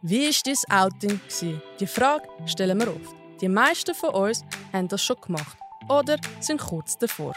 Wie 0.00 0.28
war 0.28 0.32
dein 0.44 0.78
Outing? 0.80 1.20
Die 1.80 1.86
Frage 1.88 2.28
stellen 2.46 2.78
wir 2.78 2.88
oft. 2.88 3.16
Die 3.40 3.48
meisten 3.48 3.96
von 3.96 4.10
uns 4.10 4.44
haben 4.72 4.86
das 4.86 5.02
schon 5.02 5.16
gemacht 5.20 5.58
oder 5.88 6.18
sind 6.38 6.60
kurz 6.60 6.96
davor. 6.98 7.34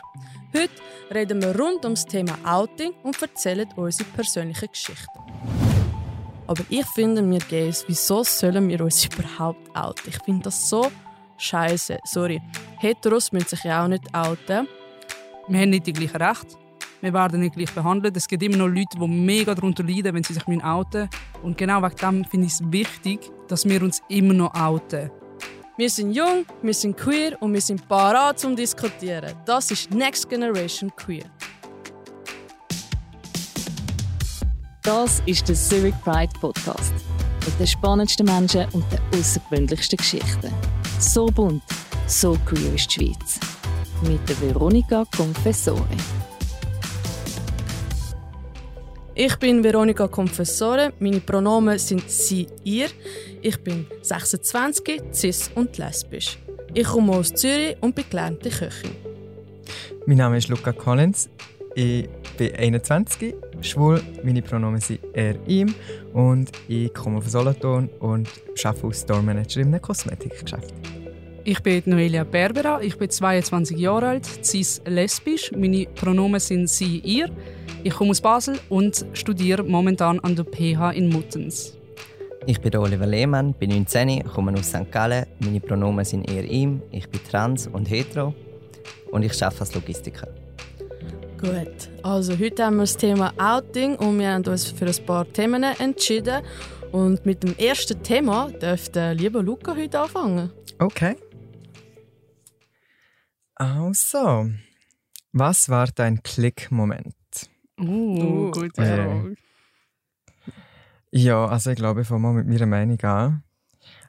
Heute 0.55 0.69
reden 1.11 1.41
wir 1.41 1.57
rund 1.59 1.83
ums 1.85 2.05
Thema 2.05 2.37
Outing 2.43 2.93
und 3.01 3.19
erzählen 3.19 3.67
unsere 3.75 4.07
persönlichen 4.11 4.67
Geschichten. 4.71 5.19
Aber 6.45 6.63
ich 6.69 6.85
finde, 6.93 7.27
wir 7.27 7.39
Gays, 7.39 7.83
wieso 7.87 8.23
sollen 8.23 8.69
wir 8.69 8.81
uns 8.81 9.05
überhaupt 9.11 9.75
outen? 9.75 10.09
Ich 10.09 10.23
finde 10.23 10.43
das 10.43 10.69
so 10.69 10.91
scheiße. 11.39 11.97
Sorry. 12.03 12.39
Heteros 12.77 13.31
müssen 13.31 13.49
sich 13.49 13.63
ja 13.63 13.83
auch 13.83 13.87
nicht 13.87 14.03
outen. 14.13 14.67
Wir 15.47 15.61
haben 15.61 15.69
nicht 15.71 15.87
die 15.87 15.93
gleichen 15.93 16.17
Rechte. 16.17 16.57
Wir 17.01 17.11
werden 17.11 17.39
nicht 17.39 17.55
gleich 17.55 17.71
behandelt. 17.73 18.15
Es 18.15 18.27
gibt 18.27 18.43
immer 18.43 18.57
noch 18.57 18.67
Leute, 18.67 18.99
die 18.99 19.07
mega 19.07 19.55
darunter 19.55 19.81
leiden, 19.81 20.13
wenn 20.13 20.23
sie 20.23 20.33
sich 20.33 20.43
outen 20.47 21.09
müssen. 21.09 21.30
Und 21.43 21.57
genau 21.57 21.81
wegen 21.81 21.95
dem 21.95 22.25
finde 22.25 22.47
ich 22.47 22.53
es 22.53 22.71
wichtig, 22.71 23.31
dass 23.47 23.65
wir 23.65 23.81
uns 23.81 24.01
immer 24.09 24.33
noch 24.33 24.53
outen. 24.53 25.09
Wir 25.77 25.89
sind 25.89 26.11
jung, 26.11 26.45
wir 26.61 26.73
sind 26.73 26.95
queer 26.95 27.41
und 27.41 27.53
wir 27.53 27.61
sind 27.61 27.87
parat 27.87 28.39
zum 28.39 28.55
Diskutieren. 28.55 29.33
Das 29.45 29.71
ist 29.71 29.89
Next 29.91 30.29
Generation 30.29 30.91
Queer. 30.95 31.25
Das 34.83 35.21
ist 35.25 35.47
der 35.47 35.55
Zurich 35.55 35.95
Pride 36.03 36.33
Podcast. 36.39 36.93
Mit 37.45 37.59
den 37.59 37.67
spannendsten 37.67 38.25
Menschen 38.25 38.65
und 38.73 38.83
den 38.91 38.99
außergewöhnlichsten 39.19 39.97
Geschichten. 39.97 40.53
So 40.99 41.25
bunt, 41.27 41.63
so 42.05 42.37
queer 42.45 42.75
ist 42.75 42.95
die 42.95 43.05
Schweiz. 43.05 43.39
Mit 44.03 44.27
der 44.29 44.39
Veronika 44.41 45.05
Confessore. 45.15 45.87
Ich 49.13 49.35
bin 49.37 49.61
Veronika 49.61 50.07
Confessore. 50.07 50.93
Meine 50.99 51.19
Pronomen 51.19 51.77
sind 51.77 52.09
sie, 52.09 52.47
ihr. 52.63 52.87
Ich 53.41 53.57
bin 53.57 53.85
26, 54.01 55.01
cis 55.11 55.51
und 55.53 55.77
lesbisch. 55.77 56.39
Ich 56.73 56.87
komme 56.87 57.13
aus 57.13 57.33
Zürich 57.33 57.75
und 57.81 57.93
bin 57.93 58.05
gelernte 58.09 58.49
Köchin. 58.49 58.91
Mein 60.05 60.17
Name 60.17 60.37
ist 60.37 60.47
Luca 60.47 60.71
Collins. 60.71 61.29
Ich 61.75 62.07
bin 62.37 62.55
21, 62.55 63.35
schwul. 63.59 64.01
Meine 64.23 64.41
Pronomen 64.41 64.79
sind 64.79 65.01
er, 65.13 65.35
ihm. 65.45 65.75
Und 66.13 66.49
ich 66.69 66.93
komme 66.93 67.21
von 67.21 67.29
Solothurn 67.29 67.89
und 67.99 68.29
arbeite 68.63 68.87
als 68.87 69.01
Store 69.01 69.21
Manager 69.21 69.59
in 69.59 69.67
einem 69.67 69.81
Kosmetikgeschäft. 69.81 70.73
Ich 71.43 71.59
bin 71.63 71.81
Noelia 71.85 72.23
Berbera, 72.23 72.81
ich 72.81 72.95
bin 72.97 73.09
22 73.09 73.75
Jahre 73.75 74.09
alt, 74.09 74.25
cis 74.45 74.79
lesbisch. 74.85 75.51
Meine 75.51 75.87
Pronomen 75.87 76.39
sind 76.39 76.69
sie, 76.69 76.99
ihr. 76.99 77.31
Ich 77.83 77.93
komme 77.95 78.11
aus 78.11 78.21
Basel 78.21 78.59
und 78.69 79.03
studiere 79.13 79.63
momentan 79.63 80.19
an 80.19 80.35
der 80.35 80.45
PH 80.45 80.91
in 80.91 81.09
Muttens. 81.09 81.75
Ich 82.45 82.61
bin 82.61 82.75
Oliver 82.75 83.07
Lehmann, 83.07 83.53
bin 83.53 83.71
19, 83.71 84.23
komme 84.25 84.53
aus 84.53 84.69
St. 84.69 84.91
Gallen. 84.91 85.25
Meine 85.39 85.59
Pronomen 85.59 86.05
sind 86.05 86.29
er, 86.29 86.43
ihm. 86.43 86.83
Ich 86.91 87.09
bin 87.09 87.19
trans 87.23 87.65
und 87.65 87.89
hetero 87.89 88.35
und 89.09 89.23
ich 89.23 89.43
arbeite 89.43 89.61
als 89.61 89.73
Logistiker. 89.73 90.27
Gut, 91.39 91.89
also 92.03 92.37
heute 92.37 92.65
haben 92.65 92.75
wir 92.75 92.83
das 92.83 92.97
Thema 92.97 93.33
Outing 93.39 93.95
und 93.95 94.19
wir 94.19 94.31
haben 94.31 94.45
uns 94.45 94.65
für 94.65 94.85
ein 94.85 95.05
paar 95.07 95.25
Themen 95.33 95.63
entschieden. 95.63 96.43
Und 96.91 97.25
mit 97.25 97.41
dem 97.41 97.55
ersten 97.57 98.03
Thema 98.03 98.51
dürfte 98.51 98.91
der 98.91 99.15
liebe 99.15 99.39
Luca 99.39 99.75
heute 99.75 100.01
anfangen. 100.01 100.51
Okay. 100.77 101.15
Also, 103.61 104.49
was 105.33 105.69
war 105.69 105.85
dein 105.85 106.23
Klickmoment? 106.23 107.13
Uh, 107.79 107.83
uh 107.83 108.51
gute 108.51 108.71
Frage. 108.73 109.35
Ja, 111.11 111.45
also 111.45 111.69
ich 111.69 111.75
glaube, 111.75 112.01
ich 112.01 112.07
fange 112.07 112.21
mal 112.21 112.33
mit 112.33 112.47
meiner 112.47 112.65
Meinung 112.65 112.99
an. 113.01 113.43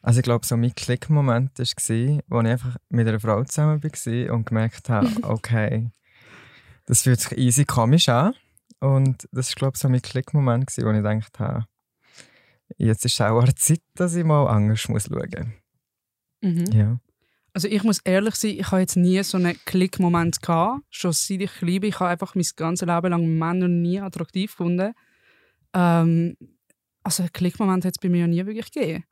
Also 0.00 0.20
ich 0.20 0.24
glaube, 0.24 0.46
so 0.46 0.56
mein 0.56 0.74
Klickmoment 0.74 1.58
war, 1.58 1.66
als 1.66 1.90
ich 1.90 2.22
einfach 2.32 2.76
mit 2.88 3.06
einer 3.06 3.20
Frau 3.20 3.44
zusammen 3.44 3.82
war 3.82 4.34
und 4.34 4.46
gemerkt 4.46 4.88
habe, 4.88 5.10
okay, 5.22 5.90
das 6.86 7.02
fühlt 7.02 7.20
sich 7.20 7.36
easy 7.36 7.66
komisch 7.66 8.08
an. 8.08 8.32
Und 8.80 9.28
das 9.32 9.50
war, 9.50 9.56
glaube 9.56 9.74
ich, 9.74 9.80
so 9.82 9.90
mein 9.90 10.00
Klickmoment, 10.00 10.70
wo 10.78 10.90
ich 10.90 10.96
gedacht 10.96 11.38
habe, 11.38 11.66
jetzt 12.78 13.04
ist 13.04 13.20
auch 13.20 13.42
eine 13.42 13.54
Zeit, 13.54 13.82
dass 13.96 14.14
ich 14.14 14.24
mal 14.24 14.46
anders 14.46 14.80
schauen 14.80 14.94
muss. 14.94 15.10
Mhm. 16.40 16.64
Ja. 16.72 17.00
Also 17.54 17.68
ich 17.68 17.82
muss 17.82 17.98
ehrlich 17.98 18.34
sein, 18.34 18.52
ich 18.52 18.70
habe 18.70 18.80
jetzt 18.80 18.96
nie 18.96 19.22
so 19.22 19.36
einen 19.36 19.58
Klickmoment 19.66 20.40
gehabt. 20.40 20.82
Schon 20.88 21.12
seit 21.12 21.42
ich 21.42 21.60
liebe, 21.60 21.86
ich 21.86 22.00
habe 22.00 22.10
einfach 22.10 22.34
mein 22.34 22.46
ganzes 22.56 22.86
Leben 22.86 23.10
lang 23.10 23.26
Männer 23.26 23.68
nie 23.68 24.00
attraktiv 24.00 24.52
gefunden. 24.52 24.94
Ähm, 25.74 26.36
also 27.02 27.22
einen 27.22 27.32
Klickmoment 27.32 27.84
hat 27.84 27.94
es 27.96 28.00
bei 28.00 28.08
mir 28.08 28.26
nie 28.26 28.44
wirklich 28.46 28.70
gegeben. 28.72 29.04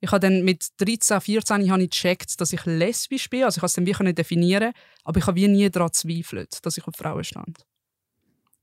Ich 0.00 0.10
habe 0.10 0.20
dann 0.20 0.42
mit 0.42 0.68
13, 0.78 1.20
14 1.20 1.70
habe 1.70 1.82
ich 1.84 1.90
gecheckt, 1.90 2.40
dass 2.40 2.52
ich 2.52 2.64
lesbisch 2.66 3.30
bin. 3.30 3.44
Also 3.44 3.58
ich 3.58 3.60
konnte 3.60 3.80
es 3.80 3.96
dann 3.96 4.06
wie 4.08 4.14
definieren, 4.14 4.72
aber 5.04 5.18
ich 5.18 5.26
habe 5.26 5.36
wie 5.36 5.48
nie 5.48 5.70
daran 5.70 5.92
zweifelt, 5.92 6.64
dass 6.64 6.76
ich 6.76 6.86
auf 6.86 6.94
Frauen 6.96 7.24
stand. 7.24 7.64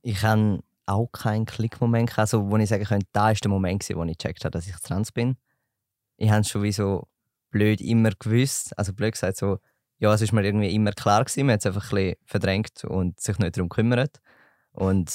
Ich 0.02 0.22
habe 0.22 0.62
auch 0.86 1.08
keinen 1.12 1.46
Klickmoment, 1.46 2.18
also 2.18 2.50
wo 2.50 2.58
ich 2.58 2.70
sagen 2.70 2.84
könnte, 2.84 3.08
da 3.14 3.26
war 3.26 3.34
der 3.34 3.50
Moment, 3.50 3.88
wo 3.94 4.04
ich 4.04 4.18
gecheckt 4.18 4.44
habe, 4.44 4.52
dass 4.52 4.68
ich 4.68 4.76
trans 4.78 5.12
bin. 5.12 5.38
Ich 6.18 6.30
habe 6.30 6.44
schon 6.44 6.64
wie 6.64 6.72
so 6.72 7.08
blöd 7.50 7.82
immer 7.82 8.12
gewusst. 8.18 8.78
Also 8.78 8.94
blöd 8.94 9.14
gesagt, 9.14 9.38
so, 9.38 9.60
ja, 10.00 10.14
es 10.14 10.22
ist 10.22 10.32
mir 10.32 10.44
irgendwie 10.44 10.74
immer 10.74 10.92
klar 10.92 11.26
gewesen. 11.26 11.46
Man 11.46 11.54
hat 11.54 11.60
es 11.60 11.66
einfach 11.66 11.92
ein 11.92 12.16
verdrängt 12.26 12.84
und 12.86 13.20
sich 13.20 13.38
nicht 13.38 13.58
darum 13.58 13.70
gekümmert. 13.70 14.20
Und 14.72 15.12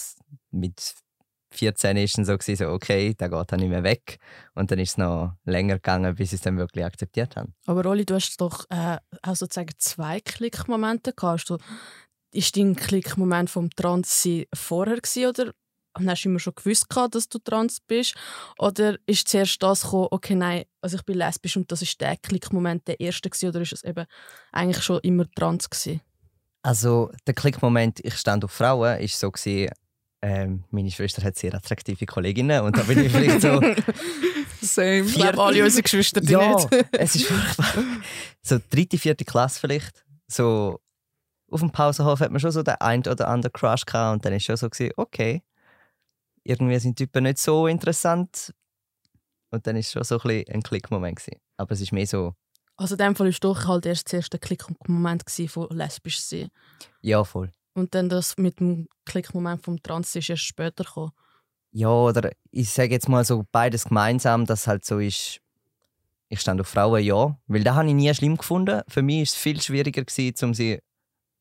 mit 0.50 0.94
14 1.55 1.97
war 1.97 2.03
es 2.03 2.12
dann 2.12 2.25
so, 2.25 2.37
gewesen, 2.37 2.56
so 2.56 2.73
okay, 2.73 3.15
der 3.15 3.28
geht 3.28 3.53
dann 3.53 3.61
nicht 3.61 3.71
mehr 3.71 3.83
weg. 3.83 4.19
Und 4.55 4.71
dann 4.71 4.78
ist 4.78 4.91
es 4.91 4.99
noch 4.99 5.33
länger 5.44 5.77
gegangen, 5.77 6.15
bis 6.15 6.31
sie 6.31 6.37
es 6.37 6.43
dann 6.43 6.59
wirklich 6.59 6.84
akzeptiert 6.84 7.37
haben. 7.37 7.55
Aber 7.67 7.89
Oli, 7.89 8.05
du 8.05 8.15
hast 8.15 8.41
doch 8.41 8.67
äh, 8.71 8.99
auch 9.23 9.37
sozusagen 9.37 9.73
zwei 9.78 10.21
Klickmomente 10.21 11.12
gehabt. 11.12 11.53
Ist 12.33 12.56
dein 12.56 12.75
Klickmoment 12.75 13.49
vom 13.49 13.71
Transsein 13.71 14.44
vorher 14.53 14.97
gewesen, 14.97 15.27
oder 15.28 15.53
und 15.97 16.09
hast 16.09 16.25
du 16.25 16.28
immer 16.28 16.38
schon 16.38 16.55
gewusst, 16.55 16.87
dass 17.10 17.28
du 17.28 17.38
trans 17.38 17.81
bist? 17.81 18.15
Oder 18.59 18.99
ist 19.06 19.28
zuerst 19.28 19.62
das 19.62 19.82
gekommen, 19.82 20.09
okay, 20.10 20.34
nein, 20.34 20.65
also 20.81 20.97
ich 20.97 21.03
bin 21.05 21.19
lesbisch 21.19 21.56
und 21.56 21.71
das 21.71 21.82
ist 21.82 22.00
der 22.00 22.16
Klickmoment 22.16 22.87
der 22.88 23.00
erste 23.00 23.31
gewesen, 23.31 23.49
oder 23.49 23.60
ist 23.60 23.72
es 23.72 23.84
eben 23.84 24.06
eigentlich 24.53 24.82
schon 24.82 25.00
immer 25.00 25.31
trans 25.31 25.69
gewesen? 25.69 26.00
Also 26.62 27.10
der 27.27 27.34
Klickmoment, 27.34 28.00
ich 28.03 28.16
stand 28.16 28.44
auf 28.44 28.50
Frauen, 28.50 28.99
ist 28.99 29.19
so 29.19 29.31
gewesen, 29.31 29.71
ähm, 30.22 30.65
meine 30.71 30.91
Schwester 30.91 31.22
hat 31.22 31.37
sehr 31.37 31.55
attraktive 31.55 32.06
Kolleginnen 32.06 32.62
und 32.62 32.76
da 32.76 32.82
bin 32.82 33.05
ich 33.05 33.12
vielleicht 33.12 33.43
so. 33.43 33.61
Same. 34.62 35.03
Ich 35.03 35.15
glaube, 35.15 35.43
alle 35.43 35.62
unsere 35.62 35.82
Geschwister 35.82 36.22
ja, 36.22 36.55
nicht. 36.55 36.69
es 36.93 37.15
ist 37.16 37.26
furchtbar. 37.26 37.84
So 38.41 38.59
dritte, 38.71 38.97
vierte 38.97 39.26
Klasse 39.26 39.61
vielleicht. 39.61 40.03
So 40.26 40.81
auf 41.50 41.61
dem 41.61 41.71
Pausenhof 41.71 42.21
hat 42.21 42.31
man 42.31 42.41
schon 42.41 42.53
so 42.53 42.62
den 42.62 42.76
ein 42.81 43.00
oder 43.00 43.28
anderen 43.28 43.53
Crush 43.53 43.84
gehabt 43.84 44.15
und 44.15 44.25
dann 44.25 44.32
ist 44.32 44.44
schon 44.44 44.56
so 44.56 44.71
gewesen, 44.71 44.93
okay, 44.97 45.43
irgendwie 46.44 46.78
sind 46.78 46.99
die 46.99 47.06
Typen 47.06 47.25
nicht 47.25 47.38
so 47.38 47.66
interessant. 47.66 48.55
Und 49.50 49.66
dann 49.66 49.75
war 49.75 49.81
es 49.81 49.93
schon 49.93 50.05
so 50.05 50.19
ein, 50.21 50.44
ein 50.49 50.62
Klickmoment. 50.62 51.21
Aber 51.56 51.72
es 51.72 51.81
ist 51.81 51.93
mehr 51.93 52.06
so. 52.06 52.34
Also 52.77 52.94
in 52.94 52.99
dem 52.99 53.16
Fall 53.16 53.28
war 53.28 53.38
doch 53.41 53.69
halt 53.69 53.87
erst 53.87 54.12
der 54.12 54.19
erste 54.19 54.38
Klickmoment 54.38 55.25
von 55.49 55.69
lesbisch 55.71 56.21
sein. 56.21 56.49
Ja, 57.03 57.22
voll. 57.25 57.50
Und 57.75 57.94
dann 57.94 58.09
das 58.09 58.37
mit 58.37 58.60
dem 58.60 58.88
Klickmoment 59.05 59.65
vom 59.65 59.82
Trans 59.82 60.15
ist 60.15 60.31
erst 60.31 60.43
später 60.43 60.84
gekommen. 60.84 61.12
Ja, 61.72 61.88
oder 61.88 62.31
ich 62.50 62.71
sage 62.71 62.93
jetzt 62.93 63.09
mal 63.09 63.25
so 63.25 63.44
beides 63.50 63.84
gemeinsam, 63.84 64.47
dass 64.47 64.66
halt 64.66 64.84
so 64.84 64.99
ist, 65.00 65.41
ich 66.28 66.41
stand 66.41 66.61
auf 66.61 66.69
Frauen, 66.69 67.03
ja. 67.03 67.37
Weil 67.47 67.65
da 67.65 67.75
habe 67.75 67.88
ich 67.88 67.94
nie 67.94 68.12
schlimm 68.15 68.37
gefunden. 68.37 68.82
Für 68.88 69.03
mich 69.03 69.19
war 69.19 69.22
es 69.22 69.34
viel 69.34 69.61
schwieriger, 69.61 70.05
gewesen, 70.05 70.44
um 70.44 70.55
sie, 70.55 70.81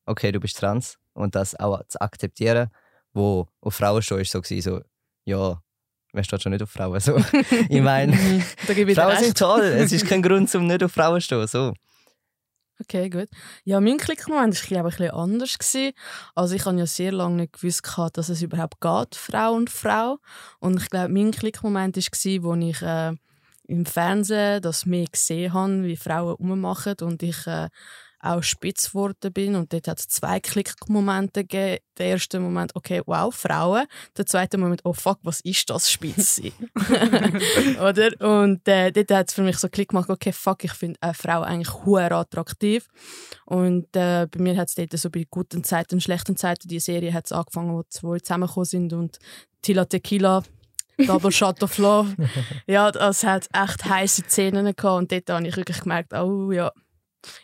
okay, 0.06 0.32
du 0.32 0.40
bist 0.40 0.58
trans 0.58 0.98
und 1.12 1.34
das 1.34 1.54
auch 1.58 1.82
zu 1.88 2.00
akzeptieren. 2.00 2.70
Wo 3.12 3.46
auf 3.60 3.74
Frauen 3.74 4.02
schon 4.02 4.20
ist 4.20 4.32
so, 4.32 4.40
gewesen, 4.40 4.62
so 4.62 4.82
ja, 5.24 5.60
wer 6.12 6.24
steht 6.24 6.42
schon 6.42 6.52
nicht 6.52 6.62
auf 6.62 6.70
Frauen? 6.70 7.00
So. 7.00 7.16
ich 7.68 7.80
meine, 7.80 8.16
Frauen 8.16 9.18
sind 9.18 9.38
toll. 9.38 9.62
Es 9.62 9.92
ist 9.92 10.06
kein 10.06 10.22
Grund, 10.22 10.54
um 10.54 10.66
nicht 10.66 10.82
auf 10.82 10.92
Frauen 10.92 11.20
zu 11.20 11.26
stehen. 11.26 11.46
So. 11.46 11.74
Okay, 12.80 13.08
gut. 13.08 13.28
Ja, 13.64 13.80
mein 13.80 13.98
Klickmoment 13.98 14.70
war 14.70 14.78
ein 14.78 14.84
bisschen 14.84 15.10
anders. 15.10 15.56
Also 16.34 16.54
ich 16.54 16.66
habe 16.66 16.78
ja 16.78 16.86
sehr 16.86 17.12
lange 17.12 17.36
nicht 17.36 17.52
gewusst, 17.52 17.82
dass 18.14 18.28
es 18.28 18.42
überhaupt 18.42 18.80
geht, 18.80 19.14
Frau 19.14 19.54
und 19.54 19.70
Frau. 19.70 20.18
Und 20.58 20.82
ich 20.82 20.90
glaube, 20.90 21.12
mein 21.12 21.30
Klickmoment 21.30 21.96
war, 21.96 22.02
als 22.02 22.24
ich 22.24 22.82
äh, 22.82 23.12
im 23.66 23.86
Fernsehen 23.86 24.60
das 24.60 24.86
mehr 24.86 25.06
gesehen 25.06 25.52
habe, 25.52 25.84
wie 25.84 25.96
Frauen 25.96 26.34
rummachen 26.34 26.96
und 27.00 27.22
ich 27.22 27.46
äh, 27.46 27.68
auch 28.24 28.42
spitz 28.42 28.90
geworden 28.90 29.32
bin. 29.32 29.54
Und 29.54 29.72
dort 29.72 29.88
hat 29.88 29.98
es 29.98 30.08
zwei 30.08 30.40
Klickmomente 30.40 31.44
gegeben. 31.44 31.78
Der 31.98 32.06
erste 32.06 32.40
Moment, 32.40 32.74
okay, 32.74 33.02
wow, 33.06 33.34
Frauen. 33.34 33.86
Der 34.16 34.26
zweite 34.26 34.58
Moment, 34.58 34.80
oh 34.84 34.92
fuck, 34.92 35.18
was 35.22 35.40
ist 35.40 35.70
das, 35.70 35.90
spitz 35.90 36.40
Oder? 37.80 38.10
Und 38.20 38.66
äh, 38.66 38.90
dort 38.90 39.10
hat 39.12 39.28
es 39.28 39.34
für 39.34 39.42
mich 39.42 39.58
so 39.58 39.68
Klick 39.68 39.90
gemacht, 39.90 40.10
okay, 40.10 40.32
fuck, 40.32 40.64
ich 40.64 40.72
finde 40.72 40.98
eine 41.00 41.14
Frau 41.14 41.42
eigentlich 41.42 41.84
höher 41.84 42.12
attraktiv. 42.12 42.88
Und 43.46 43.94
äh, 43.94 44.26
bei 44.30 44.40
mir 44.40 44.56
hat 44.56 44.68
es 44.68 44.74
dort 44.74 44.92
so 44.98 45.10
bei 45.10 45.26
guten 45.30 45.62
Zeiten 45.62 45.94
und 45.94 46.00
schlechten 46.00 46.36
Zeiten, 46.36 46.68
die 46.68 46.80
Serie 46.80 47.12
hat 47.12 47.30
angefangen, 47.30 47.72
wo 47.72 47.82
zwei 47.88 48.18
zusammengekommen 48.18 48.66
sind 48.66 48.92
und 48.92 49.18
Tila 49.62 49.84
Tequila 49.84 50.42
Double 50.98 51.32
Shot 51.32 51.62
of 51.62 51.78
Love. 51.78 52.14
ja, 52.66 52.88
es 52.88 53.24
hat 53.24 53.48
echt 53.52 53.84
heiße 53.84 54.22
Szenen 54.28 54.64
gehabt 54.76 54.84
und 54.84 55.12
dort 55.12 55.30
habe 55.30 55.48
ich 55.48 55.56
wirklich 55.56 55.80
gemerkt, 55.80 56.12
oh 56.12 56.52
ja, 56.52 56.70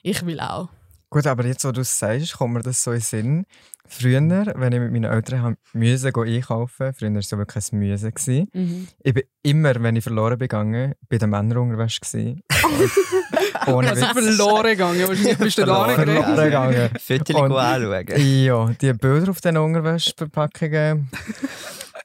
ich 0.03 0.25
will 0.25 0.41
auch. 0.41 0.69
Gut, 1.11 1.27
aber 1.27 1.45
jetzt, 1.45 1.65
wo 1.65 1.73
du 1.73 1.81
es 1.81 1.99
sagst, 1.99 2.37
kommt 2.39 2.55
mir 2.55 2.63
das 2.63 2.85
so 2.85 2.93
in 2.93 2.99
den 2.99 3.03
Sinn. 3.03 3.47
Früher, 3.93 4.21
wenn 4.21 4.73
ich 4.73 4.79
mit 4.79 4.93
meinen 4.93 5.11
Eltern 5.11 5.57
Müse 5.73 6.13
einkaufen 6.15 6.95
früher 6.95 7.11
war 7.11 7.19
es 7.19 7.33
wirklich 7.33 7.73
ein 7.73 7.79
Müse. 7.81 8.13
Mhm. 8.53 8.87
Ich 9.03 9.15
bin 9.15 9.25
immer, 9.43 9.83
wenn 9.83 9.97
ich 9.97 10.05
verloren 10.05 10.39
gegangen 10.39 10.95
bei 11.09 11.19
den 11.19 11.31
Männern 11.31 11.59
unterwegs. 11.59 12.15
Ohne 13.67 13.91
also 13.91 14.07
verloren 14.07 14.69
gegangen, 14.69 15.09
wahrscheinlich 15.09 15.39
bist 15.39 15.59
du 15.59 15.65
da 15.65 15.89
Verloren 15.89 16.37
gegangen. 16.37 16.91
Viertel 17.01 17.37
anschauen. 17.37 18.45
Ja, 18.45 18.71
die 18.81 18.93
Bilder 18.93 19.31
auf 19.31 19.41
den 19.41 19.57
Unterwäschverpackungen, 19.57 21.11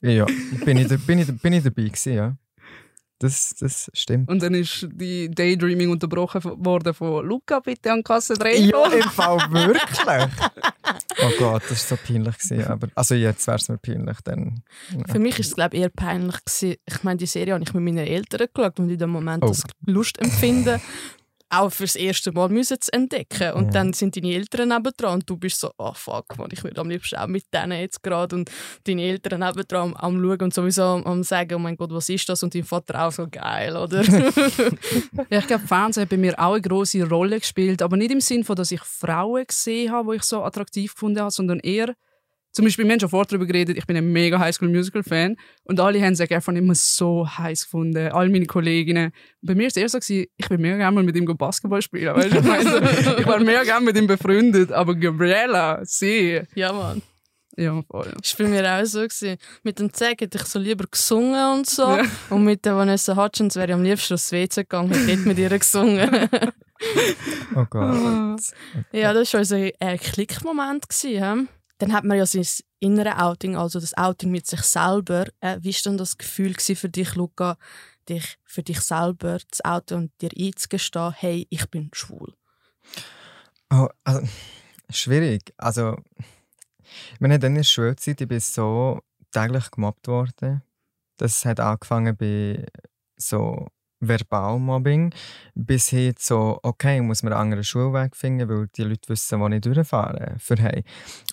ja, 0.02 0.26
bin 0.66 0.78
ich, 0.78 1.06
bin 1.06 1.20
ich, 1.20 1.28
bin 1.40 1.54
ich 1.54 1.64
dabei 1.64 1.84
gewesen, 1.84 2.14
ja. 2.14 2.36
Das, 3.20 3.56
das 3.60 3.90
stimmt. 3.94 4.30
Und 4.30 4.44
dann 4.44 4.54
ist 4.54 4.88
die 4.92 5.30
Daydreaming 5.30 5.90
unterbrochen 5.90 6.44
worden 6.44 6.94
von 6.94 7.26
Luca, 7.26 7.62
bitte 7.62 7.92
an 7.92 8.04
Kasse 8.04 8.34
3. 8.34 8.56
Ja, 8.58 8.88
im 8.92 9.04
Fall 9.04 9.38
wirklich. 9.52 10.32
oh 11.22 11.32
Gott, 11.40 11.64
das 11.70 11.90
war 11.90 11.98
so 11.98 12.04
peinlich. 12.06 12.38
Gewesen, 12.38 12.64
aber, 12.68 12.90
also 12.94 13.16
jetzt 13.16 13.48
wäre 13.48 13.58
es 13.58 13.70
mir 13.70 13.78
peinlich. 13.78 14.18
Dann, 14.26 14.62
ja. 14.92 15.14
Für 15.14 15.20
mich 15.20 15.40
ist 15.40 15.48
es 15.48 15.56
glaube 15.56 15.78
eher 15.78 15.90
peinlich. 15.90 16.44
Gewesen. 16.44 16.76
Ich 16.86 17.04
meine, 17.04 17.18
die 17.18 17.26
Serie 17.26 17.54
habe 17.54 17.64
ich 17.64 17.74
mit 17.74 17.84
meinen 17.84 18.06
Eltern 18.06 18.48
geschaut 18.54 18.80
und 18.80 18.90
in 18.90 18.98
dem 18.98 19.12
Moment 19.12 19.44
oh. 19.44 19.48
das 19.48 19.64
Lust 19.86 20.20
empfinden 20.20 20.82
auch 21.50 21.72
fürs 21.72 21.96
erste 21.96 22.32
Mal 22.32 22.50
müssen 22.50 22.80
zu 22.80 22.92
entdecken. 22.92 23.54
Und 23.54 23.66
ja. 23.66 23.72
dann 23.72 23.94
sind 23.94 24.16
deine 24.16 24.34
Eltern 24.34 24.70
nebendran 24.70 25.16
und 25.16 25.30
du 25.30 25.38
bist 25.38 25.60
so, 25.60 25.72
oh 25.78 25.94
fuck, 25.94 26.38
man, 26.38 26.50
ich 26.52 26.64
würde 26.64 26.82
am 26.82 26.90
liebsten 26.90 27.18
auch 27.18 27.28
mit 27.28 27.46
denen 27.54 27.80
jetzt 27.80 28.02
gerade 28.04 28.36
und 28.36 28.50
deine 28.86 29.04
Eltern 29.04 29.42
nebendran 29.42 29.94
am, 29.96 30.16
am 30.16 30.22
schauen 30.22 30.42
und 30.42 30.54
sowieso 30.54 30.84
am, 30.84 31.04
am, 31.04 31.24
sagen, 31.24 31.56
oh 31.56 31.60
mein 31.60 31.78
Gott, 31.78 31.92
was 31.92 32.10
ist 32.10 32.28
das? 32.30 32.44
Und 32.44 32.56
dein 32.56 32.64
Vater 32.64 33.06
auch 33.06 33.12
so 33.12 33.28
geil, 33.30 33.76
oder? 33.78 34.02
ja, 35.30 35.40
ich 35.40 35.48
glaube, 35.48 35.68
Fernsehen 35.68 36.04
hat 36.04 36.10
bei 36.10 36.18
mir 36.18 36.38
auch 36.40 36.54
eine 36.54 36.62
große 36.62 37.08
Rolle 37.08 37.40
gespielt, 37.40 37.82
aber 37.82 37.98
nicht 37.98 38.12
im 38.12 38.22
Sinne 38.22 38.44
von, 38.44 38.56
dass 38.56 38.72
ich 38.72 38.82
Frauen 38.82 39.46
gesehen 39.46 39.92
habe, 39.92 40.12
die 40.12 40.18
ich 40.18 40.24
so 40.24 40.44
attraktiv 40.44 40.94
gefunden 40.94 41.20
habe, 41.20 41.32
sondern 41.32 41.60
eher 41.60 41.96
zum 42.56 42.64
Beispiel, 42.64 42.86
wir 42.86 42.94
haben 42.94 43.02
schon 43.02 43.10
vorher 43.10 43.26
darüber 43.26 43.46
geredet, 43.46 43.78
ich 43.78 43.86
bin 43.86 43.98
ein 43.98 44.14
mega 44.14 44.40
High 44.40 44.56
School 44.56 44.70
Musical 44.70 45.04
Fan 45.04 45.36
und 45.66 45.78
alle 45.78 46.02
haben 46.02 46.16
sich 46.16 46.34
einfach 46.34 46.54
immer 46.54 46.74
so 46.74 47.28
heiß 47.28 47.66
gefunden, 47.66 48.14
all 48.14 48.30
meine 48.30 48.46
Kolleginnen. 48.46 49.12
bei 49.42 49.56
mir 49.56 49.64
war 49.64 49.68
es 49.68 49.76
eher 49.76 49.90
so, 49.90 50.00
gewesen, 50.00 50.28
ich 50.38 50.48
bin 50.48 50.62
mega 50.62 50.78
gerne 50.78 50.96
mal 50.96 51.04
mit 51.04 51.18
ihm 51.18 51.26
Basketball 51.26 51.82
spielen, 51.82 52.16
weißt 52.16 52.34
du? 52.34 52.38
Ich, 52.38 52.46
meine, 52.46 52.90
ich 53.20 53.26
war 53.28 53.40
mega 53.42 53.64
gerne 53.64 53.86
mit 53.86 53.98
ihm 53.98 54.08
befreundet, 54.08 54.72
aber 54.72 54.96
Gabriella, 54.96 55.82
sie. 55.84 56.44
Ja, 56.56 56.72
Mann. 56.72 57.02
Ja, 57.58 57.82
voll. 57.90 58.14
Das 58.22 58.40
war 58.40 58.46
bei 58.46 58.52
mir 58.52 58.70
auch 58.70 58.86
so. 58.86 59.02
Gewesen. 59.02 59.38
Mit 59.64 59.80
dem 59.80 59.94
Zeg 59.94 60.22
hätte 60.22 60.38
ich 60.38 60.44
so 60.46 60.60
lieber 60.60 60.86
gesungen 60.90 61.58
und 61.58 61.70
so. 61.70 61.84
Ja. 61.84 62.04
Und 62.30 62.44
mit 62.44 62.66
der 62.66 62.76
Vanessa 62.76 63.16
Hutchins 63.16 63.56
wäre 63.56 63.68
ich 63.68 63.74
am 63.74 63.84
liebsten 63.84 64.16
aufs 64.16 64.32
WC 64.32 64.64
gegangen 64.64 64.92
und 64.92 65.08
hätte 65.08 65.28
mit 65.28 65.38
ihr 65.38 65.50
gesungen. 65.58 66.30
oh 67.56 67.66
Gott. 67.70 68.42
Ja, 68.92 69.14
das 69.14 69.34
war 69.34 69.40
unser 69.40 69.58
äh, 69.58 69.98
Klickmoment. 69.98 70.90
Gewesen, 70.90 71.48
dann 71.78 71.94
hat 71.94 72.04
man 72.04 72.18
ja 72.18 72.26
sein 72.26 72.46
innere 72.80 73.18
Outing, 73.18 73.56
also 73.56 73.80
das 73.80 73.98
Outing 73.98 74.32
mit 74.32 74.48
sich 74.48 74.62
selber. 74.62 75.28
Äh, 75.40 75.58
wie 75.62 75.74
war 75.74 75.82
denn 75.84 75.98
das 75.98 76.18
Gefühl 76.18 76.56
für 76.56 76.90
dich, 76.90 77.16
Luca, 77.16 77.58
dich 78.08 78.38
für 78.44 78.64
dich 78.64 78.82
selber 78.82 79.40
zu 79.52 79.66
outen 79.66 79.98
und 79.98 80.22
dir 80.22 80.30
einzugestehen, 80.38 81.14
hey, 81.14 81.48
ich 81.50 81.70
bin 81.70 81.90
schwul? 81.94 82.34
Oh, 83.72 83.88
also, 84.04 84.28
schwierig. 84.90 85.54
Also, 85.58 85.98
ich 87.14 87.20
meine, 87.20 87.40
dann 87.40 87.56
der 87.56 87.64
Schulzeit, 87.64 88.22
ich 88.22 88.28
bin 88.28 88.40
so 88.40 89.02
täglich 89.32 89.72
gemobbt 89.72 90.08
worden. 90.08 90.62
Das 91.18 91.44
hat 91.46 91.60
angefangen 91.60 92.16
bei 92.16 92.66
so 93.18 93.68
Verbalmobbing 94.08 95.14
bis 95.56 95.90
hin 95.90 96.14
zu, 96.18 96.60
okay, 96.64 97.02
muss 97.02 97.24
man 97.24 97.34
einen 97.34 97.42
anderen 97.42 97.64
Schulweg 97.64 98.16
finden, 98.16 98.50
weil 98.50 98.68
die 98.76 98.84
Leute 98.84 99.10
wissen, 99.10 99.40
wo 99.40 99.48
ich 99.48 99.62
durchfahre. 99.62 100.36
Für 100.40 100.56
hey. 100.58 100.84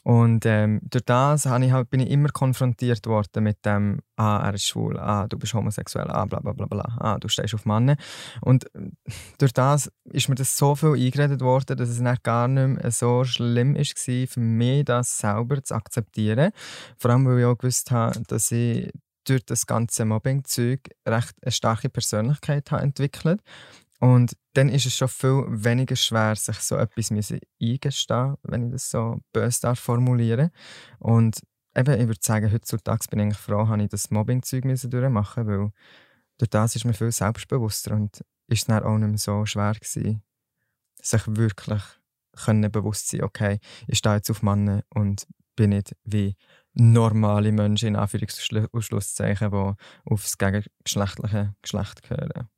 Und 0.04 0.46
ähm, 0.46 0.80
durch 0.90 1.04
das 1.04 1.46
ich 1.46 1.72
halt, 1.72 1.90
bin 1.90 2.00
ich 2.00 2.10
immer 2.10 2.28
konfrontiert 2.28 3.06
worden 3.06 3.44
mit 3.44 3.64
dem, 3.64 4.00
ah, 4.16 4.38
er 4.44 4.54
ist 4.54 4.66
schwul, 4.66 4.98
ah, 4.98 5.26
du 5.26 5.38
bist 5.38 5.54
homosexuell, 5.54 6.10
ah, 6.10 6.24
bla 6.24 6.40
bla 6.40 6.52
bla 6.52 6.66
bla, 6.66 6.96
ah, 6.98 7.18
du 7.18 7.28
stehst 7.28 7.54
auf 7.54 7.64
Männer. 7.64 7.96
Und 8.40 8.66
äh, 8.74 8.90
durch 9.38 9.52
das 9.52 9.90
ist 10.04 10.28
mir 10.28 10.34
das 10.34 10.56
so 10.56 10.74
viel 10.74 10.94
eingeredet 10.94 11.40
worden, 11.40 11.76
dass 11.76 11.88
es 11.88 12.02
dann 12.02 12.16
gar 12.22 12.48
nicht 12.48 12.82
mehr 12.82 12.90
so 12.90 13.24
schlimm 13.24 13.76
war 13.76 14.26
für 14.26 14.40
mich, 14.40 14.84
das 14.84 15.18
selber 15.18 15.62
zu 15.62 15.74
akzeptieren. 15.74 16.52
Vor 16.98 17.10
allem, 17.10 17.26
weil 17.26 17.40
ich 17.40 17.44
auch 17.44 17.58
gewusst 17.58 17.90
habe, 17.90 18.20
dass 18.26 18.50
ich 18.50 18.90
durch 19.24 19.44
das 19.44 19.66
ganze 19.66 20.04
Mobbing-Zeug 20.04 20.90
recht 21.06 21.34
eine 21.42 21.52
starke 21.52 21.88
Persönlichkeit 21.88 22.70
habe 22.70 22.82
entwickelt 22.82 23.40
und 24.02 24.36
dann 24.54 24.68
ist 24.68 24.84
es 24.84 24.96
schon 24.96 25.06
viel 25.06 25.44
weniger 25.48 25.94
schwer, 25.94 26.34
sich 26.34 26.56
so 26.56 26.74
etwas 26.76 27.12
eingestehen, 27.12 28.36
wenn 28.42 28.66
ich 28.66 28.72
das 28.72 28.90
so 28.90 29.20
böse 29.32 29.60
darf 29.60 29.78
formulieren. 29.78 30.50
Und 30.98 31.40
eben, 31.76 32.00
ich 32.00 32.08
würde 32.08 32.20
sagen, 32.20 32.52
heutzutage 32.52 33.06
bin 33.10 33.30
ich 33.30 33.36
froh, 33.36 33.64
dass 33.64 33.80
ich 33.80 33.88
das 33.90 34.10
Mobbing-Zeug 34.10 34.64
durchmachen 34.64 35.46
weil 35.46 35.70
durch 36.36 36.50
das 36.50 36.74
ist 36.74 36.84
mir 36.84 36.94
viel 36.94 37.12
selbstbewusster 37.12 37.94
und 37.94 38.24
ist 38.48 38.68
dann 38.68 38.82
auch 38.82 38.98
nicht 38.98 39.08
mehr 39.08 39.18
so 39.18 39.46
schwer 39.46 39.74
gewesen, 39.74 40.20
sich 41.00 41.22
wirklich 41.28 41.82
können 42.44 42.72
bewusst 42.72 43.08
sein, 43.08 43.22
okay, 43.22 43.60
ich 43.86 43.98
stehe 43.98 44.16
jetzt 44.16 44.30
auf 44.30 44.42
Männer 44.42 44.82
und 44.88 45.28
bin 45.54 45.70
nicht 45.70 45.94
wie 46.02 46.34
normale 46.74 47.52
Menschen 47.52 47.88
in 47.88 47.96
Anführungs- 47.96 48.68
und 48.70 48.82
Schlusszeichen, 48.82 49.50
die 49.50 49.74
aufs 50.10 50.38
gegengeschlechtliche 50.38 51.54
Geschlecht 51.62 52.02
gehören. 52.02 52.48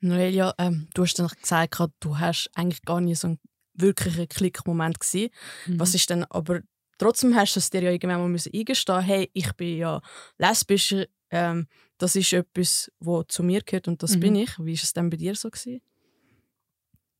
Noelia, 0.00 0.54
ähm, 0.58 0.88
du 0.94 1.02
hast 1.02 1.18
dann 1.18 1.28
gesagt, 1.28 1.78
du 2.00 2.18
hast 2.18 2.50
eigentlich 2.54 2.82
gar 2.82 3.00
nicht 3.00 3.18
so 3.18 3.28
einen 3.28 3.38
wirklichen 3.72 4.28
Klickmoment 4.28 5.00
gesehen. 5.00 5.30
Mhm. 5.66 5.80
Was 5.80 5.94
ist 5.94 6.10
denn, 6.10 6.24
aber 6.24 6.60
trotzdem 6.98 7.34
hast 7.34 7.56
du 7.56 7.60
es 7.60 7.70
dir 7.70 7.82
ja 7.82 7.90
irgendwann 7.90 8.20
mal 8.20 8.28
müssen 8.28 8.52
eingestehen, 8.54 9.00
hey, 9.00 9.30
ich 9.32 9.52
bin 9.54 9.78
ja 9.78 10.00
lesbisch, 10.36 10.94
ähm, 11.30 11.66
das 11.98 12.16
ist 12.16 12.32
etwas, 12.32 12.92
was 12.98 13.24
zu 13.28 13.42
mir 13.42 13.62
gehört 13.62 13.88
und 13.88 14.02
das 14.02 14.16
mhm. 14.16 14.20
bin 14.20 14.36
ich. 14.36 14.50
Wie 14.58 14.74
ist 14.74 14.84
es 14.84 14.92
denn 14.92 15.10
bei 15.10 15.16
dir 15.16 15.34
so 15.34 15.48
gewesen? 15.48 15.80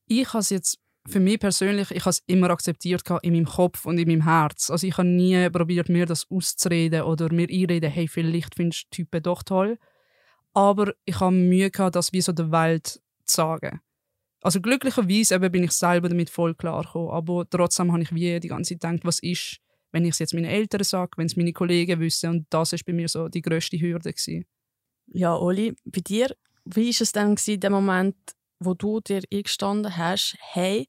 Ich 0.06 0.28
habe 0.28 0.40
es 0.40 0.50
jetzt 0.50 0.78
für 1.06 1.20
mich 1.20 1.38
persönlich, 1.38 1.90
ich 1.90 2.02
habe 2.02 2.10
es 2.10 2.22
immer 2.26 2.50
akzeptiert 2.50 3.02
in 3.22 3.34
meinem 3.34 3.44
Kopf 3.44 3.84
und 3.84 3.98
in 3.98 4.08
meinem 4.08 4.24
Herz. 4.24 4.70
Also 4.70 4.86
ich 4.86 4.96
habe 4.96 5.08
nie 5.08 5.48
probiert, 5.50 5.88
mir 5.88 6.06
das 6.06 6.26
auszureden 6.30 7.02
oder 7.02 7.32
mir 7.32 7.48
einreden, 7.50 7.90
hey, 7.90 8.08
vielleicht 8.08 8.54
findest 8.54 8.84
du 8.84 8.96
Typen 8.96 9.22
doch 9.22 9.42
toll. 9.42 9.78
Aber 10.54 10.94
ich 11.04 11.20
habe 11.20 11.34
Mühe 11.34 11.70
gehabt, 11.70 11.96
das 11.96 12.12
wie 12.12 12.20
so 12.20 12.32
der 12.32 12.50
Welt 12.50 13.00
zu 13.24 13.36
sagen. 13.36 13.80
Also 14.40 14.60
glücklicherweise 14.60 15.36
eben 15.36 15.52
bin 15.52 15.64
ich 15.64 15.72
selber 15.72 16.08
damit 16.08 16.30
voll 16.30 16.54
klar 16.54 16.82
gekommen, 16.84 17.10
aber 17.10 17.48
trotzdem 17.48 17.92
habe 17.92 18.02
ich 18.02 18.14
wie 18.14 18.40
die 18.40 18.48
ganze 18.48 18.74
Zeit 18.74 18.92
gedacht, 18.92 19.06
was 19.06 19.18
ist, 19.20 19.58
wenn 19.90 20.04
ich 20.04 20.10
es 20.10 20.18
jetzt 20.18 20.34
meinen 20.34 20.44
Eltern 20.44 20.84
sage, 20.84 21.12
wenn 21.16 21.26
es 21.26 21.36
meine 21.36 21.52
Kollegen 21.52 21.98
wissen 22.00 22.30
und 22.30 22.46
das 22.50 22.72
ist 22.74 22.84
bei 22.84 22.92
mir 22.92 23.08
so 23.08 23.28
die 23.28 23.40
größte 23.40 23.80
Hürde 23.80 24.12
gewesen. 24.12 24.44
Ja, 25.06 25.34
Oli, 25.34 25.74
bei 25.84 26.00
dir, 26.00 26.34
wie 26.66 26.90
ist 26.90 27.00
es 27.00 27.12
dann 27.12 27.36
gewesen, 27.36 27.60
der 27.60 27.70
Moment, 27.70 28.16
wo 28.64 28.74
du 28.74 29.00
dir 29.00 29.22
eingestanden 29.32 29.96
hast, 29.96 30.36
hey, 30.40 30.88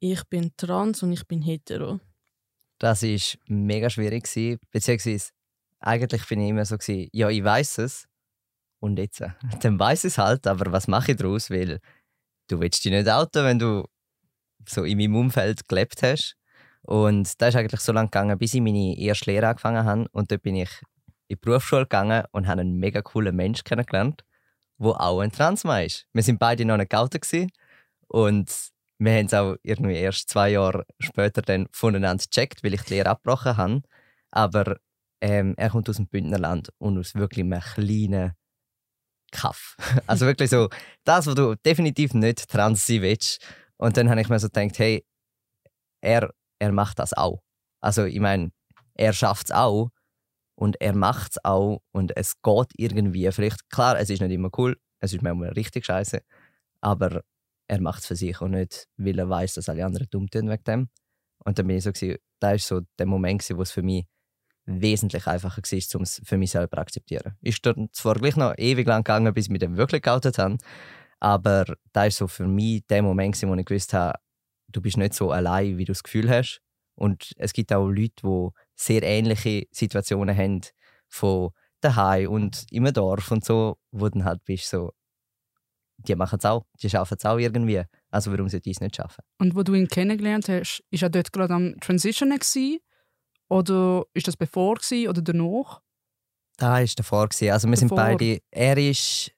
ich 0.00 0.24
bin 0.24 0.52
trans 0.56 1.02
und 1.02 1.12
ich 1.12 1.26
bin 1.26 1.42
hetero? 1.42 2.00
Das 2.78 3.02
war 3.02 3.38
mega 3.46 3.88
schwierig. 3.88 4.24
Beziehungsweise, 4.70 5.30
eigentlich 5.78 6.26
bin 6.26 6.40
ich 6.40 6.50
immer 6.50 6.64
so, 6.64 6.76
ja, 7.12 7.28
ich 7.28 7.44
weiß 7.44 7.78
es. 7.78 8.08
Und 8.80 8.98
jetzt, 8.98 9.22
dann 9.60 9.78
weiß 9.78 10.04
ich 10.04 10.12
es 10.12 10.18
halt, 10.18 10.46
aber 10.46 10.72
was 10.72 10.88
mache 10.88 11.12
ich 11.12 11.18
daraus? 11.18 11.50
Weil 11.50 11.78
du 12.48 12.60
willst 12.60 12.84
dich 12.84 12.92
nicht 12.92 13.08
outen, 13.08 13.44
wenn 13.44 13.58
du 13.58 13.84
so 14.68 14.84
in 14.84 14.98
meinem 14.98 15.16
Umfeld 15.16 15.68
gelebt 15.68 16.02
hast. 16.02 16.36
Und 16.82 17.40
da 17.40 17.48
ist 17.48 17.56
eigentlich 17.56 17.80
so 17.80 17.92
lange 17.92 18.08
gegangen, 18.08 18.38
bis 18.38 18.54
ich 18.54 18.60
meine 18.60 18.98
erste 18.98 19.30
Lehre 19.30 19.48
angefangen 19.48 19.84
habe. 19.84 20.08
Und 20.10 20.32
dort 20.32 20.42
bin 20.42 20.56
ich 20.56 20.70
in 21.28 21.36
die 21.36 21.36
Berufsschule 21.36 21.82
gegangen 21.82 22.24
und 22.32 22.48
habe 22.48 22.60
einen 22.60 22.78
mega 22.78 23.02
coolen 23.02 23.36
Menschen 23.36 23.64
kennengelernt, 23.64 24.24
der 24.82 25.00
auch 25.00 25.20
ein 25.20 25.32
Transmann 25.32 25.86
ist. 25.86 26.06
Wir 26.12 26.22
sind 26.22 26.38
beide 26.38 26.64
noch 26.64 26.76
nicht 26.76 26.90
geoutet 26.90 27.26
und 28.08 28.72
wir 28.98 29.12
haben 29.12 29.26
es 29.26 29.34
auch 29.34 29.56
irgendwie 29.62 29.96
erst 29.96 30.28
zwei 30.28 30.50
Jahre 30.50 30.84
später 31.00 31.42
dann 31.42 31.66
voneinander 31.72 32.24
gecheckt, 32.24 32.62
weil 32.62 32.74
ich 32.74 32.82
die 32.82 32.94
Lehre 32.94 33.10
abgebrochen 33.10 33.56
habe. 33.56 33.82
Aber 34.30 34.76
ähm, 35.20 35.54
er 35.56 35.70
kommt 35.70 35.88
aus 35.88 35.96
dem 35.96 36.06
Bündnerland 36.08 36.70
und 36.78 36.98
aus 36.98 37.14
wirklich 37.14 37.44
einem 37.44 37.60
kleinen 37.60 38.32
Kaff. 39.32 39.76
Also 40.06 40.26
wirklich 40.26 40.50
so 40.50 40.68
das, 41.04 41.26
was 41.26 41.34
du 41.34 41.56
definitiv 41.56 42.14
nicht 42.14 42.48
trans 42.48 42.86
sein 42.86 43.02
willst. 43.02 43.44
Und 43.76 43.96
dann 43.96 44.08
habe 44.10 44.20
ich 44.20 44.28
mir 44.28 44.38
so 44.38 44.48
gedacht, 44.48 44.78
hey, 44.78 45.04
er, 46.00 46.32
er 46.60 46.72
macht 46.72 46.98
das 46.98 47.12
auch. 47.12 47.42
Also 47.80 48.04
ich 48.04 48.20
meine, 48.20 48.52
er 48.94 49.12
schafft 49.12 49.46
es 49.46 49.52
auch 49.52 49.90
und 50.62 50.80
er 50.80 50.94
macht 50.94 51.32
es 51.32 51.44
auch 51.44 51.82
und 51.90 52.16
es 52.16 52.40
geht 52.40 52.70
irgendwie. 52.76 53.28
Vielleicht, 53.32 53.68
klar, 53.68 53.98
es 53.98 54.10
ist 54.10 54.22
nicht 54.22 54.30
immer 54.30 54.48
cool, 54.56 54.76
es 55.00 55.12
ist 55.12 55.20
manchmal 55.20 55.48
richtig 55.48 55.84
scheiße, 55.84 56.22
aber 56.80 57.24
er 57.66 57.80
macht 57.80 58.02
es 58.02 58.06
für 58.06 58.14
sich 58.14 58.40
und 58.40 58.52
nicht, 58.52 58.86
weil 58.96 59.18
er 59.18 59.28
weiß, 59.28 59.54
dass 59.54 59.68
alle 59.68 59.84
anderen 59.84 60.06
dumm 60.08 60.30
tun 60.30 60.48
wegen 60.48 60.62
dem. 60.62 60.88
Und 61.44 61.58
dann 61.58 61.66
bin 61.66 61.78
ich 61.78 61.82
so, 61.82 61.90
gewesen, 61.90 62.18
da 62.38 62.52
war 62.52 62.58
so 62.60 62.82
der 62.96 63.06
Moment, 63.06 63.44
wo 63.56 63.62
es 63.62 63.72
für 63.72 63.82
mich 63.82 64.06
wesentlich 64.64 65.26
einfacher 65.26 65.62
war, 65.62 65.96
um 65.96 66.02
es 66.02 66.22
für 66.24 66.36
mich 66.36 66.52
selber 66.52 66.76
zu 66.76 66.80
akzeptieren. 66.82 67.34
Ist 67.40 67.66
dann 67.66 67.88
zwar 67.90 68.14
gleich 68.14 68.36
noch 68.36 68.54
ewig 68.56 68.86
lang 68.86 69.02
gegangen, 69.02 69.34
bis 69.34 69.50
wir 69.50 69.58
dann 69.58 69.76
wirklich 69.76 70.02
geoutet 70.02 70.38
haben, 70.38 70.58
aber 71.18 71.74
da 71.92 72.04
ist 72.04 72.18
so 72.18 72.28
für 72.28 72.46
mich 72.46 72.86
der 72.86 73.02
Moment, 73.02 73.42
wo 73.42 73.54
ich 73.56 73.66
gewusst 73.66 73.94
habe, 73.94 74.16
du 74.68 74.80
bist 74.80 74.96
nicht 74.96 75.14
so 75.14 75.32
allein, 75.32 75.76
wie 75.76 75.86
du 75.86 75.90
das 75.90 76.04
Gefühl 76.04 76.30
hast. 76.30 76.60
Und 76.94 77.32
es 77.36 77.52
gibt 77.52 77.72
auch 77.72 77.88
Leute, 77.88 78.12
die 78.22 78.48
sehr 78.74 79.02
ähnliche 79.02 79.66
Situationen 79.70 80.36
haben, 80.36 80.60
von 81.08 81.50
daheim 81.80 82.30
und 82.30 82.64
im 82.70 82.90
Dorf 82.92 83.30
und 83.30 83.44
so, 83.44 83.76
wo 83.90 84.08
dann 84.08 84.24
halt 84.24 84.44
bist 84.44 84.68
so, 84.68 84.92
die 85.98 86.14
machen 86.16 86.38
es 86.38 86.44
auch, 86.44 86.64
die 86.82 86.90
schaffen 86.90 87.16
es 87.18 87.24
auch 87.24 87.38
irgendwie. 87.38 87.82
Also 88.10 88.32
warum 88.32 88.48
sollte 88.48 88.70
ich 88.70 88.76
es 88.76 88.80
nicht 88.80 88.96
schaffen? 88.96 89.22
Und 89.38 89.54
wo 89.54 89.62
du 89.62 89.74
ihn 89.74 89.88
kennengelernt 89.88 90.48
hast, 90.48 90.82
ist 90.90 91.02
er 91.02 91.10
dort 91.10 91.32
gerade 91.32 91.54
am 91.54 91.78
Transitionen 91.80 92.38
gewesen? 92.38 92.78
Oder 93.48 94.04
ist 94.14 94.26
das 94.26 94.36
bevor 94.36 94.76
gewesen, 94.76 95.08
oder 95.08 95.22
danach? 95.22 95.80
Da 96.56 96.80
ist 96.80 96.98
davor 96.98 97.28
gewesen. 97.28 97.50
Also 97.50 97.68
wir 97.68 97.76
davor. 97.76 97.88
sind 97.88 97.96
beide. 97.96 98.38
Er 98.50 98.78
ist 98.78 99.32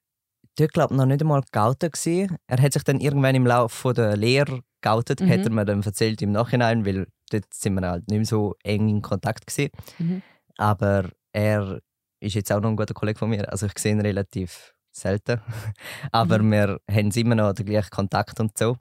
dort 0.57 0.73
glaube 0.73 0.95
noch 0.95 1.07
nicht 1.07 1.21
einmal 1.21 1.43
geoutet 1.51 1.93
gewesen. 1.93 2.37
Er 2.47 2.63
hat 2.63 2.73
sich 2.73 2.85
dann 2.85 3.01
irgendwann 3.01 3.35
im 3.35 3.47
Laufe 3.47 3.93
der 3.93 4.17
Lehre 4.17 4.61
geoutet, 4.81 5.21
mhm. 5.21 5.31
hat 5.31 5.41
er 5.41 5.51
mir 5.51 5.65
dann 5.65 5.83
erzählt 5.83 6.23
im 6.23 6.33
Nachhinein, 6.33 6.87
weil 6.87 7.07
dort 7.31 7.53
sind 7.53 7.75
wir 7.75 7.89
halt 7.89 8.09
nicht 8.09 8.19
mehr 8.19 8.27
so 8.27 8.55
eng 8.63 8.89
in 8.89 9.03
Kontakt 9.03 9.47
gewesen. 9.47 9.71
Mhm. 9.99 10.23
Aber 10.57 11.11
er 11.33 11.81
ist 12.21 12.35
jetzt 12.35 12.53
auch 12.53 12.61
noch 12.61 12.71
ein 12.71 12.77
guter 12.77 12.95
Kollege 12.95 13.19
von 13.19 13.31
mir. 13.31 13.51
Also 13.51 13.67
ich 13.67 13.79
sehe 13.79 13.93
ihn 13.93 14.01
relativ 14.01 14.75
selten. 14.93 15.41
Aber 16.13 16.39
mhm. 16.39 16.53
wir 16.53 16.81
haben 16.91 17.11
immer 17.11 17.35
noch 17.35 17.53
den 17.53 17.67
gleichen 17.67 17.91
Kontakt 17.91 18.41
und 18.41 18.57
so. 18.57 18.77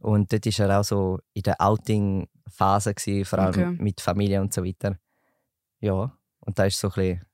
Und 0.00 0.32
dort 0.32 0.46
war 0.46 0.68
er 0.68 0.80
auch 0.80 0.84
so 0.84 1.18
in 1.32 1.42
der 1.42 1.60
Outing-Phase, 1.60 2.94
vor 3.24 3.38
allem 3.38 3.50
okay. 3.50 3.76
mit 3.78 4.00
Familie 4.00 4.40
und 4.40 4.52
so 4.52 4.64
weiter. 4.64 4.98
Ja, 5.80 6.16
und 6.40 6.58
da 6.58 6.64
ist 6.64 6.78
so 6.78 6.88
ein 6.88 6.94
bisschen 6.94 7.26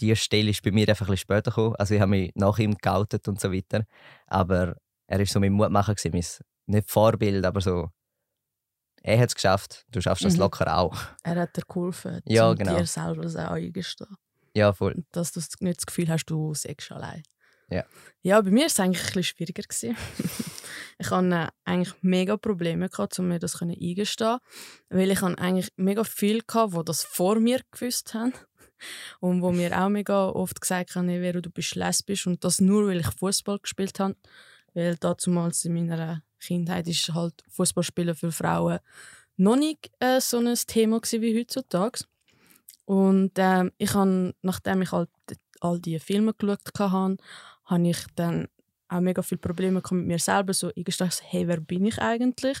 die 0.00 0.16
Stelle 0.16 0.50
ist 0.50 0.62
bei 0.62 0.70
mir 0.70 0.88
einfach 0.88 1.06
ein 1.06 1.12
bisschen 1.12 1.18
später 1.18 1.50
gekommen. 1.50 1.76
Also 1.76 1.94
ich 1.94 2.00
habe 2.00 2.10
mich 2.10 2.32
nach 2.34 2.58
ihm 2.58 2.76
geoutet 2.76 3.28
und 3.28 3.40
so 3.40 3.52
weiter. 3.52 3.84
Aber 4.26 4.76
er 5.06 5.18
war 5.18 5.26
so 5.26 5.40
mein 5.40 5.52
Mutmacher, 5.52 5.94
gewesen, 5.94 6.12
mein, 6.12 6.74
nicht 6.74 6.90
Vorbild, 6.90 7.44
aber 7.44 7.60
so 7.60 7.90
er 9.02 9.18
hat 9.18 9.28
es 9.28 9.34
geschafft, 9.34 9.84
du 9.90 10.00
schaffst 10.00 10.24
das 10.24 10.34
mhm. 10.34 10.40
locker 10.40 10.76
auch. 10.76 10.96
Er 11.24 11.36
hat 11.36 11.56
dir 11.56 11.62
geholfen, 11.62 12.20
ja, 12.26 12.50
um 12.50 12.56
genau. 12.56 12.76
dir 12.76 12.86
selber 12.86 13.22
das 13.22 13.36
auch 13.36 13.52
eingestehen. 13.52 14.16
Ja, 14.54 14.72
voll. 14.72 15.04
Dass 15.12 15.32
du 15.32 15.40
nicht 15.60 15.80
das 15.80 15.86
Gefühl 15.86 16.08
hast, 16.08 16.26
du 16.26 16.54
sagst 16.54 16.92
allein. 16.92 17.22
Ja. 17.70 17.84
Ja, 18.22 18.40
bei 18.40 18.50
mir 18.50 18.60
war 18.60 18.66
es 18.66 18.78
eigentlich 18.78 19.00
ein 19.00 19.06
bisschen 19.14 19.24
schwieriger. 19.24 19.64
ich 20.98 21.10
hatte 21.10 21.34
äh, 21.34 21.48
eigentlich 21.64 21.94
mega 22.02 22.36
Probleme, 22.36 22.88
gehabt, 22.88 23.18
um 23.18 23.28
mir 23.28 23.38
das 23.38 23.60
eingestehen 23.60 24.38
Weil 24.90 25.10
ich 25.10 25.22
eigentlich 25.22 25.72
mega 25.76 26.04
viel 26.04 26.42
hatte, 26.52 26.76
die 26.76 26.84
das 26.84 27.02
vor 27.02 27.40
mir 27.40 27.60
gewusst 27.70 28.14
haben. 28.14 28.34
Und 29.20 29.42
wo 29.42 29.52
mir 29.52 29.80
auch 29.80 29.88
mega 29.88 30.28
oft 30.28 30.60
gesagt 30.60 30.94
haben, 30.94 31.08
hey, 31.08 31.32
du 31.32 31.50
bist 31.50 31.74
lesbisch. 31.74 32.26
Und 32.26 32.44
das 32.44 32.60
nur, 32.60 32.88
weil 32.88 33.00
ich 33.00 33.10
Fußball 33.18 33.58
gespielt 33.58 33.98
habe. 33.98 34.16
Weil 34.74 34.96
damals 34.96 35.64
in 35.64 35.74
meiner 35.74 36.22
Kindheit 36.42 36.88
ist 36.88 37.12
halt 37.14 37.42
Fußballspielen 37.48 38.14
für 38.14 38.32
Frauen 38.32 38.78
noch 39.36 39.56
nicht 39.56 39.90
äh, 39.98 40.20
so 40.20 40.38
ein 40.38 40.54
Thema 40.54 41.00
wie 41.02 41.38
heutzutage. 41.38 42.04
Und 42.84 43.38
äh, 43.38 43.70
ich 43.78 43.94
habe, 43.94 44.34
nachdem 44.42 44.82
ich 44.82 44.92
halt 44.92 45.10
all 45.60 45.78
diese 45.80 46.00
Filme 46.00 46.34
geschaut 46.34 46.60
habe, 46.78 47.16
habe 47.64 47.88
ich 47.88 47.98
dann 48.14 48.48
auch 48.88 49.00
mega 49.00 49.22
viele 49.22 49.38
Probleme 49.38 49.82
mit 49.90 50.06
mir 50.06 50.18
selber. 50.18 50.52
So, 50.52 50.70
dachte, 50.96 51.22
hey, 51.22 51.48
wer 51.48 51.60
bin 51.60 51.86
ich 51.86 51.98
eigentlich? 51.98 52.58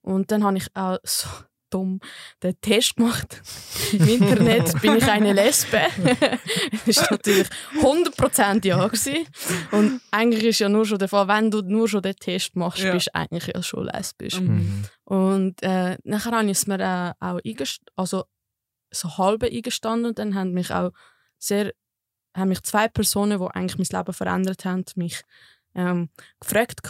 Und 0.00 0.30
dann 0.30 0.44
habe 0.44 0.56
ich 0.56 0.66
auch 0.74 0.98
so 1.04 1.28
dumm 1.74 2.00
den 2.42 2.60
Test 2.60 2.96
gemacht. 2.96 3.42
Im 3.92 4.08
Internet 4.08 4.80
bin 4.80 4.96
ich 4.96 5.04
eine 5.04 5.32
Lesbe. 5.32 5.80
das 6.86 6.96
war 6.98 7.08
natürlich 7.10 7.48
100% 7.80 8.64
ja. 8.64 8.86
Gewesen. 8.86 9.26
Und 9.72 10.00
eigentlich 10.10 10.44
ist 10.44 10.60
ja 10.60 10.68
nur 10.68 10.86
schon 10.86 10.98
der 10.98 11.08
Fall, 11.08 11.26
wenn 11.28 11.50
du 11.50 11.62
nur 11.62 11.88
schon 11.88 12.02
den 12.02 12.16
Test 12.16 12.54
machst, 12.54 12.82
ja. 12.82 12.92
bist 12.92 13.08
du 13.08 13.14
eigentlich 13.14 13.46
ja 13.54 13.62
schon 13.62 13.86
lesbisch. 13.86 14.40
Mhm. 14.40 14.84
Und 15.04 15.62
äh, 15.62 15.98
nachher 16.04 16.32
habe 16.32 16.44
ich 16.44 16.52
es 16.52 16.66
mir 16.66 16.80
äh, 16.80 17.12
auch 17.20 17.40
also 17.96 18.24
so 18.92 19.18
halb 19.18 19.42
eingestanden 19.42 20.06
und 20.06 20.18
dann 20.18 20.34
haben 20.34 20.52
mich 20.52 20.70
auch 20.70 20.92
sehr 21.38 21.72
haben 22.36 22.48
mich 22.48 22.62
zwei 22.62 22.88
Personen, 22.88 23.38
die 23.38 23.46
eigentlich 23.46 23.78
mein 23.78 24.00
Leben 24.00 24.12
verändert 24.12 24.64
haben, 24.64 24.84
mich 24.96 25.22
ähm, 25.74 26.08
gefragt, 26.40 26.80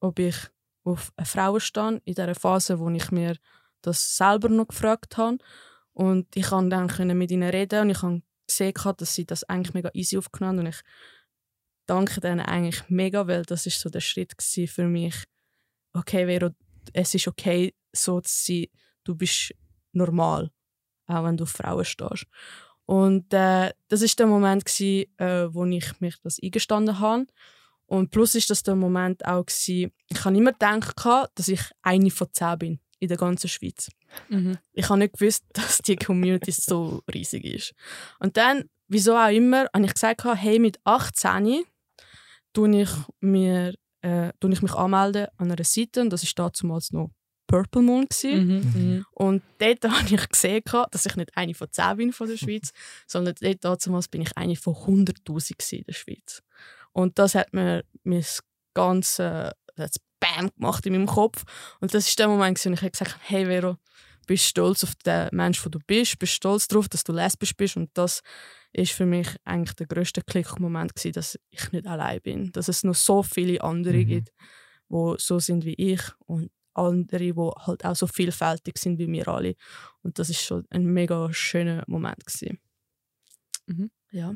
ob 0.00 0.18
ich 0.18 0.36
auf 0.84 1.12
eine 1.16 1.26
Frau 1.26 1.58
stehe, 1.58 2.00
in 2.04 2.14
der 2.14 2.34
Phase, 2.34 2.78
wo 2.78 2.88
ich 2.90 3.10
mir 3.10 3.36
das 3.82 4.16
selber 4.16 4.48
noch 4.48 4.68
gefragt 4.68 5.16
habe. 5.16 5.38
Und 5.92 6.34
ich 6.36 6.46
konnte 6.46 6.76
dann 6.76 7.18
mit 7.18 7.30
ihnen 7.30 7.50
reden 7.50 7.82
und 7.82 7.90
ich 7.90 8.02
habe 8.02 8.22
gesehen, 8.46 8.74
dass 8.96 9.14
sie 9.14 9.26
das 9.26 9.44
eigentlich 9.44 9.74
mega 9.74 9.90
easy 9.94 10.16
aufgenommen 10.16 10.58
haben. 10.58 10.66
Und 10.66 10.74
ich 10.74 10.80
danke 11.86 12.20
denen 12.20 12.40
eigentlich 12.40 12.88
mega, 12.88 13.26
weil 13.26 13.42
das 13.42 13.66
ist 13.66 13.80
so 13.80 13.90
der 13.90 14.00
Schritt 14.00 14.34
für 14.40 14.86
mich. 14.86 15.24
Okay, 15.92 16.26
Vero, 16.26 16.50
es 16.92 17.14
ist 17.14 17.26
okay, 17.28 17.74
so 17.92 18.20
zu 18.20 18.32
sein. 18.32 18.66
Du 19.04 19.14
bist 19.14 19.54
normal, 19.92 20.50
auch 21.06 21.24
wenn 21.24 21.36
du 21.36 21.44
auf 21.44 21.50
Frauen 21.50 21.84
stehst. 21.84 22.26
Und 22.84 23.32
äh, 23.34 23.72
das 23.88 24.02
ist 24.02 24.18
der 24.18 24.26
Moment, 24.26 24.64
gewesen, 24.64 25.18
äh, 25.18 25.52
wo 25.52 25.64
ich 25.64 26.00
mich 26.00 26.16
das 26.22 26.38
eingestanden 26.42 27.00
habe. 27.00 27.26
Und 27.86 28.10
plus 28.10 28.34
ist 28.34 28.50
das 28.50 28.62
der 28.62 28.76
Moment 28.76 29.24
auch, 29.24 29.46
gewesen, 29.46 29.92
ich 30.08 30.24
habe 30.24 30.36
immer 30.36 30.52
gedacht, 30.52 30.94
dass 31.34 31.48
ich 31.48 31.60
eine 31.82 32.10
von 32.10 32.28
zehn 32.32 32.58
bin 32.58 32.80
in 33.00 33.08
der 33.08 33.16
ganzen 33.16 33.48
Schweiz. 33.48 33.90
Mhm. 34.28 34.58
Ich 34.72 34.88
habe 34.88 34.98
nicht 34.98 35.14
gewusst, 35.14 35.44
dass 35.52 35.78
die 35.78 35.96
Community 35.96 36.52
so 36.52 37.02
riesig 37.12 37.44
ist. 37.44 37.74
Und 38.18 38.36
dann, 38.36 38.68
wieso 38.88 39.16
auch 39.16 39.30
immer, 39.30 39.66
habe 39.72 39.84
ich 39.84 39.94
gesagt, 39.94 40.24
hey, 40.24 40.58
mit 40.58 40.78
18 40.84 41.64
tue 42.52 42.82
ich, 42.82 42.90
mir, 43.20 43.74
äh, 44.02 44.28
ich 44.28 44.62
mich 44.62 44.74
anmelden 44.74 45.26
an 45.36 45.52
einer 45.52 45.64
Seite, 45.64 46.00
und 46.00 46.10
das 46.10 46.24
war 46.36 46.50
damals 46.50 46.92
noch 46.92 47.10
Purple 47.46 47.82
Moon. 47.82 48.06
Mhm, 48.22 48.72
mhm. 48.74 49.06
Und 49.12 49.42
dort 49.58 49.84
habe 49.84 50.14
ich 50.14 50.28
gesehen, 50.28 50.62
dass 50.90 51.06
ich 51.06 51.16
nicht 51.16 51.36
eine 51.36 51.54
von 51.54 51.70
10 51.70 51.96
bin 51.96 52.12
von 52.12 52.28
der 52.28 52.36
Schweiz, 52.36 52.72
sondern 53.06 53.34
dort 53.40 53.86
damals 53.86 54.08
bin 54.08 54.22
ich 54.22 54.36
eine 54.36 54.56
von 54.56 54.74
100'000 54.74 55.76
in 55.76 55.84
der 55.84 55.92
Schweiz. 55.92 56.42
Und 56.92 57.18
das 57.18 57.34
hat 57.34 57.52
mir 57.52 57.84
mein 58.04 58.24
ganzes 58.74 59.52
Bam 60.20 60.50
gemacht 60.54 60.86
in 60.86 60.92
meinem 60.92 61.06
Kopf. 61.06 61.44
Und 61.80 61.94
das 61.94 62.08
ist 62.08 62.18
der 62.18 62.28
Moment, 62.28 62.64
wo 62.64 62.70
ich 62.70 62.80
gesagt 62.80 63.14
habe, 63.14 63.22
hey 63.24 63.46
Vero, 63.46 63.76
bist 64.26 64.44
stolz 64.44 64.84
auf 64.84 64.94
den 64.96 65.28
Menschen, 65.32 65.70
der 65.70 65.80
du 65.80 65.86
bist, 65.86 66.18
bist 66.18 66.34
stolz 66.34 66.68
darauf, 66.68 66.88
dass 66.88 67.02
du 67.02 67.12
lesbisch 67.12 67.56
bist. 67.56 67.76
Und 67.76 67.90
das 67.94 68.22
ist 68.72 68.92
für 68.92 69.06
mich 69.06 69.28
eigentlich 69.44 69.74
der 69.74 69.86
größte 69.86 70.22
Klickmoment 70.22 70.94
gewesen, 70.94 71.12
dass 71.12 71.38
ich 71.50 71.72
nicht 71.72 71.86
allein 71.86 72.20
bin. 72.20 72.52
Dass 72.52 72.68
es 72.68 72.84
noch 72.84 72.94
so 72.94 73.22
viele 73.22 73.62
andere 73.62 73.96
mhm. 73.96 74.06
gibt, 74.06 74.28
die 74.90 75.14
so 75.18 75.38
sind 75.38 75.64
wie 75.64 75.74
ich 75.74 76.02
und 76.26 76.50
andere, 76.74 77.32
die 77.32 77.50
halt 77.66 77.84
auch 77.84 77.96
so 77.96 78.06
vielfältig 78.06 78.78
sind 78.78 78.98
wie 78.98 79.10
wir 79.10 79.26
alle. 79.28 79.56
Und 80.02 80.18
das 80.18 80.30
ist 80.30 80.42
schon 80.42 80.64
ein 80.70 80.84
mega 80.84 81.32
schöner 81.32 81.84
Moment 81.86 82.24
gewesen. 82.24 82.60
Mhm. 83.66 83.90
Ja. 84.10 84.34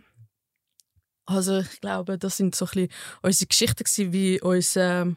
Also 1.25 1.59
ich 1.59 1.81
glaube, 1.81 2.19
das 2.19 2.37
sind 2.37 2.55
so 2.55 2.65
ein 2.65 2.71
bisschen 2.73 2.89
unsere 3.23 3.47
Geschichten 3.47 3.85
gewesen, 3.85 4.13
wie 4.13 4.41
unser 4.41 5.15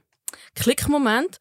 Klickmoment. 0.56 1.40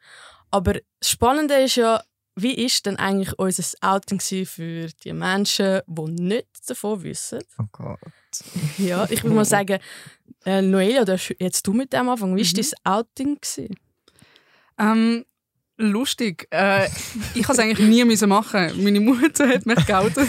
Aber 0.50 0.74
das 0.74 1.10
Spannende 1.10 1.54
ist 1.54 1.76
ja, 1.76 2.02
wie 2.36 2.54
ist 2.54 2.86
denn 2.86 2.96
eigentlich 2.96 3.38
unser 3.38 3.64
Outing 3.80 4.20
für 4.20 4.88
die 5.04 5.12
Menschen, 5.12 5.80
die 5.86 6.10
nicht 6.10 6.48
davon 6.66 7.02
wissen? 7.02 7.40
Oh 7.58 7.66
Gott. 7.72 7.98
Ja, 8.78 9.06
ich 9.08 9.22
würde 9.22 9.36
mal 9.36 9.44
sagen, 9.44 9.78
äh, 10.44 10.60
Noelia, 10.60 11.04
jetzt 11.38 11.66
du 11.66 11.72
mit 11.72 11.92
dem 11.92 12.08
Anfang. 12.08 12.34
Wie 12.34 12.42
war 12.42 12.62
mhm. 12.62 12.66
dein 12.82 12.92
Outing? 12.92 13.38
Ähm, 14.76 15.24
lustig. 15.76 16.48
Äh, 16.50 16.86
ich 17.34 17.44
konnte 17.44 17.52
es 17.52 17.58
eigentlich 17.60 17.88
nie 17.88 18.04
müssen 18.04 18.28
machen. 18.28 18.82
Meine 18.82 18.98
Mutter 18.98 19.48
hat 19.48 19.66
mich 19.66 19.86
geoutet. 19.86 20.28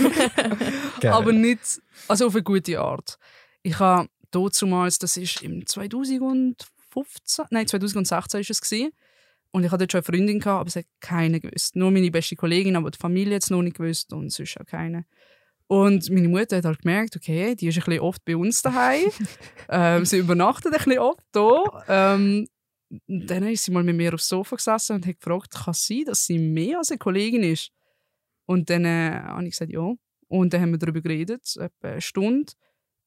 aber 1.05 1.31
nicht 1.31 1.81
also 2.07 2.27
auf 2.27 2.35
eine 2.35 2.43
gute 2.43 2.79
Art. 2.79 3.17
Ich 3.63 3.79
habe 3.79 4.09
damals, 4.31 4.99
das 4.99 5.17
ist 5.17 5.41
im 5.41 5.65
2000 5.65 6.63
2015, 6.95 7.45
nein, 7.51 7.67
2016 7.67 8.39
war 8.39 8.41
es. 8.49 8.61
Gewesen. 8.61 8.91
Und 9.51 9.63
ich 9.63 9.71
hatte 9.71 9.87
dort 9.87 9.91
schon 9.91 9.99
eine 9.99 10.05
Freundin, 10.05 10.39
gehabt, 10.39 10.59
aber 10.61 10.67
es 10.67 10.75
hat 10.75 10.85
keiner 10.99 11.39
gewusst. 11.39 11.75
Nur 11.75 11.91
meine 11.91 12.11
beste 12.11 12.35
Kollegin, 12.35 12.75
aber 12.75 12.91
die 12.91 12.97
Familie 12.97 13.35
hat 13.35 13.43
es 13.43 13.49
noch 13.49 13.61
nicht 13.61 13.77
gewusst 13.77 14.11
und 14.11 14.29
sonst 14.29 14.59
auch 14.59 14.65
keine. 14.65 15.05
Und 15.67 16.09
meine 16.09 16.27
Mutter 16.27 16.57
hat 16.57 16.65
halt 16.65 16.81
gemerkt, 16.81 17.15
okay, 17.15 17.55
die 17.55 17.67
ist 17.67 17.77
ein 17.77 17.85
bisschen 17.85 18.01
oft 18.01 18.23
bei 18.25 18.35
uns 18.35 18.61
daheim. 18.61 19.09
ähm, 19.69 20.05
sie 20.05 20.17
übernachtet 20.17 20.73
ein 20.73 20.77
bisschen 20.83 20.99
oft 20.99 21.25
hier. 21.33 21.63
Ähm, 21.87 22.47
dann 23.07 23.47
ist 23.47 23.63
sie 23.63 23.71
mal 23.71 23.83
mit 23.83 23.95
mir 23.95 24.13
aufs 24.13 24.27
Sofa 24.27 24.57
gesessen 24.57 24.97
und 24.97 25.07
hat 25.07 25.19
gefragt, 25.19 25.53
kann 25.53 25.71
es 25.71 25.87
sein, 25.87 26.03
dass 26.05 26.25
sie 26.25 26.37
mehr 26.37 26.79
als 26.79 26.91
eine 26.91 26.99
Kollegin 26.99 27.43
ist? 27.43 27.71
Und 28.45 28.69
dann 28.69 28.85
äh, 28.85 29.21
habe 29.23 29.43
ich 29.45 29.51
gesagt, 29.51 29.71
ja. 29.71 29.93
Und 30.27 30.53
dann 30.53 30.61
haben 30.61 30.71
wir 30.71 30.77
darüber 30.77 31.01
geredet, 31.01 31.55
etwa 31.57 31.87
eine 31.87 32.01
Stunde. 32.01 32.53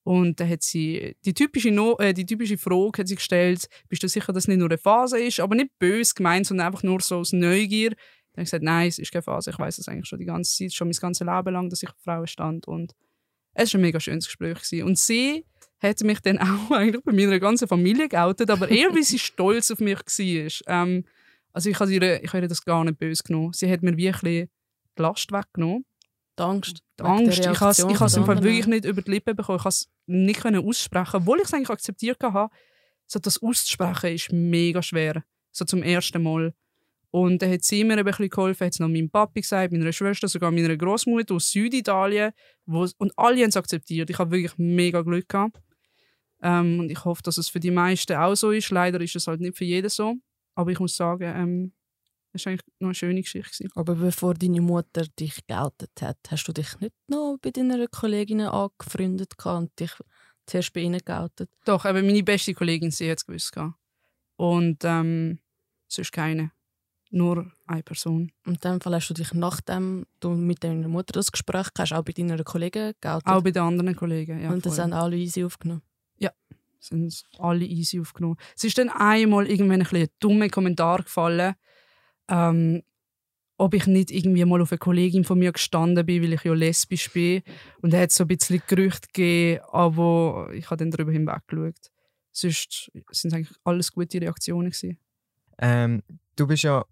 Und 0.08 0.40
dann 0.40 0.48
hat 0.48 0.62
sie 0.62 1.16
die 1.26 1.34
typische, 1.34 1.70
no 1.70 1.98
äh, 1.98 2.14
die 2.14 2.24
typische 2.24 2.56
Frage 2.56 3.00
hat 3.00 3.08
sie 3.08 3.16
gestellt, 3.16 3.68
bist 3.90 4.02
du 4.02 4.08
sicher, 4.08 4.32
dass 4.32 4.44
es 4.44 4.48
nicht 4.48 4.56
nur 4.56 4.70
eine 4.70 4.78
Phase 4.78 5.20
ist, 5.20 5.38
aber 5.38 5.54
nicht 5.54 5.78
böse 5.78 6.14
gemeint, 6.14 6.46
sondern 6.46 6.68
einfach 6.68 6.82
nur 6.82 7.02
so 7.02 7.16
aus 7.16 7.34
Neugier. 7.34 7.90
habe 7.90 7.96
ich 8.36 8.44
gesagt, 8.44 8.64
nein, 8.64 8.88
es 8.88 8.98
ist 8.98 9.12
keine 9.12 9.22
Phase. 9.22 9.50
Ich 9.50 9.58
weiß 9.58 9.76
das 9.76 9.86
eigentlich 9.86 10.08
schon 10.08 10.18
die 10.18 10.24
ganze 10.24 10.56
Zeit, 10.56 10.72
schon 10.72 10.88
mein 10.88 10.96
ganzes 10.98 11.26
Leben 11.26 11.52
lang, 11.52 11.68
dass 11.68 11.82
ich 11.82 11.90
auf 11.90 11.98
Frauen 12.02 12.26
stand. 12.26 12.66
Und 12.66 12.94
es 13.52 13.74
war 13.74 13.80
ein 13.80 13.82
mega 13.82 14.00
schönes 14.00 14.24
Gespräch. 14.24 14.54
Gewesen. 14.54 14.84
Und 14.84 14.98
sie 14.98 15.44
hat 15.78 16.02
mich 16.02 16.20
dann 16.20 16.38
auch 16.38 16.70
eigentlich 16.70 17.04
bei 17.04 17.12
meiner 17.12 17.38
ganzen 17.38 17.68
Familie 17.68 18.08
geoutet, 18.08 18.48
aber 18.48 18.70
eher, 18.70 18.88
weil 18.94 19.02
sie 19.02 19.18
stolz 19.18 19.70
auf 19.70 19.80
mich 19.80 19.98
war. 19.98 20.74
Ähm, 20.74 21.04
also 21.52 21.68
ich 21.68 21.78
habe 21.78 21.92
ihr, 21.92 22.24
ich 22.24 22.32
habe 22.32 22.46
ihr 22.46 22.48
das 22.48 22.64
gar 22.64 22.82
nicht 22.82 22.98
böse 22.98 23.24
genommen. 23.24 23.52
Sie 23.52 23.70
hat 23.70 23.82
mir 23.82 23.94
wirklich 23.94 24.48
die 24.96 25.02
Last 25.02 25.30
weggenommen. 25.32 25.84
Die 26.38 26.42
Angst. 26.42 26.82
Die 26.98 27.02
Angst. 27.02 27.38
Ich 27.38 27.60
habe 27.60 27.70
es 27.70 28.16
im 28.16 28.24
Fall 28.24 28.42
wirklich 28.42 28.66
nicht 28.66 28.84
über 28.84 29.02
die 29.02 29.10
Lippen 29.10 29.36
bekommen. 29.36 29.56
Ich 29.56 29.62
konnte 29.62 29.76
es 29.76 29.88
nicht 30.06 30.44
aussprechen, 30.44 31.16
obwohl 31.16 31.38
ich 31.38 31.44
es 31.44 31.54
eigentlich 31.54 31.70
akzeptiert 31.70 32.22
habe. 32.22 32.52
So, 33.06 33.18
das 33.18 33.42
auszusprechen 33.42 34.14
ist 34.14 34.32
mega 34.32 34.82
schwer. 34.82 35.24
So 35.50 35.64
zum 35.64 35.82
ersten 35.82 36.22
Mal. 36.22 36.54
Und 37.10 37.40
dann 37.40 37.50
hat 37.50 37.64
sie 37.64 37.84
mir 37.84 37.96
ein 37.96 38.04
bisschen 38.04 38.28
geholfen, 38.28 38.66
hat 38.66 38.74
es 38.74 38.80
noch 38.80 38.88
meinem 38.88 39.08
Papi 39.08 39.40
gesagt, 39.40 39.72
meiner 39.72 39.92
Schwester, 39.92 40.28
sogar 40.28 40.50
meiner 40.50 40.76
Großmutter 40.76 41.34
aus 41.34 41.50
Süditalien. 41.50 42.32
Wo, 42.66 42.86
und 42.98 43.12
alle 43.16 43.40
haben 43.40 43.48
es 43.48 43.56
akzeptiert. 43.56 44.10
Ich 44.10 44.18
habe 44.18 44.30
wirklich 44.30 44.58
mega 44.58 45.00
Glück 45.00 45.28
gehabt. 45.28 45.58
Ähm, 46.42 46.80
und 46.80 46.90
ich 46.90 47.04
hoffe, 47.04 47.22
dass 47.22 47.38
es 47.38 47.48
für 47.48 47.60
die 47.60 47.70
meisten 47.70 48.14
auch 48.16 48.34
so 48.34 48.50
ist. 48.50 48.70
Leider 48.70 49.00
ist 49.00 49.16
es 49.16 49.26
halt 49.26 49.40
nicht 49.40 49.56
für 49.56 49.64
jeden 49.64 49.88
so. 49.88 50.14
Aber 50.54 50.70
ich 50.70 50.78
muss 50.78 50.96
sagen, 50.96 51.32
ähm, 51.34 51.72
das 52.32 52.44
war 52.44 52.50
eigentlich 52.52 52.66
noch 52.78 52.88
eine 52.88 52.94
schöne 52.94 53.22
Geschichte. 53.22 53.64
Gewesen. 53.64 53.72
Aber 53.74 53.94
bevor 53.94 54.34
deine 54.34 54.60
Mutter 54.60 55.06
dich 55.18 55.46
geoutet 55.46 55.90
hat, 56.00 56.18
hast 56.28 56.44
du 56.44 56.52
dich 56.52 56.78
nicht 56.80 56.94
noch 57.08 57.38
bei 57.40 57.50
deiner 57.50 57.86
Kollegin 57.88 58.42
angefreundet 58.42 59.32
und 59.44 59.78
dich 59.78 59.92
zuerst 60.46 60.72
bei 60.72 60.80
ihnen 60.80 61.00
geoutet? 61.04 61.50
Doch, 61.64 61.84
aber 61.84 62.02
meine 62.02 62.22
beste 62.22 62.54
Kollegin, 62.54 62.90
sie 62.90 63.10
hat 63.10 63.18
es 63.18 63.26
gewusst. 63.26 63.56
Und 64.36 64.84
ähm, 64.84 65.38
sonst 65.88 66.12
keine. 66.12 66.52
Nur 67.10 67.50
eine 67.66 67.82
Person. 67.82 68.32
Und 68.44 68.62
in 68.62 68.72
dem 68.72 68.80
Fall 68.82 68.94
hast 68.94 69.08
du 69.08 69.14
dich, 69.14 69.32
nachdem 69.32 70.04
du 70.20 70.30
mit 70.30 70.62
deiner 70.62 70.88
Mutter 70.88 71.12
das 71.14 71.32
Gespräch 71.32 71.68
hast, 71.78 71.94
auch 71.94 72.02
bei 72.02 72.12
deiner 72.12 72.42
Kollegin 72.44 72.92
geoutet? 73.00 73.26
Auch 73.26 73.42
bei 73.42 73.50
den 73.50 73.62
anderen 73.62 73.96
Kollegen, 73.96 74.42
ja. 74.42 74.50
Und 74.50 74.66
das 74.66 74.78
haben 74.78 74.92
alle 74.92 75.16
easy 75.16 75.42
aufgenommen? 75.42 75.80
Ja, 76.18 76.30
sind 76.78 77.24
alle 77.38 77.64
easy 77.64 77.98
aufgenommen. 77.98 78.36
Es 78.54 78.64
ist 78.64 78.76
dann 78.76 78.90
einmal 78.90 79.46
irgendwann 79.46 79.80
ein, 79.80 79.96
ein 79.96 80.08
dummer 80.20 80.50
Kommentar 80.50 81.02
gefallen, 81.02 81.54
ähm, 82.28 82.82
ob 83.58 83.74
ich 83.74 83.86
nicht 83.86 84.10
irgendwie 84.10 84.44
mal 84.44 84.62
auf 84.62 84.70
eine 84.70 84.78
Kollegin 84.78 85.24
von 85.24 85.38
mir 85.38 85.52
gestanden 85.52 86.06
bin, 86.06 86.22
weil 86.22 86.32
ich 86.32 86.44
ja 86.44 86.54
lesbisch 86.54 87.12
bin. 87.12 87.42
Und 87.82 87.92
er 87.92 88.02
hat 88.02 88.12
so 88.12 88.24
ein 88.24 88.28
bisschen 88.28 88.62
Gerüchte 88.66 89.08
gegeben, 89.08 89.60
aber 89.72 90.50
ich 90.54 90.66
habe 90.66 90.76
dann 90.76 90.92
darüber 90.92 91.10
hinweggeschaut. 91.10 91.90
Sonst 92.30 92.90
sind 93.10 93.32
es 93.32 93.34
eigentlich 93.34 93.56
alles 93.64 93.92
gute 93.92 94.20
Reaktionen. 94.20 94.72
Ähm, 95.58 96.02
du 96.36 96.46
bist 96.46 96.62
ja 96.62 96.84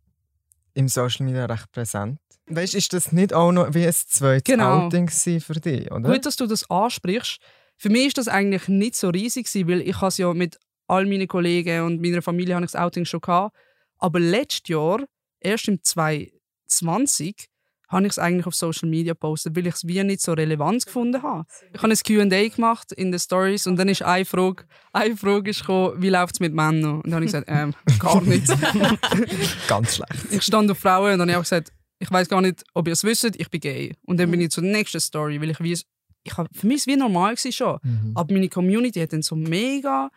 im 0.74 0.88
Social 0.88 1.24
Media 1.24 1.46
recht 1.46 1.70
präsent. 1.70 2.18
Weißt, 2.48 2.74
ist 2.74 2.92
das 2.92 3.12
nicht 3.12 3.32
auch 3.32 3.52
noch 3.52 3.74
wie 3.74 3.86
ein 3.86 3.92
zweites 3.92 4.44
genau. 4.44 4.86
Outing 4.86 5.08
für 5.08 5.60
dich, 5.60 5.90
oder? 5.90 6.12
Gut, 6.12 6.26
dass 6.26 6.36
du 6.36 6.46
das 6.46 6.68
ansprichst. 6.68 7.38
Für 7.76 7.90
mich 7.90 8.08
ist 8.08 8.18
das 8.18 8.28
eigentlich 8.28 8.68
nicht 8.68 8.96
so 8.96 9.08
riesig, 9.08 9.48
weil 9.66 9.82
ich 9.82 10.00
es 10.00 10.18
ja 10.18 10.32
mit 10.32 10.58
all 10.86 11.06
meinen 11.06 11.28
Kollegen 11.28 11.82
und 11.82 12.00
meiner 12.00 12.22
Familie 12.22 12.54
habe 12.54 12.64
ich 12.64 12.72
das 12.72 12.80
Outing 12.80 13.04
schon 13.04 13.20
gehabt. 13.20 13.56
Aber 13.98 14.20
letztes 14.20 14.68
Jahr, 14.68 15.04
erst 15.40 15.68
im 15.68 15.82
2020, 15.82 17.48
habe 17.88 18.06
ich 18.06 18.12
es 18.12 18.18
eigentlich 18.18 18.46
auf 18.46 18.54
Social 18.54 18.88
Media 18.88 19.12
gepostet, 19.12 19.56
weil 19.56 19.66
ich 19.66 19.74
es 19.74 19.86
wie 19.86 20.02
nicht 20.02 20.20
so 20.20 20.32
relevant 20.32 20.86
gefunden 20.86 21.22
habe. 21.22 21.44
Ich 21.72 21.82
habe 21.82 21.92
ein 21.92 21.98
Q&A 21.98 22.48
gemacht 22.48 22.92
in 22.92 23.12
den 23.12 23.20
Stories 23.20 23.66
und 23.66 23.76
dann 23.76 23.88
ist 23.88 24.02
eine 24.02 24.24
Frage, 24.24 24.64
eine 24.92 25.16
Frage 25.16 25.50
ist 25.50 25.60
gekommen, 25.60 26.02
wie 26.02 26.08
läuft 26.08 26.34
es 26.34 26.40
mit 26.40 26.52
Männern? 26.52 26.96
Und 26.96 27.06
dann 27.06 27.14
habe 27.14 27.24
ich 27.24 27.32
gesagt, 27.32 27.48
ähm, 27.48 27.74
gar 27.98 28.20
nicht. 28.22 28.48
Ganz 29.68 29.96
schlecht. 29.96 30.32
Ich 30.32 30.42
stand 30.42 30.70
auf 30.70 30.78
Frauen 30.78 31.12
und 31.12 31.20
dann 31.20 31.30
habe 31.30 31.42
ich 31.42 31.48
gesagt, 31.48 31.72
ich 31.98 32.10
weiß 32.10 32.28
gar 32.28 32.40
nicht, 32.40 32.64
ob 32.74 32.88
ihr 32.88 32.92
es 32.92 33.04
wisst, 33.04 33.36
ich 33.36 33.50
bin 33.50 33.60
gay. 33.60 33.94
Und 34.04 34.18
dann 34.18 34.30
bin 34.30 34.40
ich 34.40 34.50
zur 34.50 34.64
nächsten 34.64 35.00
Story, 35.00 35.40
weil 35.40 35.50
ich 35.50 35.60
wie 35.60 35.72
ich 35.72 36.36
hab, 36.36 36.48
für 36.54 36.66
mich 36.66 36.78
war 36.78 36.80
es 36.80 36.86
wie 36.88 36.96
normal 36.96 37.36
schon. 37.36 37.78
Mhm. 37.82 38.12
Aber 38.14 38.34
meine 38.34 38.48
Community 38.48 38.98
hat 39.00 39.12
dann 39.12 39.22
so 39.22 39.36
mega 39.36 40.10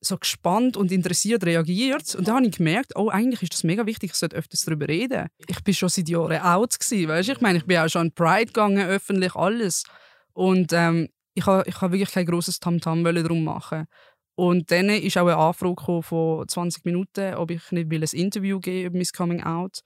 so 0.00 0.16
gespannt 0.16 0.76
und 0.76 0.92
interessiert 0.92 1.44
reagiert. 1.44 2.14
Und 2.14 2.28
dann 2.28 2.36
habe 2.36 2.46
ich 2.46 2.56
gemerkt, 2.56 2.94
oh, 2.96 3.08
eigentlich 3.08 3.42
ist 3.42 3.54
das 3.54 3.64
mega 3.64 3.86
wichtig, 3.86 4.10
ich 4.12 4.16
sollte 4.16 4.36
öfters 4.36 4.64
darüber 4.64 4.88
reden. 4.88 5.28
Ich 5.46 5.62
bin 5.64 5.74
schon 5.74 5.88
seit 5.88 6.08
Jahren 6.08 6.40
out 6.40 6.78
gewesen, 6.78 7.08
weißt? 7.08 7.28
Ich 7.28 7.40
meine, 7.40 7.58
ich 7.58 7.66
bin 7.66 7.78
auch 7.78 7.88
schon 7.88 8.02
an 8.02 8.12
Pride 8.12 8.46
gegangen, 8.46 8.86
öffentlich, 8.86 9.34
alles. 9.34 9.84
Und 10.32 10.72
ähm, 10.72 11.08
ich 11.34 11.46
habe 11.46 11.64
ich 11.66 11.80
ha 11.80 11.90
wirklich 11.90 12.12
kein 12.12 12.26
grosses 12.26 12.60
Tamtam 12.60 13.02
darum 13.04 13.44
machen. 13.44 13.86
Und 14.34 14.70
dann 14.70 14.88
ist 14.88 15.18
auch 15.18 15.26
eine 15.26 15.36
Anfrage 15.36 16.02
von 16.02 16.46
20 16.46 16.84
Minuten, 16.84 17.34
ob 17.34 17.50
ich 17.50 17.72
nicht 17.72 17.90
will 17.90 18.02
ein 18.02 18.18
Interview 18.18 18.60
geben 18.60 18.86
über 18.86 18.96
mein 18.96 19.06
Coming 19.06 19.42
Out. 19.42 19.80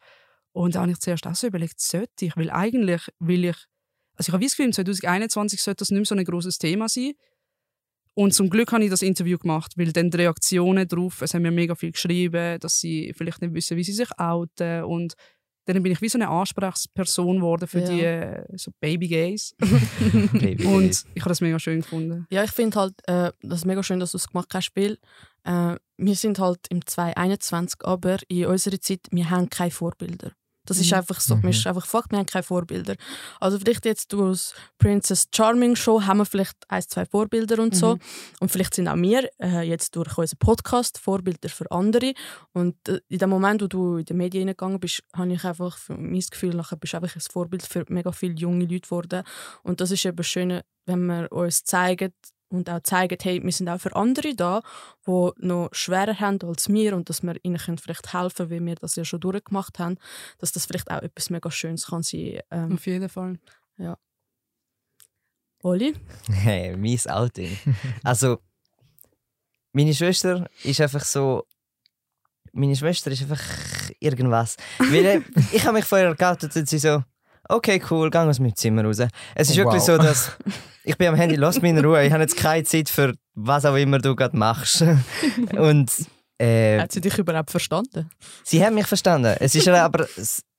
Und 0.53 0.75
da 0.75 0.83
habe 0.83 0.93
ich 0.93 0.99
zuerst 0.99 1.27
auch 1.27 1.35
so 1.35 1.47
überlegt, 1.47 1.81
sollte 1.81 2.27
ich? 2.27 2.37
Weil 2.37 2.51
eigentlich 2.51 3.09
will 3.19 3.47
ich 3.47 3.57
also 4.17 4.31
ich 4.31 4.35
habe 4.35 4.45
das 4.45 4.57
Gefühl, 4.57 4.73
2021 4.73 5.63
sollte 5.63 5.79
das 5.79 5.91
nicht 5.91 5.99
mehr 5.99 6.07
so 6.07 6.15
ein 6.15 6.25
großes 6.25 6.59
Thema 6.59 6.89
sein. 6.89 7.13
Und 8.15 8.35
zum 8.35 8.51
Glück 8.51 8.73
habe 8.73 8.85
ich 8.85 8.91
das 8.91 9.03
Interview 9.03 9.39
gemacht, 9.39 9.73
weil 9.77 9.93
dann 9.93 10.11
die 10.11 10.19
Reaktionen 10.19 10.87
darauf, 10.87 11.23
es 11.23 11.33
haben 11.33 11.43
mir 11.43 11.51
mega 11.51 11.75
viel 11.75 11.93
geschrieben, 11.93 12.59
dass 12.61 12.79
sie 12.79 13.13
vielleicht 13.17 13.41
nicht 13.41 13.55
wissen, 13.55 13.77
wie 13.77 13.85
sie 13.85 13.93
sich 13.93 14.11
outen 14.19 14.85
und 14.85 15.15
dann 15.65 15.83
bin 15.83 15.93
ich 15.93 16.03
wie 16.03 16.09
so 16.09 16.19
eine 16.19 16.29
Ansprechperson 16.29 17.37
geworden 17.37 17.69
für 17.69 17.81
ja. 17.81 17.89
die 17.89 18.01
äh, 18.01 18.45
so 18.57 18.73
Baby 18.81 19.07
Gays. 19.09 19.55
Baby 20.33 20.65
und 20.67 21.05
ich 21.15 21.23
habe 21.23 21.29
das 21.29 21.41
mega 21.41 21.59
schön 21.59 21.83
gefunden. 21.83 22.27
Ja, 22.31 22.43
ich 22.43 22.51
finde 22.51 22.81
halt, 22.81 22.95
äh, 23.07 23.31
das 23.43 23.61
ist 23.61 23.67
mega 23.67 23.83
schön, 23.83 24.01
dass 24.01 24.11
du 24.11 24.19
es 24.19 24.29
gemacht 24.29 24.49
hast, 24.55 24.73
weil 24.75 24.99
äh, 25.45 25.77
wir 25.97 26.15
sind 26.17 26.39
halt 26.39 26.67
im 26.69 26.85
2021, 26.85 27.81
aber 27.85 28.19
in 28.29 28.47
unserer 28.47 28.81
Zeit, 28.81 29.07
wir 29.11 29.31
haben 29.31 29.51
keine 29.51 29.71
Vorbilder. 29.71 30.33
Das 30.65 30.79
ist 30.79 30.91
mhm. 30.91 30.99
einfach 30.99 31.21
so. 31.21 31.37
Mhm. 31.37 31.49
ist 31.49 31.67
einfach 31.67 31.87
Fakt, 31.87 32.11
wir 32.13 32.19
haben 32.19 32.27
keine 32.27 32.43
Vorbilder. 32.43 32.95
Also 33.41 33.59
vielleicht 33.59 33.85
jetzt 33.85 34.15
aus 34.15 34.55
Princess 34.79 35.29
Charming 35.35 35.77
Show 35.77 36.03
haben 36.03 36.19
wir 36.19 36.27
vielleicht 36.27 36.57
ein, 36.69 36.83
zwei 36.83 37.05
Vorbilder 37.05 37.61
und 37.63 37.75
so. 37.75 37.95
Mhm. 37.95 38.01
Und 38.41 38.51
vielleicht 38.51 38.75
sind 38.75 38.89
auch 38.89 38.97
wir 38.97 39.29
äh, 39.41 39.63
jetzt 39.63 39.97
durch 39.97 40.17
unseren 40.17 40.39
Podcast 40.39 40.99
Vorbilder 40.99 41.49
für 41.49 41.71
andere. 41.71 42.13
Und 42.53 42.77
äh, 42.89 43.01
in 43.09 43.19
dem 43.19 43.31
Moment, 43.31 43.63
wo 43.63 43.67
du 43.67 43.97
in 43.97 44.05
die 44.05 44.15
Medien 44.15 44.47
gegangen 44.49 44.79
bist, 44.79 45.03
habe 45.15 45.33
ich 45.33 45.45
einfach 45.45 45.79
mein 45.89 46.21
Gefühl, 46.21 46.55
nachher 46.55 46.77
bist 46.77 46.93
du 46.93 46.99
einfach 46.99 47.17
ein 47.17 47.21
Vorbild 47.21 47.63
für 47.63 47.85
mega 47.89 48.13
viele 48.13 48.35
junge 48.35 48.65
Leute 48.65 48.81
geworden. 48.81 49.23
Und 49.63 49.81
das 49.81 49.91
ist 49.91 50.05
eben 50.05 50.23
schön, 50.23 50.61
wenn 50.87 51.07
wir 51.07 51.31
uns 51.33 51.65
zeigen, 51.65 52.13
und 52.53 52.69
auch 52.71 52.81
zeigen, 52.83 53.19
hey, 53.21 53.43
wir 53.43 53.53
sind 53.53 53.69
auch 53.69 53.81
für 53.81 53.95
andere 53.97 54.35
da, 54.35 54.63
die 55.07 55.31
noch 55.39 55.69
schwerer 55.73 56.21
haben 56.21 56.39
als 56.43 56.69
wir 56.69 56.95
und 56.95 57.09
dass 57.09 57.23
wir 57.23 57.35
ihnen 57.43 57.59
vielleicht 57.59 58.13
helfen 58.13 58.49
können, 58.49 58.51
wie 58.51 58.67
wir 58.67 58.75
das 58.77 58.97
ja 58.97 59.05
schon 59.05 59.21
durchgemacht 59.21 59.79
haben, 59.79 59.99
dass 60.39 60.53
das 60.53 60.67
vielleicht 60.67 60.91
auch 60.91 61.03
etwas 61.03 61.31
mega 61.31 61.51
Schönes 61.51 61.87
kann 61.87 62.03
sein. 62.03 62.41
Ähm, 62.51 62.75
Auf 62.75 62.87
jeden 62.87 63.09
Fall. 63.09 63.39
Ja. 63.79 63.97
Oli? 65.63 65.95
Hey, 66.29 66.77
mein 66.77 66.99
Outing. 67.09 67.57
also, 68.03 68.39
meine 69.73 69.95
Schwester 69.95 70.49
ist 70.63 70.81
einfach 70.81 71.05
so. 71.05 71.47
Meine 72.55 72.77
Schwester 72.77 73.11
ist 73.11 73.23
einfach 73.23 73.41
irgendwas. 73.99 74.57
Weil, 74.79 75.05
äh, 75.07 75.21
ich 75.53 75.65
habe 75.65 75.79
mich 75.79 75.87
vorher 75.87 76.15
geoutet 76.15 76.55
und 76.55 76.69
sie 76.69 76.79
so, 76.79 77.03
okay, 77.53 77.83
cool, 77.91 78.11
geh 78.11 78.19
aus 78.19 78.41
meinem 78.41 78.57
Zimmer 78.57 78.85
raus. 78.85 78.99
Es 79.35 79.51
ist 79.51 79.57
wow. 79.57 79.65
wirklich 79.65 79.83
so, 79.83 79.97
dass 79.99 80.33
ich 80.85 80.97
bin 80.97 81.09
am 81.09 81.15
Handy, 81.15 81.37
lass 81.37 81.61
mich 81.61 81.71
in 81.71 81.85
Ruhe, 81.85 82.05
ich 82.05 82.13
habe 82.13 82.23
jetzt 82.23 82.37
keine 82.37 82.65
Zeit 82.65 82.89
für 82.89 83.15
was 83.35 83.65
auch 83.65 83.77
immer 83.77 83.99
du 83.99 84.15
gerade 84.15 84.37
machst. 84.37 84.83
Und, 85.59 85.91
äh, 86.39 86.81
hat 86.81 86.93
sie 86.93 87.01
dich 87.01 87.17
überhaupt 87.19 87.51
verstanden? 87.51 88.11
Sie 88.43 88.65
hat 88.65 88.73
mich 88.73 88.87
verstanden. 88.87 89.37
Es 89.39 89.55
ist 89.55 89.69
aber, 89.69 90.07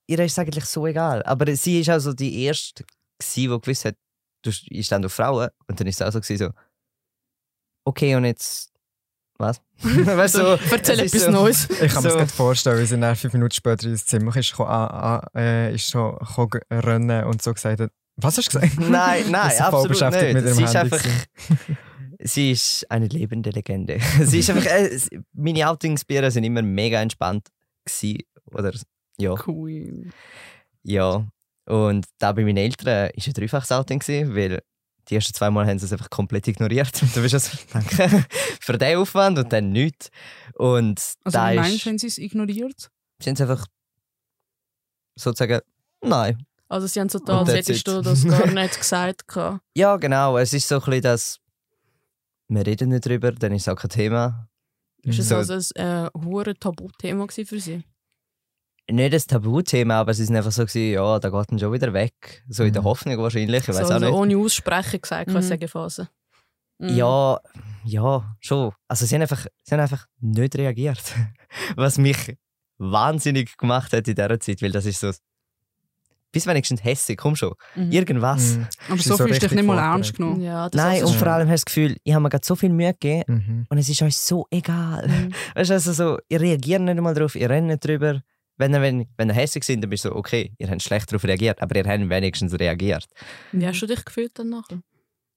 ihr 0.07 0.19
ist 0.19 0.31
es 0.31 0.39
eigentlich 0.39 0.65
so 0.65 0.87
egal. 0.87 1.23
Aber 1.23 1.53
sie 1.55 1.81
ist 1.81 1.89
auch 1.89 1.99
so 1.99 2.13
die 2.13 2.43
Erste, 2.43 2.85
die 3.35 3.47
gewusst 3.47 3.85
hat, 3.85 3.95
du, 4.43 4.51
stand 4.51 5.05
auf 5.05 5.13
Frauen. 5.13 5.49
Und 5.67 5.79
dann 5.79 5.87
ist 5.87 5.99
es 5.99 6.07
auch 6.07 6.21
so, 6.21 6.35
so 6.35 6.49
okay, 7.85 8.15
und 8.15 8.25
jetzt 8.25 8.72
was? 9.43 9.61
weißt 9.83 10.35
du, 10.35 10.59
Erzähl 10.71 10.99
etwas 10.99 11.25
so, 11.25 11.31
Neues. 11.31 11.69
Ich 11.81 11.93
kann 11.93 12.03
so. 12.03 12.09
mir 12.09 12.17
das 12.17 12.31
vorstellen, 12.31 12.81
wie 12.81 12.85
sie 12.85 12.99
dann 12.99 13.15
fünf 13.15 13.33
Minuten 13.33 13.53
später 13.53 13.87
ins 13.87 14.05
Zimmer 14.05 14.35
ist, 14.35 14.55
kann, 14.55 14.67
ah, 14.67 14.87
ah, 14.87 15.39
äh, 15.39 15.75
ist 15.75 15.89
schon 15.89 16.17
rennen 16.71 17.25
und 17.25 17.41
so 17.41 17.53
gesagt 17.53 17.79
hat, 17.79 17.91
was 18.15 18.37
hast 18.37 18.53
du 18.53 18.59
gesagt? 18.59 18.79
Nein, 18.79 19.25
nein, 19.29 19.51
absolut 19.59 19.89
nicht. 19.89 20.33
Mit 20.33 20.47
sie, 20.55 20.63
ist 20.63 20.75
einfach, 20.75 21.03
sie 22.19 22.51
ist 22.51 22.89
eine 22.89 23.07
lebende 23.07 23.49
Legende. 23.49 23.99
sie 24.21 24.39
ist 24.39 24.49
einfach, 24.49 24.65
äh, 24.65 24.97
meine 25.33 25.67
Outings 25.67 26.05
bei 26.05 26.29
sind 26.29 26.43
immer 26.43 26.61
mega 26.61 27.01
entspannt 27.01 27.49
gewesen, 27.85 28.19
oder 28.51 28.71
ja. 29.17 29.35
Cool. 29.47 30.09
Ja, 30.83 31.25
und 31.65 32.05
da 32.19 32.31
bei 32.31 32.43
meinen 32.43 32.57
Eltern 32.57 32.87
war 32.87 33.11
ein 33.13 33.33
dreifaches 33.33 33.71
Outing, 33.71 33.99
gewesen, 33.99 34.35
weil 34.35 34.61
die 35.09 35.15
ersten 35.15 35.33
zwei 35.33 35.49
Mal 35.49 35.67
haben 35.67 35.79
sie 35.79 35.85
es 35.85 35.91
einfach 35.91 36.09
komplett 36.09 36.47
ignoriert. 36.47 37.01
du 37.15 37.21
bist 37.21 37.33
also, 37.33 37.57
danke, 37.71 38.25
für 38.59 38.77
den 38.77 38.97
Aufwand 38.97 39.37
und 39.39 39.51
dann 39.51 39.69
nichts. 39.69 40.09
Und 40.55 41.01
also 41.23 41.39
wie 41.39 41.55
meinst 41.55 41.85
du, 41.85 41.89
haben 41.89 41.97
sie 41.97 42.07
es 42.07 42.17
ignoriert? 42.17 42.89
Sie 43.19 43.29
haben 43.29 43.35
es 43.35 43.41
einfach 43.41 43.67
sozusagen, 45.15 45.61
nein. 46.01 46.45
Also 46.69 46.87
sie 46.87 46.99
haben 46.99 47.09
so 47.09 47.19
da, 47.19 47.39
als 47.39 47.53
hättest 47.53 47.87
du 47.87 48.01
das 48.01 48.25
gar 48.25 48.47
nicht 48.51 48.77
gesagt. 48.79 49.23
Ja, 49.75 49.97
genau. 49.97 50.37
Es 50.37 50.53
ist 50.53 50.67
so 50.67 50.75
ein 50.75 50.81
bisschen 50.81 51.01
das, 51.01 51.39
wir 52.47 52.65
reden 52.65 52.89
nicht 52.89 53.05
drüber, 53.05 53.31
dann 53.31 53.51
ist 53.51 53.63
es 53.63 53.67
auch 53.67 53.75
kein 53.75 53.89
Thema. 53.89 54.49
Ist 55.03 55.19
es 55.19 55.29
so. 55.29 55.35
also 55.35 55.53
ein 55.53 56.07
äh, 56.07 56.09
hohes 56.23 56.55
Tabuthema 56.59 57.27
für 57.27 57.59
sie? 57.59 57.83
Nicht 58.89 59.13
ein 59.13 59.21
Tabuthema, 59.27 59.99
aber 59.99 60.13
sie 60.13 60.25
sind 60.25 60.35
einfach 60.35 60.51
so 60.51 60.65
gewesen, 60.65 60.93
ja, 60.93 61.19
da 61.19 61.29
geht 61.29 61.51
dann 61.51 61.59
schon 61.59 61.71
wieder 61.73 61.93
weg. 61.93 62.43
So 62.49 62.63
in 62.63 62.73
der 62.73 62.81
mhm. 62.81 62.87
Hoffnung 62.87 63.17
wahrscheinlich, 63.17 63.61
ich 63.61 63.67
weiß 63.69 63.77
so, 63.77 63.83
auch 63.83 63.91
also 63.91 64.05
nicht. 64.05 64.15
ohne 64.15 64.37
Aussprechen 64.37 65.01
gesagt, 65.01 65.29
mhm. 65.29 65.41
sagen 65.41 65.67
Phase. 65.67 66.09
Mhm. 66.79 66.89
Ja, 66.89 67.39
ja, 67.85 68.35
schon. 68.39 68.71
Also 68.87 69.05
sie 69.05 69.15
haben 69.15 69.21
einfach, 69.21 69.45
sie 69.63 69.73
haben 69.73 69.81
einfach 69.81 70.07
nicht 70.19 70.55
reagiert. 70.55 71.01
Was 71.75 71.97
mich 71.97 72.37
wahnsinnig 72.77 73.57
gemacht 73.57 73.93
hat 73.93 74.07
in 74.07 74.15
dieser 74.15 74.39
Zeit, 74.39 74.61
weil 74.61 74.71
das 74.71 74.85
ist 74.85 74.99
so 74.99 75.11
bis 76.33 76.47
wenigstens 76.47 76.83
hässlich, 76.83 77.17
komm 77.17 77.35
schon. 77.35 77.53
Mhm. 77.75 77.91
Irgendwas. 77.91 78.57
Mhm. 78.57 78.67
Aber 78.89 79.01
so, 79.01 79.15
so 79.15 79.23
fühlst 79.23 79.43
du 79.43 79.47
dich 79.47 79.55
nicht 79.55 79.65
mal 79.65 79.77
ernst 79.77 80.15
genommen. 80.15 80.41
Ja, 80.41 80.67
Nein, 80.73 81.03
und 81.03 81.15
vor 81.15 81.27
allem 81.27 81.47
hast 81.47 81.61
du 81.61 81.65
das 81.65 81.65
Gefühl, 81.65 81.97
ich 82.03 82.13
habe 82.13 82.23
mir 82.23 82.29
gerade 82.29 82.45
so 82.45 82.55
viel 82.55 82.69
Mühe 82.69 82.91
gegeben 82.91 83.45
mhm. 83.47 83.65
und 83.69 83.77
es 83.77 83.87
ist 83.87 84.01
euch 84.01 84.17
so 84.17 84.47
egal. 84.49 85.07
Mhm. 85.07 85.31
Weißt 85.53 85.69
du, 85.69 85.73
also 85.75 85.93
so, 85.93 86.17
ihr 86.27 86.41
reagiert 86.41 86.81
nicht 86.81 86.97
einmal 86.97 87.13
drauf, 87.13 87.35
ihr 87.35 87.49
rennt 87.49 87.67
nicht 87.67 87.85
drüber. 87.85 88.23
Wenn 88.63 88.73
ihr, 88.73 88.81
wenn, 88.81 89.05
wenn 89.17 89.29
ihr 89.29 89.33
hässlich 89.33 89.65
sind, 89.65 89.81
dann 89.81 89.89
bist 89.89 90.05
du 90.05 90.09
so, 90.09 90.15
okay, 90.15 90.53
ihr 90.57 90.69
habt 90.69 90.81
schlecht 90.81 91.11
darauf 91.11 91.25
reagiert, 91.25 91.61
aber 91.61 91.75
ihr 91.75 91.83
habt 91.83 92.09
wenigstens 92.09 92.57
reagiert. 92.57 93.05
Wie 93.51 93.67
hast 93.67 93.81
du 93.81 93.87
dich 93.87 94.05
gefühlt 94.05 94.39
dann 94.39 94.51
nachher? 94.51 94.81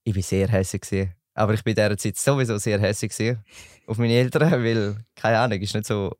Ich 0.05 0.15
war 0.15 0.23
sehr 0.23 0.47
hässlich. 0.47 1.09
Aber 1.33 1.53
ich 1.53 1.59
war 1.65 1.71
in 1.71 1.75
dieser 1.75 1.97
Zeit 1.97 2.15
sowieso 2.15 2.57
sehr 2.57 2.79
hässlich 2.79 3.35
auf 3.85 3.97
meine 3.97 4.13
Eltern, 4.13 4.49
weil, 4.63 4.95
keine 5.13 5.39
Ahnung, 5.39 5.59
ist 5.59 5.75
nicht 5.75 5.87
so, 5.87 6.15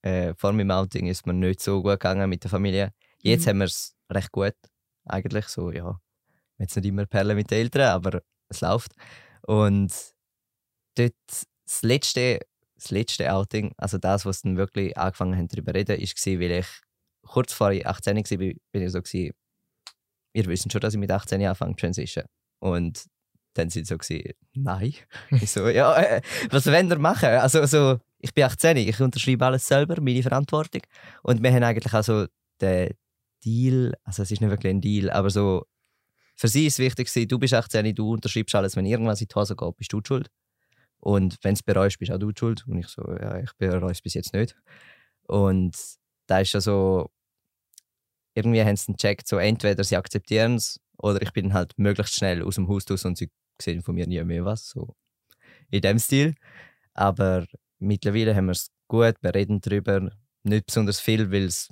äh, 0.00 0.32
vor 0.38 0.54
meinem 0.54 0.70
Outing 0.70 1.08
ist 1.08 1.26
mir 1.26 1.34
nicht 1.34 1.60
so 1.60 1.82
gut 1.82 2.00
gegangen 2.00 2.30
mit 2.30 2.42
der 2.42 2.50
Familie. 2.50 2.94
Jetzt 3.22 3.44
mhm. 3.44 3.50
haben 3.50 3.58
wir 3.58 3.66
es 3.66 3.94
recht 4.10 4.32
gut, 4.32 4.56
eigentlich. 5.04 5.48
So, 5.48 5.70
ja, 5.70 6.00
jetzt 6.56 6.74
nicht 6.74 6.86
immer 6.86 7.04
Perlen 7.04 7.36
mit 7.36 7.50
den 7.50 7.58
Eltern, 7.58 7.90
aber 7.90 8.22
es 8.48 8.62
läuft. 8.62 8.92
Und 9.42 9.92
dort 10.94 11.12
das 11.28 11.82
letzte, 11.82 12.40
das 12.76 12.90
letzte 12.90 13.32
Outing, 13.32 13.72
also 13.76 13.98
das, 13.98 14.24
was 14.24 14.42
dann 14.42 14.56
wirklich 14.56 14.96
angefangen 14.96 15.36
haben 15.36 15.48
darüber 15.48 15.72
zu 15.72 15.78
reden, 15.78 15.98
war, 15.98 16.40
weil 16.40 16.50
ich 16.60 16.66
kurz 17.22 17.52
vor 17.52 17.72
ich 17.72 17.86
18 17.86 18.16
war, 18.16 18.22
bin 18.72 18.82
ich 18.82 18.92
so, 18.92 19.02
gewesen, 19.02 19.32
ihr 20.34 20.46
wisst 20.46 20.70
schon, 20.70 20.80
dass 20.80 20.94
ich 20.94 21.00
mit 21.00 21.10
18 21.10 21.44
anfange 21.44 21.74
zu 21.74 21.80
transition. 21.80 22.24
Und 22.60 23.06
dann 23.54 23.70
sind 23.70 23.86
sie 23.86 23.94
so, 23.94 23.98
gewesen, 23.98 24.32
nein. 24.54 24.94
ich 25.30 25.50
so, 25.50 25.68
ja, 25.68 25.96
äh, 25.96 26.20
was 26.50 26.66
wollen 26.66 26.88
wir 26.88 26.98
machen? 26.98 27.28
Also, 27.30 27.64
so, 27.66 27.98
ich 28.18 28.34
bin 28.34 28.44
18, 28.44 28.76
ich 28.76 29.00
unterschreibe 29.00 29.46
alles 29.46 29.66
selber, 29.66 30.00
meine 30.00 30.22
Verantwortung. 30.22 30.82
Und 31.22 31.42
wir 31.42 31.52
haben 31.52 31.62
eigentlich 31.62 31.92
also 31.92 32.26
den, 32.60 32.90
Deal, 33.44 33.94
also 34.02 34.22
es 34.22 34.30
ist 34.30 34.40
nicht 34.40 34.50
wirklich 34.50 34.70
ein 34.70 34.80
Deal, 34.80 35.10
aber 35.10 35.30
so, 35.30 35.66
für 36.34 36.48
sie 36.48 36.66
ist 36.66 36.74
es 36.74 36.78
wichtig, 36.80 37.28
du 37.28 37.38
bist 37.38 37.54
18, 37.54 37.94
du 37.94 38.12
unterschreibst 38.12 38.54
alles, 38.54 38.76
wenn 38.76 38.86
irgendwas 38.86 39.20
in 39.20 39.28
die 39.28 39.34
Hose 39.34 39.54
geht, 39.54 39.76
bist 39.76 39.92
du 39.92 40.00
die 40.00 40.08
schuld. 40.08 40.30
Und 40.98 41.38
wenn 41.42 41.54
es 41.54 41.62
bereust, 41.62 41.98
bist 41.98 42.10
auch 42.12 42.18
du 42.18 42.32
schuld. 42.36 42.66
Und 42.66 42.78
ich 42.78 42.88
so, 42.88 43.02
ja, 43.20 43.38
ich 43.38 43.52
bereue 43.58 43.90
es 43.90 44.02
bis 44.02 44.14
jetzt 44.14 44.32
nicht. 44.34 44.56
Und 45.22 45.76
da 46.26 46.40
ist 46.40 46.52
ja 46.52 46.60
so, 46.60 47.10
irgendwie 48.34 48.62
haben 48.62 48.76
sie 48.76 48.92
gecheckt, 48.92 49.28
so 49.28 49.38
entweder 49.38 49.82
sie 49.84 49.96
akzeptieren 49.96 50.56
es 50.56 50.80
oder 50.98 51.22
ich 51.22 51.32
bin 51.32 51.54
halt 51.54 51.72
möglichst 51.78 52.14
schnell 52.14 52.42
aus 52.42 52.56
dem 52.56 52.68
Haus 52.68 52.84
raus 52.90 53.04
und 53.04 53.16
sie 53.18 53.30
sehen 53.60 53.82
von 53.82 53.94
mir 53.94 54.06
nie 54.06 54.22
mehr 54.24 54.44
was. 54.44 54.68
So 54.68 54.94
in 55.70 55.80
dem 55.80 55.98
Stil. 55.98 56.34
Aber 56.94 57.46
mittlerweile 57.78 58.34
haben 58.34 58.46
wir 58.46 58.52
es 58.52 58.70
gut, 58.88 59.16
wir 59.20 59.34
reden 59.34 59.60
darüber. 59.60 60.10
Nicht 60.42 60.66
besonders 60.66 61.00
viel, 61.00 61.30
weil 61.32 61.44
es 61.44 61.70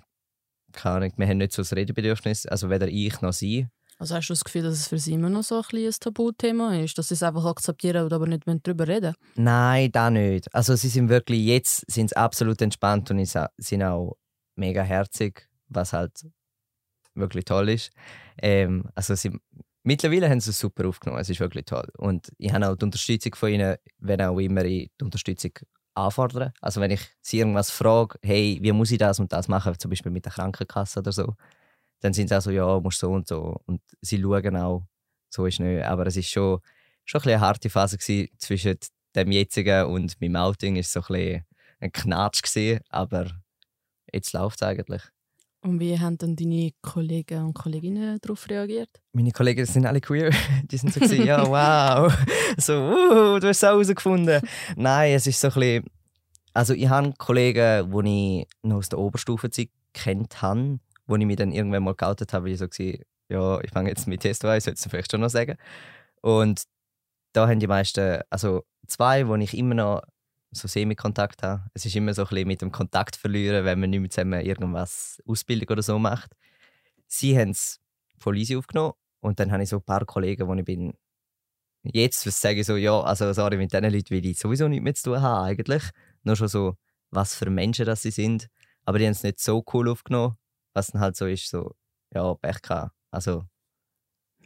keine 0.75 0.97
Ahnung, 0.97 1.13
wir 1.17 1.27
haben 1.29 1.39
nicht 1.39 1.53
so 1.53 1.63
ein 1.63 1.79
Redebedürfnis, 1.79 2.47
also 2.47 2.69
weder 2.69 2.89
ich 2.89 3.21
noch 3.21 3.33
sie. 3.33 3.69
Also 3.99 4.17
hast 4.17 4.29
du 4.29 4.33
das 4.33 4.45
Gefühl, 4.45 4.63
dass 4.63 4.75
es 4.75 4.89
für 4.89 4.99
sie 4.99 5.15
immer 5.15 5.31
noch 5.31 5.43
so 5.43 5.57
ein, 5.57 5.79
ein 5.79 5.91
Tabuthema 5.93 6.77
ist, 6.77 6.99
dass 6.99 7.09
sie 7.09 7.15
es 7.15 7.23
einfach 7.23 7.45
akzeptieren 7.45 8.13
aber 8.13 8.27
nicht 8.27 8.45
darüber 8.47 8.89
reden 8.89 9.15
Nein, 9.37 9.91
da 9.93 10.11
nicht. 10.11 10.53
Also 10.55 10.75
sie 10.75 10.89
sind 10.89 11.09
wirklich, 11.09 11.45
jetzt 11.45 11.91
sind 11.91 12.11
sie 12.11 12.17
absolut 12.17 12.61
entspannt 12.61 13.11
und 13.11 13.25
sind 13.59 13.83
auch 13.83 14.17
mega 14.57 14.83
herzig, 14.83 15.49
was 15.69 15.93
halt 15.93 16.27
wirklich 17.15 17.45
toll 17.45 17.69
ist. 17.69 17.93
Ähm, 18.43 18.89
also 18.95 19.15
sie, 19.15 19.39
mittlerweile 19.85 20.29
haben 20.29 20.41
sie 20.41 20.51
es 20.51 20.59
super 20.59 20.89
aufgenommen, 20.89 21.21
es 21.21 21.31
ist 21.31 21.41
wirklich 21.41 21.65
toll. 21.65 21.89
Und 21.97 22.33
ich 22.39 22.53
habe 22.53 22.69
auch 22.69 22.77
die 22.77 22.85
Unterstützung 22.85 23.35
von 23.35 23.51
ihnen, 23.51 23.77
wenn 23.99 24.21
auch 24.23 24.39
immer 24.39 24.65
ich 24.65 24.91
die 25.01 25.05
Unterstützung 25.05 25.53
anfordern. 25.95 26.53
Also 26.61 26.81
wenn 26.81 26.91
ich 26.91 27.01
sie 27.21 27.39
irgendwas 27.39 27.71
frage, 27.71 28.19
hey, 28.23 28.59
wie 28.61 28.73
muss 28.73 28.91
ich 28.91 28.99
das 28.99 29.21
und 29.21 29.33
das 29.33 29.49
machen, 29.49 29.79
zum 29.79 29.91
Beispiel 29.91 30.11
mit 30.11 30.25
der 30.25 30.33
Krankenkasse 30.33 30.99
oder 30.99 31.13
so, 31.13 31.35
dann 32.01 32.13
sind 32.13 32.29
sie 32.29 32.37
auch 32.37 32.43
so, 32.43 32.51
ja, 32.51 32.81
musst 32.81 32.99
so 32.99 33.11
und 33.11 33.27
so. 33.27 33.61
Und 33.67 33.81
sie 34.01 34.21
schauen 34.21 34.57
auch, 34.57 34.87
so 35.31 35.47
ist 35.47 35.61
nicht. 35.61 35.83
Aber 35.85 36.07
es 36.07 36.17
ist 36.17 36.29
schon, 36.29 36.61
schon 37.05 37.21
ein 37.23 37.29
eine 37.31 37.41
harte 37.41 37.71
Phase 37.71 37.99
gewesen, 37.99 38.29
zwischen 38.39 38.79
dem 39.15 39.31
jetzigen 39.31 39.87
und 39.87 40.21
meinem 40.21 40.37
Outing. 40.37 40.77
Es 40.77 40.95
war 40.95 41.03
so 41.03 41.15
ein, 41.15 41.45
ein 41.81 41.93
Knatsch, 41.93 42.43
gewesen, 42.43 42.81
aber 42.89 43.31
jetzt 44.13 44.33
läuft 44.33 44.61
es 44.61 44.67
eigentlich. 44.67 45.03
Und 45.65 45.81
wie 45.81 45.99
haben 45.99 46.19
dann 46.19 46.37
deine 46.37 46.73
Kollegen 46.83 47.47
und 47.47 47.55
Kolleginnen 47.55 48.19
darauf 48.21 48.51
reagiert? 48.51 48.91
Meine 49.13 49.31
Kollegen 49.31 49.65
sind 49.65 49.87
alle 49.87 50.03
queer. 50.03 50.31
Die 50.71 50.77
sind 50.77 50.93
so 50.93 51.01
gewesen, 51.01 51.25
ja, 51.25 51.47
wow. 51.47 52.15
So, 52.59 52.75
uh, 52.75 53.41
du 53.41 53.49
hast 53.49 53.57
es 53.57 53.63
herausgefunden. 53.63 54.43
Nein, 54.77 55.15
es 55.15 55.27
ist 55.27 55.41
so 55.41 55.49
ein 55.49 55.55
bisschen. 55.55 55.85
Also, 56.53 56.75
ich 56.75 56.87
habe 56.87 57.15
Kollegen, 57.17 57.91
die 57.91 58.41
ich 58.43 58.49
noch 58.63 58.77
aus 58.77 58.91
der 58.91 58.99
Oberstufenzeit 58.99 59.71
kennt 59.95 60.43
habe, 60.43 60.79
wo 61.07 61.17
ich 61.17 61.27
mich 61.27 61.37
dann 61.37 61.53
irgendwann 61.53 61.85
mal 61.85 61.95
geoutet 61.95 62.33
habe, 62.33 62.51
ich 62.51 62.59
so 62.59 62.67
war, 62.67 62.95
ja, 63.29 63.61
ich 63.61 63.71
fange 63.71 63.89
jetzt 63.89 64.07
mit 64.07 64.21
Test 64.21 64.45
an, 64.45 64.61
sollte 64.61 64.81
ich 64.83 64.91
vielleicht 64.91 65.11
schon 65.11 65.21
noch 65.21 65.31
sagen. 65.31 65.57
Und 66.21 66.65
da 67.33 67.49
haben 67.49 67.61
die 67.61 67.67
meisten, 67.67 68.21
also 68.31 68.65
zwei, 68.87 69.27
wo 69.29 69.35
ich 69.37 69.57
immer 69.57 69.75
noch 69.75 70.03
so 70.53 70.69
Semi-Kontakt 70.69 71.43
habe. 71.43 71.65
Es 71.75 71.85
ist 71.85 71.97
immer 71.97 72.15
so 72.15 72.23
ein 72.23 72.29
bisschen 72.29 72.49
mit 72.49 72.63
dem 72.63 72.73
Kontakt 72.73 73.17
verlieren, 73.17 73.65
wenn 73.65 73.81
man 73.81 73.91
nicht 73.91 74.01
mehr 74.01 74.11
zusammen 74.11 74.41
irgendwas 74.41 75.21
Ausbildung 75.27 75.69
oder 75.71 75.83
so 75.83 75.99
macht. 75.99 76.33
Sie 77.07 77.39
haben 77.39 77.51
es 77.51 77.81
voll 78.19 78.39
easy 78.39 78.57
aufgenommen 78.57 78.95
und 79.21 79.41
dann 79.41 79.53
habe 79.53 79.63
ich 79.63 79.69
so 79.69 79.77
ein 79.77 79.83
paar 79.83 80.05
Kollegen, 80.05 80.47
wo 80.47 80.55
ich 80.55 80.65
bin, 80.65 80.95
jetzt 81.83 82.23
sage 82.23 82.61
ich 82.61 82.67
so, 82.67 82.77
ja, 82.77 83.01
also 83.01 83.33
sorry, 83.33 83.57
mit 83.57 83.73
diesen 83.73 83.91
Leuten 83.91 84.11
will 84.11 84.25
ich 84.25 84.39
sowieso 84.39 84.69
nichts 84.69 84.85
mehr 84.85 84.95
zu 84.95 85.11
tun 85.11 85.23
haben 85.23 85.45
eigentlich. 85.45 85.83
Nur 86.23 86.37
schon 86.37 86.49
so, 86.49 86.77
was 87.11 87.35
für 87.35 87.51
Menschen 87.51 87.87
das 87.87 88.03
sie 88.03 88.11
sind. 88.11 88.49
Aber 88.85 88.99
die 88.99 89.07
haben 89.07 89.13
es 89.13 89.23
nicht 89.23 89.41
so 89.41 89.65
cool 89.73 89.89
aufgenommen, 89.89 90.37
was 90.75 90.89
dann 90.89 91.01
halt 91.01 91.17
so 91.17 91.27
ist, 91.27 91.49
so, 91.49 91.75
ja, 92.13 92.35
Pech 92.35 92.61
gehabt. 92.63 92.95
Also, 93.11 93.45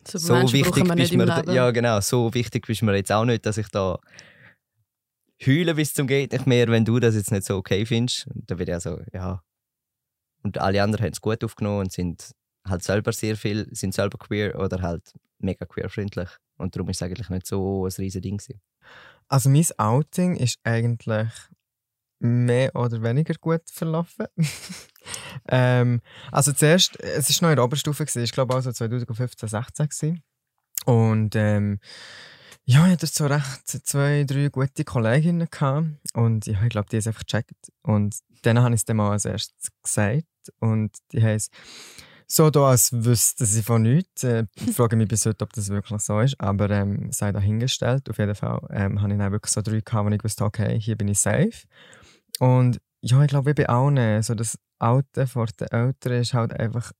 so, 0.07 0.19
so 0.19 0.53
wichtig 0.53 0.95
bist 0.95 1.13
mir, 1.13 1.45
ja 1.53 1.71
genau, 1.71 2.01
so 2.01 2.33
wichtig 2.33 2.67
bist 2.67 2.83
mir 2.83 2.95
jetzt 2.97 3.13
auch 3.13 3.25
nicht, 3.25 3.45
dass 3.45 3.59
ich 3.59 3.69
da 3.69 3.99
heulen 5.45 5.77
bis 5.77 5.95
zum 5.95 6.07
geht 6.07 6.33
nicht 6.33 6.47
mehr, 6.47 6.69
wenn 6.69 6.85
du 6.85 6.99
das 6.99 7.15
jetzt 7.15 7.31
nicht 7.31 7.45
so 7.45 7.57
okay 7.57 7.85
findest. 7.85 8.27
Und 8.29 8.51
dann 8.51 8.59
wird 8.59 8.69
ja 8.69 8.81
so, 8.81 9.01
ja. 9.13 9.43
Und 10.43 10.59
alle 10.59 10.83
anderen 10.83 11.05
haben 11.05 11.13
es 11.13 11.21
gut 11.21 11.43
aufgenommen 11.45 11.81
und 11.81 11.93
sind 11.93 12.33
halt 12.67 12.83
selber 12.83 13.13
sehr 13.13 13.37
viel, 13.37 13.69
sind 13.75 13.95
selber 13.95 14.19
queer 14.19 14.59
oder 14.59 14.83
halt 14.83 15.13
mega 15.39 15.65
queerfreundlich. 15.67 16.29
Und 16.57 16.75
darum 16.75 16.89
ist 16.91 16.97
es 16.97 17.03
eigentlich 17.03 17.29
nicht 17.29 17.47
so 17.47 17.87
ein 17.87 17.93
riesiges 17.99 18.23
Ding. 18.23 18.39
Gewesen. 18.39 18.61
Also 19.29 19.49
mein 19.51 19.67
Outing 19.79 20.37
ist 20.37 20.59
eigentlich 20.65 21.31
mehr 22.21 22.75
oder 22.75 23.03
weniger 23.03 23.35
gut 23.35 23.63
verlaufen. 23.71 24.27
ähm, 25.49 26.01
also 26.33 26.53
zuerst, 26.53 26.99
es 27.01 27.29
war 27.41 27.49
noch 27.49 27.53
in 27.53 27.57
der 27.57 27.65
Oberstufe, 27.65 28.05
gewesen, 28.05 28.25
ich 28.25 28.33
glaube 28.33 28.55
also 28.55 28.73
2015, 28.73 29.49
16 29.49 30.23
Und 30.85 31.37
ähm, 31.37 31.79
ja, 32.65 32.87
ich 32.87 32.93
hatte 32.93 33.07
so 33.07 33.27
recht 33.27 33.67
zwei, 33.67 34.25
drei 34.25 34.49
gute 34.49 34.85
Kolleginnen 34.85 35.49
gehabt 35.51 35.87
und 36.13 36.47
ja, 36.47 36.63
ich 36.63 36.69
glaube, 36.69 36.89
die 36.91 36.97
haben 36.97 37.01
es 37.01 37.07
einfach 37.07 37.25
gecheckt. 37.25 37.73
Und 37.83 38.17
denen 38.45 38.63
habe 38.63 38.75
ich 38.75 38.81
es 38.81 38.85
dann 38.85 38.99
mal 38.99 39.13
als 39.13 39.25
erstes 39.25 39.71
gesagt 39.83 40.27
und 40.61 40.95
die 41.13 41.23
haben 41.23 41.41
so 42.31 42.51
da, 42.51 42.69
als 42.69 42.93
wüssten 42.93 43.47
sie 43.47 43.63
von 43.63 43.83
nichts. 43.83 44.23
Äh, 44.23 44.45
ich 44.55 44.77
frage 44.77 44.97
mich 44.97 45.09
bis 45.09 45.25
heute, 45.25 45.45
ob 45.45 45.53
das 45.55 45.71
wirklich 45.71 46.01
so 46.03 46.21
ist, 46.21 46.39
aber 46.39 46.69
ähm, 46.69 47.11
sei 47.11 47.33
dahingestellt. 47.33 48.09
Auf 48.11 48.19
jeden 48.19 48.35
Fall 48.35 48.61
ähm, 48.71 49.01
habe 49.01 49.13
ich 49.13 49.19
dann 49.19 49.33
wirklich 49.33 49.53
so 49.53 49.63
drei 49.63 49.81
gehabt, 49.81 50.07
wo 50.07 50.15
ich 50.15 50.23
wusste, 50.23 50.45
okay, 50.45 50.79
hier 50.79 50.97
bin 50.97 51.09
ich 51.09 51.21
safe. 51.21 51.67
Und 52.39 52.79
ja, 53.01 53.23
ich 53.23 53.29
glaube, 53.29 53.51
wie 53.51 53.55
bei 53.55 53.69
allen, 53.69 54.23
so 54.23 54.35
das 54.35 54.59
Alte 54.79 55.27
vor 55.27 55.47
den 55.47 55.69
Eltern 55.69 56.13
ist 56.15 56.35
halt 56.35 56.53
einfach 56.53 56.93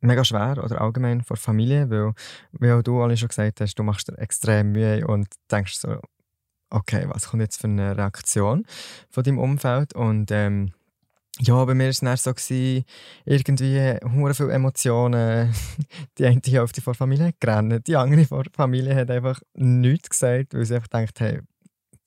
mega 0.00 0.24
schwer 0.24 0.62
oder 0.62 0.80
allgemein 0.80 1.22
vor 1.22 1.36
Familie, 1.36 1.90
weil, 1.90 2.12
wie 2.52 2.72
auch 2.72 2.82
du 2.82 3.02
alle 3.02 3.16
schon 3.16 3.28
gesagt 3.28 3.60
hast, 3.60 3.74
du 3.74 3.82
machst 3.82 4.08
dir 4.08 4.18
extrem 4.18 4.72
Mühe 4.72 5.06
und 5.06 5.28
denkst 5.50 5.74
so, 5.74 6.00
okay, 6.70 7.04
was 7.08 7.28
kommt 7.28 7.42
jetzt 7.42 7.60
für 7.60 7.66
eine 7.66 7.96
Reaktion 7.96 8.64
von 9.10 9.24
deinem 9.24 9.38
Umfeld 9.38 9.94
und 9.94 10.30
ähm, 10.30 10.72
ja, 11.38 11.64
bei 11.64 11.74
mir 11.74 11.84
war 11.84 11.90
es 11.90 12.00
dann 12.00 12.16
so, 12.16 12.34
gewesen, 12.34 12.84
irgendwie 13.24 13.96
hure 14.14 14.34
viele 14.34 14.52
Emotionen. 14.52 15.54
Die 16.18 16.26
eine 16.26 16.40
Hälfte 16.44 16.82
vor 16.82 16.94
Familie 16.94 17.32
gerannt, 17.40 17.86
die 17.86 17.96
andere 17.96 18.24
vor 18.26 18.44
Familie 18.52 18.94
hat 18.94 19.10
einfach 19.10 19.40
nichts 19.54 20.10
gesagt, 20.10 20.54
weil 20.54 20.66
sie 20.66 20.74
einfach 20.74 20.88
denkt, 20.88 21.18
hey, 21.20 21.40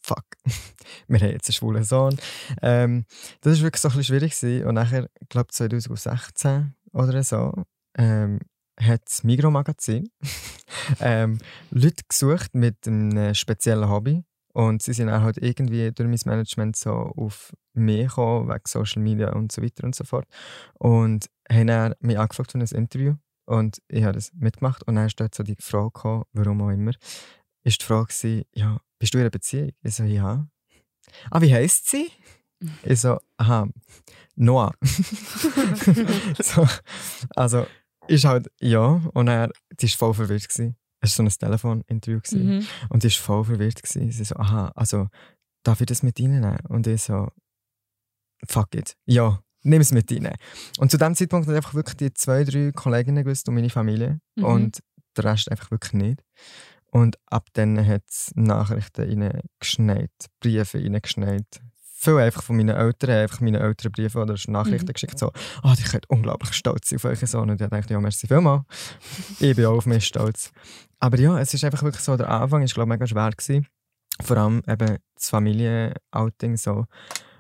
fuck, 0.04 0.26
wir 1.08 1.20
haben 1.20 1.32
jetzt 1.32 1.50
einen 1.50 1.54
schwulen 1.54 1.84
Sohn. 1.84 2.18
Ähm, 2.62 3.06
das 3.42 3.58
war 3.58 3.63
wirklich 3.63 3.82
so 3.82 3.89
ein 3.89 3.98
bisschen 3.98 4.20
schwierig. 4.20 4.66
Und 4.66 4.76
nachher, 4.76 5.10
ich 5.20 5.30
glaube 5.30 5.48
2016 5.50 6.76
oder 6.92 7.24
so, 7.24 7.54
ähm, 7.98 8.39
hat 8.80 9.02
das 9.06 9.24
Migro-Magazin 9.24 10.10
ähm, 11.00 11.39
Leute 11.70 12.04
gesucht 12.08 12.54
mit 12.54 12.88
einem 12.88 13.34
speziellen 13.34 13.89
Hobby. 13.89 14.24
Und 14.54 14.84
sie 14.84 14.94
sind 14.94 15.10
auch 15.10 15.22
halt 15.22 15.38
irgendwie 15.39 15.92
durch 15.92 16.08
mein 16.08 16.20
Management 16.26 16.76
so 16.76 16.92
auf 16.92 17.54
mich 17.74 18.08
gekommen, 18.08 18.50
wegen 18.50 18.62
Social 18.68 19.02
Media 19.02 19.34
und 19.34 19.52
so 19.52 19.63
weiter 19.63 19.84
und 19.84 19.96
so 19.96 20.04
fort. 20.04 20.28
Und 20.76 21.28
haben 21.52 21.68
dann 21.68 21.96
mich 22.00 22.20
angefragt 22.20 22.52
für 22.52 22.60
ein 22.60 22.66
Interview. 22.66 23.16
Und 23.46 23.82
ich 23.88 24.04
habe 24.04 24.13
das 24.13 24.32
mitgemacht. 24.34 24.84
Und 24.84 24.96
dann 24.96 25.08
ist 25.08 25.20
dort 25.20 25.34
so 25.34 25.44
die 25.44 25.56
Frage 25.60 25.92
gekommen, 25.92 26.24
warum 26.34 26.62
auch 26.62 26.70
immer, 26.70 26.92
ist 27.63 27.82
die 27.82 27.86
Frage 27.86 28.08
gewesen, 28.08 28.44
ja, 28.54 28.80
bist 29.04 29.13
du 29.13 29.18
in 29.18 29.24
einer 29.24 29.32
Beziehung? 29.32 29.72
Ich 29.82 29.96
so, 29.96 30.04
ja. 30.04 30.48
Ah, 31.30 31.42
wie 31.42 31.54
heisst 31.54 31.89
sie? 31.89 32.10
Ich 32.84 33.02
so, 33.02 33.20
aha, 33.36 33.68
Noah. 34.38 34.74
so, 36.39 36.66
also, 37.36 37.68
ist 38.08 38.24
halt, 38.24 38.50
ja. 38.62 39.02
Und 39.13 39.28
er, 39.28 39.52
die 39.72 39.89
war 39.89 39.98
voll 39.98 40.13
verwirrt. 40.13 40.48
Gewesen. 40.48 40.78
Es 41.02 41.20
war 41.20 41.30
so 41.30 41.36
ein 41.36 41.38
Telefoninterview. 41.38 42.22
Mhm. 42.32 42.66
Und 42.88 43.04
die 43.04 43.10
war 43.10 43.12
voll 43.12 43.44
verwirrt. 43.44 43.84
Gewesen. 43.84 44.10
Sie 44.10 44.24
so, 44.24 44.38
aha, 44.38 44.72
also, 44.74 45.10
darf 45.63 45.82
ich 45.82 45.88
das 45.88 46.02
mit 46.02 46.18
reinnehmen? 46.18 46.60
Und 46.70 46.88
ich 46.88 47.04
so, 47.04 47.28
fuck 48.48 48.74
it. 48.74 48.96
Ja, 49.06 49.44
nimm 49.63 49.82
es 49.82 49.92
mit 49.92 50.10
rein. 50.13 50.34
Und 50.78 50.92
zu 50.92 50.98
dem 50.98 51.13
Zeitpunkt 51.13 51.50
hat 51.50 51.56
einfach 51.58 51.74
wirklich 51.74 51.98
die 51.98 52.13
zwei, 52.13 52.46
drei 52.46 52.72
Kolleginnen 52.72 53.26
gewusst 53.26 53.50
und 53.50 53.56
meine 53.56 53.70
Familie. 53.70 54.22
Mhm. 54.38 54.46
Und 54.46 54.80
der 55.18 55.26
Rest 55.26 55.52
einfach 55.52 55.72
wirklich 55.72 55.92
nicht. 55.92 56.24
Und 56.94 57.18
ab 57.26 57.48
dann 57.54 57.84
hat 57.88 58.04
es 58.08 58.32
Nachrichten 58.36 59.02
reingeschneit, 59.02 60.12
Briefe 60.40 60.78
reingeschneit. 60.78 61.48
Viel 61.96 62.20
einfach 62.20 62.44
von 62.44 62.56
meinen 62.56 62.76
Eltern, 62.76 63.10
einfach 63.10 63.42
meine 63.42 63.60
Eltern 63.60 63.92
Briefe 63.92 64.20
oder 64.20 64.36
Nachrichten 64.46 64.90
mhm. 64.90 64.94
geschickt, 64.94 65.18
so, 65.18 65.32
oh, 65.64 65.74
die 65.76 65.82
könnt 65.82 66.08
unglaublich 66.12 66.54
stolz 66.54 66.90
sein 66.90 66.98
auf 66.98 67.06
euren 67.06 67.26
Sohn. 67.26 67.50
Und 67.50 67.60
ich 67.60 67.68
dachte, 67.68 67.94
ja, 67.94 68.00
merci 68.00 68.28
vielmals. 68.28 68.66
ich 69.40 69.56
bin 69.56 69.66
auch 69.66 69.78
auf 69.78 69.88
mich 69.88 70.06
stolz. 70.06 70.52
Aber 71.00 71.18
ja, 71.18 71.40
es 71.40 71.52
ist 71.56 71.64
einfach 71.64 71.82
wirklich 71.82 72.04
so, 72.04 72.16
der 72.16 72.30
Anfang 72.30 72.62
war, 72.62 72.68
glaube 72.68 72.94
ich, 72.94 73.00
mega 73.00 73.08
schwer 73.08 73.32
gewesen. 73.32 73.66
Vor 74.22 74.38
allem 74.38 74.62
eben 74.68 75.00
das 75.16 75.30
Familienouting 75.32 76.58
so. 76.58 76.86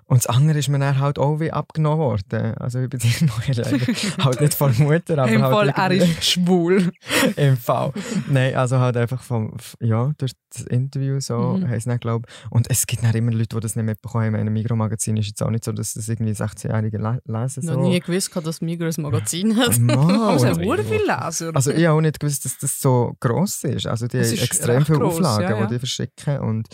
Und 0.05 0.17
das 0.17 0.27
andere 0.27 0.59
ist 0.59 0.69
mir 0.69 0.79
dann 0.79 0.99
halt 0.99 1.17
auch 1.17 1.39
wie 1.39 1.51
abgenommen 1.51 1.99
worden. 1.99 2.55
Also 2.55 2.79
ich 2.79 2.89
bin 2.89 2.99
dir 2.99 3.25
noch 3.25 4.25
halt 4.25 4.41
nicht 4.41 4.53
von 4.53 4.75
Mutter, 4.77 5.17
aber 5.17 5.31
Im 5.31 5.41
halt 5.41 5.53
Fall, 5.53 5.69
er 5.69 5.91
ist 5.91 6.25
schwul. 6.25 6.91
Im 7.35 7.57
Fall. 7.57 7.93
Nein, 8.29 8.55
also 8.55 8.79
halt 8.79 8.97
einfach 8.97 9.21
vom, 9.21 9.55
ja, 9.79 10.11
durch 10.17 10.33
das 10.51 10.63
Interview 10.63 11.19
so, 11.19 11.57
mhm. 11.57 11.67
heisst 11.67 11.87
nicht, 11.87 12.01
glaube 12.01 12.27
Und 12.49 12.69
es 12.69 12.85
gibt 12.85 13.03
dann 13.03 13.13
immer 13.15 13.31
Leute, 13.31 13.55
die 13.55 13.59
das 13.59 13.75
nicht 13.75 13.85
mitbekommen 13.85 14.25
haben. 14.25 14.35
In 14.35 14.41
einem 14.41 14.53
Mikromagazin 14.53 15.17
ist 15.17 15.33
es 15.35 15.41
auch 15.45 15.49
nicht 15.49 15.63
so, 15.63 15.71
dass 15.71 15.93
das 15.93 16.07
irgendwie 16.09 16.33
16-Jährige 16.33 16.97
lesen. 17.25 17.63
So. 17.63 17.73
Noch 17.73 17.81
nie 17.83 17.99
gewusst, 17.99 18.31
dass 18.35 18.61
Migro 18.61 18.85
ein 18.85 19.01
Magazin 19.01 19.57
hat. 19.57 19.69
also 19.69 20.47
haben 20.47 20.59
sehr 20.59 20.83
viel 20.83 21.01
Leser. 21.01 21.51
Also 21.53 21.71
ich 21.71 21.85
habe 21.85 21.97
auch 21.97 22.01
nicht 22.01 22.19
gewusst, 22.19 22.45
dass 22.45 22.57
das 22.57 22.79
so 22.79 23.15
gross 23.19 23.63
ist. 23.63 23.87
Also 23.87 24.07
die 24.07 24.19
haben 24.19 24.37
extrem 24.37 24.85
viele 24.85 24.99
gross, 24.99 25.15
Auflagen, 25.15 25.43
ja, 25.43 25.59
ja. 25.59 25.65
die 25.65 25.73
die 25.73 25.79
verschicken 25.79 26.39
und 26.39 26.67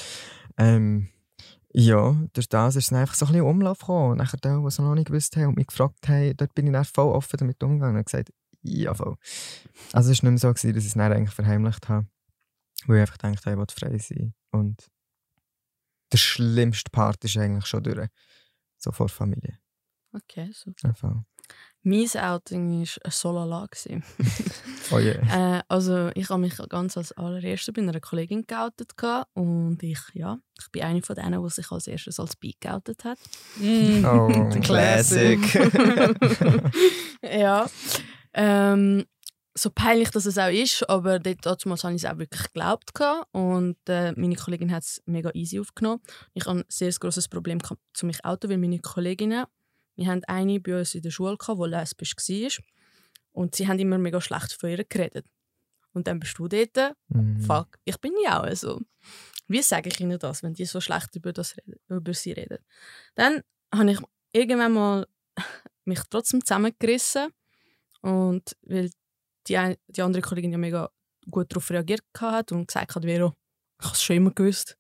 ähm, 0.58 1.10
ja, 1.72 2.16
durch 2.34 2.50
das 2.50 2.76
ist 2.76 2.92
es 2.92 2.94
einfach 2.94 3.14
so 3.14 3.26
ein 3.26 3.32
bisschen 3.32 3.48
Umlauf 3.48 3.80
gekommen. 3.80 4.12
Und 4.12 4.18
nachher 4.18 4.38
die 4.38 4.48
es 4.48 4.80
noch 4.80 4.96
nicht 4.96 5.08
gewusst 5.08 5.36
haben 5.38 5.48
und 5.48 5.58
mich 5.58 5.68
gefragt 5.68 6.08
haben, 6.08 6.36
dort 6.38 6.54
bin 6.56 6.68
ich 6.68 6.74
dann 6.74 6.86
voll 6.86 7.14
offen 7.14 7.38
damit 7.38 7.62
umgegangen 7.64 7.98
und 7.98 8.06
gesagt, 8.06 8.32
ja 8.62 8.94
voll. 8.94 9.16
Also 9.94 10.12
es 10.12 10.24
war 10.24 10.32
nicht 10.32 10.44
mehr 10.44 10.50
so, 10.50 10.54
gewesen, 10.54 10.74
dass 10.74 10.84
ich 10.84 10.90
es 10.90 10.94
dann 10.96 11.12
eigentlich 11.12 11.36
verheimlicht 11.36 11.88
habe. 11.90 12.08
Weil 12.86 12.98
ich 12.98 13.02
einfach 13.02 13.18
dachte, 13.18 13.52
ich 13.52 13.58
wollte 13.58 13.76
frei 13.76 13.98
sein. 13.98 14.34
Und 14.52 14.90
der 16.12 16.18
schlimmste 16.18 16.90
Part 16.90 17.24
ist 17.24 17.38
eigentlich 17.38 17.66
schon 17.66 17.84
durch. 17.84 18.10
So 18.78 18.92
vor 18.92 19.10
Familie. 19.10 19.60
Okay, 20.14 20.52
super. 20.54 20.90
Einfach. 20.90 21.24
Mein 21.82 22.08
Outing 22.16 22.82
war 22.82 23.12
so 23.12 23.32
lala. 23.32 23.68
oh 24.92 24.98
yeah. 24.98 25.58
äh, 25.60 25.64
also 25.70 26.10
ich 26.14 26.30
habe 26.30 26.42
mich 26.42 26.58
ganz 26.68 26.98
als 26.98 27.14
allererstes 27.14 27.74
bei 27.74 27.82
einer 27.82 28.00
Kollegin 28.02 28.46
geoutet 28.46 28.92
und 29.34 29.82
ich, 29.82 30.00
ja, 30.14 30.40
ich 30.60 30.70
bin 30.72 30.84
eine 30.84 31.02
von 31.02 31.16
denen, 31.16 31.42
die 31.42 31.50
sich 31.50 31.72
als 31.72 31.88
erstes 31.88 32.20
als 32.20 32.36
Bi 32.36 32.56
geoutet 32.60 33.06
hat. 33.06 33.18
Mm. 33.58 34.04
Oh, 34.04 34.50
Classic. 34.62 35.40
ja. 37.24 37.70
Ähm, 38.34 39.06
so 39.56 39.70
peinlich 39.70 40.12
dass 40.12 40.26
es 40.26 40.38
auch 40.38 40.52
ist, 40.52 40.90
aber 40.90 41.20
dort 41.20 41.46
damals 41.66 41.84
habe 41.84 41.96
ich 41.96 42.04
es 42.04 42.10
auch 42.10 42.18
wirklich 42.18 42.44
geglaubt. 42.44 42.92
Und 43.32 43.78
äh, 43.88 44.14
meine 44.14 44.36
Kollegin 44.36 44.72
hat 44.72 44.84
es 44.84 45.02
mega 45.06 45.32
easy 45.34 45.60
aufgenommen. 45.60 46.02
Ich 46.34 46.46
habe 46.46 46.60
ein 46.60 46.66
sehr 46.68 46.92
großes 46.92 47.28
Problem 47.30 47.60
zu 47.94 48.06
mich 48.06 48.24
outen, 48.26 48.50
weil 48.50 48.58
meine 48.58 48.80
Kolleginnen 48.80 49.46
wir 50.00 50.08
hatten 50.08 50.24
eine 50.26 50.60
bei 50.60 50.80
uns 50.80 50.96
in 50.96 51.02
der 51.02 51.12
Schule, 51.12 51.38
die 51.38 51.70
lesbisch 51.70 52.16
war. 52.16 52.66
Und 53.32 53.56
sie 53.56 53.68
haben 53.68 53.80
immer 53.80 53.98
mega 53.98 54.22
schlecht 54.22 54.54
von 54.54 54.70
ihr 54.70 54.84
geredet. 54.86 55.26
Und 55.94 56.08
dann 56.08 56.20
bist 56.20 56.38
du 56.38 56.48
dort, 56.48 56.96
mhm. 57.10 57.42
fuck, 57.42 57.78
ich 57.84 57.98
bin 57.98 58.14
ja 58.24 58.42
auch 58.42 58.56
so. 58.56 58.80
Wie 59.48 59.62
sage 59.62 59.90
ich 59.90 60.00
ihnen 60.00 60.18
das, 60.18 60.42
wenn 60.44 60.54
die 60.54 60.66
so 60.66 60.80
schlecht 60.80 61.16
über, 61.16 61.34
das 61.34 61.58
reden, 61.58 61.76
über 61.90 62.14
sie 62.14 62.32
reden? 62.32 62.60
Dann 63.16 63.42
habe 63.74 63.92
ich 63.92 64.00
irgendwann 64.32 64.74
mal 64.74 65.08
mich 65.86 66.00
trotzdem 66.10 66.46
zusammengerissen. 66.46 67.30
Und 68.02 68.56
weil 68.62 68.90
die, 69.48 69.76
die 69.88 70.02
andere 70.02 70.22
Kollegin 70.22 70.52
ja 70.52 70.58
mega 70.58 70.90
gut 71.30 71.52
darauf 71.52 71.70
reagiert 71.72 72.04
hat 72.18 72.52
und 72.52 72.68
gesagt 72.68 72.96
hat, 72.96 73.04
Vero, 73.04 73.34
ich 73.80 73.86
habe 73.86 73.96
es 73.96 74.04
schon 74.04 74.16
immer 74.16 74.32
gewusst 74.32 74.78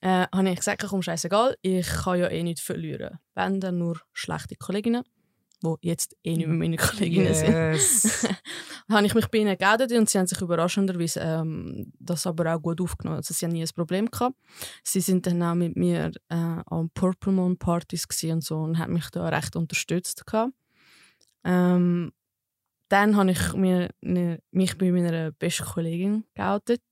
äh, 0.00 0.26
habe 0.32 0.50
ich 0.50 0.56
gesagt, 0.56 0.84
komm, 0.88 1.02
scheißegal, 1.02 1.56
ich 1.62 1.86
kann 1.86 2.18
ja 2.18 2.28
eh 2.28 2.42
nicht 2.42 2.60
verlieren. 2.60 3.18
Wenn 3.34 3.60
dann 3.60 3.78
nur 3.78 4.00
schlechte 4.12 4.56
Kolleginnen, 4.56 5.04
die 5.62 5.74
jetzt 5.82 6.16
eh 6.24 6.36
nicht 6.36 6.46
mehr 6.46 6.56
meine 6.56 6.76
Kolleginnen 6.76 7.26
yes. 7.26 8.20
sind. 8.20 8.36
habe 8.90 9.06
ich 9.06 9.14
mich 9.14 9.28
bei 9.28 9.38
ihnen 9.38 9.56
geoutet 9.56 9.92
und 9.92 10.08
sie 10.08 10.18
haben 10.18 10.26
sich 10.26 10.40
überraschenderweise 10.40 11.20
ähm, 11.20 11.92
das 11.98 12.26
aber 12.26 12.54
auch 12.54 12.62
gut 12.62 12.80
aufgenommen. 12.80 13.18
Also 13.18 13.34
sie 13.34 13.44
haben 13.44 13.52
nie 13.52 13.62
ein 13.62 13.68
Problem 13.74 14.10
gehabt. 14.10 14.36
Sie 14.82 15.00
sind 15.00 15.26
dann 15.26 15.42
auch 15.42 15.54
mit 15.54 15.76
mir 15.76 16.10
äh, 16.28 16.34
an 16.34 16.90
Purple 16.94 17.32
Moon 17.32 17.58
Partys 17.58 18.06
und 18.24 18.42
so 18.42 18.56
und 18.56 18.78
haben 18.78 18.94
mich 18.94 19.10
da 19.10 19.28
recht 19.28 19.54
unterstützt 19.54 20.26
gehabt. 20.26 20.52
Ähm, 21.44 22.12
dann 22.88 23.16
habe 23.16 23.30
ich 23.30 23.52
mir, 23.52 23.90
ne, 24.00 24.40
mich 24.50 24.76
bei 24.76 24.90
meiner 24.90 25.30
besten 25.30 25.64
Kollegin 25.64 26.24
geoutet 26.34 26.82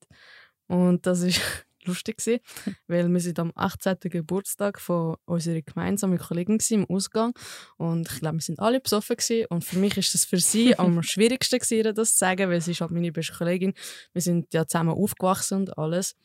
und 0.67 1.05
das 1.05 1.21
ist 1.21 1.41
lustig 1.85 2.17
gewesen, 2.17 2.39
weil 2.87 3.07
wir 3.09 3.19
sind 3.19 3.39
am 3.39 3.51
18. 3.55 3.97
Geburtstag 4.01 4.79
von 4.79 5.15
unserer 5.25 5.61
gemeinsamen 5.61 6.17
Kollegin 6.17 6.59
im 6.69 6.85
Ausgang 6.85 7.33
und 7.77 8.11
ich 8.11 8.19
glaube, 8.19 8.37
wir 8.37 8.41
sind 8.41 8.59
alle 8.59 8.79
besoffen 8.79 9.15
gewesen. 9.15 9.45
und 9.49 9.63
für 9.63 9.77
mich 9.77 9.97
ist 9.97 10.13
das 10.13 10.25
für 10.25 10.39
sie 10.39 10.75
am 10.79 11.01
schwierigsten 11.03 11.59
gewesen, 11.59 11.95
das 11.95 12.13
zu 12.13 12.19
sagen, 12.19 12.49
weil 12.49 12.61
sie 12.61 12.71
ist 12.71 12.81
halt 12.81 12.91
meine 12.91 13.11
beste 13.11 13.33
Kollegin. 13.33 13.73
Wir 14.13 14.21
sind 14.21 14.53
ja 14.53 14.65
zusammen 14.65 14.91
aufgewachsen 14.91 15.59
und 15.59 15.77
alles. 15.77 16.15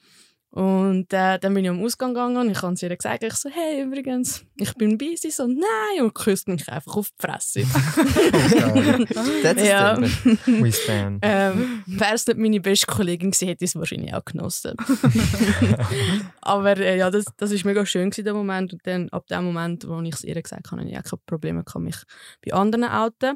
Und 0.55 1.13
äh, 1.13 1.37
dann 1.41 1.53
bin 1.53 1.65
ich 1.65 1.71
am 1.71 1.83
Ausgang 1.83 2.15
gegangen 2.15 2.37
und 2.37 2.49
ich 2.49 2.63
habe 2.63 2.77
ihr 2.81 2.97
gesagt, 2.97 3.25
ich 3.25 3.35
so, 3.35 3.51
hey, 3.51 3.83
übrigens, 3.83 4.45
ich 4.55 4.73
bin 4.75 4.97
bei 4.97 5.17
sie. 5.17 5.33
so, 5.33 5.49
nein, 5.49 6.01
und 6.01 6.15
küsst 6.15 6.47
mich 6.47 6.69
einfach 6.69 6.97
auf 6.97 7.09
die 7.11 7.27
Fresse. 7.27 7.63
That's 9.43 9.67
ja. 9.67 10.01
We 10.01 10.71
stand. 10.71 11.19
Ähm, 11.23 11.83
Wäre 11.87 12.15
es 12.15 12.25
nicht 12.29 12.39
meine 12.39 12.61
beste 12.61 12.87
Kollegin 12.87 13.33
gewesen, 13.33 13.49
hätte 13.49 13.65
ich 13.65 13.71
es 13.73 13.77
wahrscheinlich 13.77 14.15
auch 14.15 14.25
genossen. 14.25 14.77
Aber 16.41 16.77
äh, 16.77 16.99
ja, 16.99 17.11
das, 17.11 17.25
das 17.37 17.51
ist 17.51 17.65
mega 17.65 17.85
schön 17.85 18.11
gewesen, 18.11 18.25
der 18.25 18.35
Moment. 18.35 18.75
Und 18.75 18.87
dann, 18.87 19.09
ab 19.09 19.27
dem 19.27 19.43
Moment, 19.43 19.89
wo 19.89 20.01
ich 20.03 20.15
es 20.15 20.23
ihr 20.23 20.41
gesagt 20.41 20.71
habe, 20.71 20.83
habe 20.83 20.89
ich 20.89 20.97
auch 20.97 21.03
keine 21.03 21.23
Probleme 21.27 21.65
gehabt, 21.65 21.85
mich 21.85 21.97
bei 22.47 22.53
anderen 22.53 22.85
outen. 22.85 23.35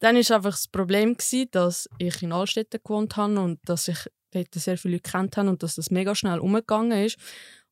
Dann 0.00 0.16
war 0.16 0.36
einfach 0.36 0.50
das 0.50 0.66
Problem, 0.66 1.16
gewesen, 1.16 1.46
dass 1.52 1.88
ich 1.98 2.20
in 2.24 2.32
Altstädten 2.32 2.80
gewohnt 2.82 3.16
habe 3.16 3.38
und 3.38 3.60
dass 3.68 3.86
ich 3.86 3.98
dort 4.44 4.54
sehr 4.54 4.78
viele 4.78 4.94
Leute 4.94 5.10
kennt 5.10 5.36
haben 5.36 5.48
und 5.48 5.62
dass 5.62 5.74
das 5.74 5.90
mega 5.90 6.14
schnell 6.14 6.38
umgegangen 6.38 7.04
ist. 7.04 7.18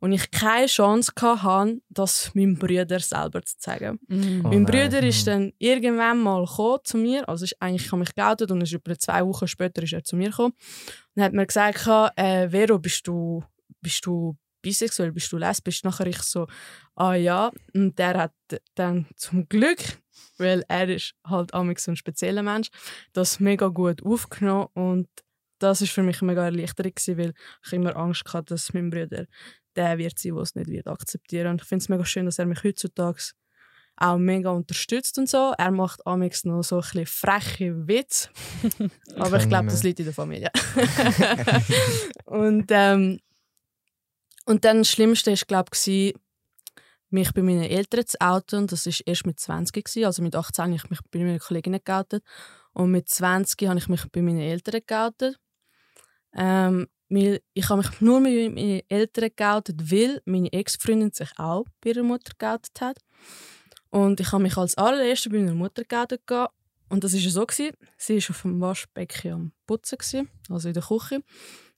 Und 0.00 0.12
ich 0.12 0.30
keine 0.30 0.66
Chance 0.66 1.12
hatte, 1.18 1.80
das 1.88 2.34
meinem 2.34 2.58
Bruder 2.58 3.00
selber 3.00 3.42
zu 3.42 3.56
sagen. 3.58 3.98
Mhm. 4.08 4.42
Oh 4.44 4.48
mein 4.48 4.66
Bruder 4.66 5.02
ist 5.02 5.26
mhm. 5.26 5.30
dann 5.30 5.52
irgendwann 5.58 6.20
mal 6.20 6.46
zu 6.84 6.98
mir, 6.98 7.26
also 7.28 7.44
ist 7.44 7.56
eigentlich 7.60 7.90
habe 7.90 8.00
mich 8.00 8.14
geoutet 8.14 8.50
und 8.50 8.60
ist 8.60 8.72
über 8.72 8.98
zwei 8.98 9.24
Wochen 9.24 9.48
später 9.48 9.82
ist 9.82 9.94
er 9.94 10.04
zu 10.04 10.16
mir 10.16 10.30
gekommen 10.30 10.52
und 11.14 11.22
hat 11.22 11.32
mir 11.32 11.46
gesagt, 11.46 11.86
äh, 12.16 12.50
Vero, 12.50 12.78
bist 12.78 13.06
du, 13.06 13.42
bist 13.80 14.04
du 14.04 14.36
bisexuell, 14.64 15.12
bist 15.12 15.32
du 15.32 15.38
lesbisch? 15.38 15.84
Nachher 15.84 16.06
ich 16.06 16.18
so, 16.22 16.48
ah 16.96 17.14
ja. 17.14 17.52
Und 17.72 17.98
der 17.98 18.14
hat 18.18 18.32
dann 18.74 19.06
zum 19.16 19.48
Glück, 19.48 19.78
weil 20.38 20.64
er 20.68 20.88
ist 20.88 21.14
halt 21.24 21.54
auch 21.54 21.64
so 21.76 21.92
ein 21.92 21.96
spezieller 21.96 22.42
Mensch, 22.42 22.68
das 23.12 23.38
mega 23.38 23.68
gut 23.68 24.04
aufgenommen 24.04 24.68
und 24.74 25.08
das 25.58 25.82
ist 25.82 25.92
für 25.92 26.02
mich 26.02 26.20
mega 26.22 26.44
erleichternd 26.44 26.96
gewesen, 26.96 27.18
weil 27.18 27.34
ich 27.64 27.72
immer 27.72 27.96
Angst 27.96 28.24
hatte, 28.32 28.54
dass 28.54 28.72
mein 28.74 28.90
Bruder 28.90 29.26
der 29.76 29.98
wird 29.98 30.18
sein, 30.18 30.34
der 30.34 30.42
es 30.42 30.54
nicht 30.54 30.70
wird 30.70 30.86
akzeptieren. 30.86 31.48
Und 31.48 31.62
ich 31.62 31.68
finde 31.68 31.82
es 31.82 31.88
mega 31.88 32.04
schön, 32.04 32.26
dass 32.26 32.38
er 32.38 32.46
mich 32.46 32.62
heutzutage 32.62 33.32
auch 33.96 34.18
mega 34.18 34.50
unterstützt 34.50 35.18
und 35.18 35.28
so. 35.28 35.52
Er 35.56 35.70
macht 35.70 36.06
amigs 36.06 36.44
noch 36.44 36.62
so 36.62 36.76
ein 36.76 36.82
bisschen 36.82 37.06
freche 37.06 37.88
Witz, 37.88 38.28
aber 39.16 39.38
ich 39.38 39.48
glaube, 39.48 39.66
das 39.66 39.82
liegt 39.82 40.00
in 40.00 40.06
der 40.06 40.14
Familie. 40.14 40.50
und 42.24 42.66
ähm, 42.70 43.20
und 44.46 44.64
dann 44.64 44.78
das 44.78 44.90
Schlimmste 44.90 45.30
war, 45.30 45.38
glaube 45.46 45.70
ich, 45.74 46.14
mich 47.08 47.32
bei 47.32 47.42
meinen 47.42 47.62
Eltern 47.62 48.06
zu 48.06 48.20
outen. 48.20 48.66
Das 48.66 48.86
war 48.86 48.92
erst 49.06 49.26
mit 49.26 49.40
20, 49.40 49.84
gewesen. 49.84 50.04
also 50.04 50.22
mit 50.22 50.36
18 50.36 50.64
habe 50.64 50.74
ich 50.74 50.90
mich 50.90 51.00
bei 51.10 51.20
meinen 51.20 51.38
Kolleginnen 51.38 51.80
geoutet. 51.82 52.22
Und 52.72 52.90
mit 52.90 53.08
20 53.08 53.68
habe 53.68 53.78
ich 53.78 53.88
mich 53.88 54.04
bei 54.10 54.20
meinen 54.20 54.40
Eltern 54.40 54.80
geoutet. 54.86 55.38
Ähm, 56.36 56.88
ich 57.08 57.68
habe 57.68 57.82
mich 57.82 58.00
nur 58.00 58.20
mit 58.20 58.54
meinen 58.54 58.82
Eltern 58.88 59.30
geoutet, 59.36 59.90
weil 59.90 60.20
meine 60.24 60.52
Ex-Freundin 60.52 61.12
sich 61.12 61.30
auch 61.36 61.64
bei 61.80 61.90
ihrer 61.90 62.02
Mutter 62.02 62.32
geoutet 62.38 62.80
hat. 62.80 62.98
Und 63.90 64.18
ich 64.18 64.32
habe 64.32 64.42
mich 64.42 64.56
als 64.56 64.76
allererste 64.76 65.30
bei 65.30 65.38
meiner 65.38 65.54
Mutter 65.54 65.84
geoutet. 65.84 66.22
Und 66.88 67.04
das 67.04 67.12
war 67.12 67.20
so. 67.20 67.46
Gewesen. 67.46 67.76
Sie 67.96 68.16
war 68.16 68.30
auf 68.30 68.42
dem 68.42 68.60
Waschbecken 68.60 69.32
am 69.32 69.52
Putzen, 69.66 69.98
gewesen, 69.98 70.28
also 70.48 70.68
in 70.68 70.74
der 70.74 70.82
Küche. 70.82 71.22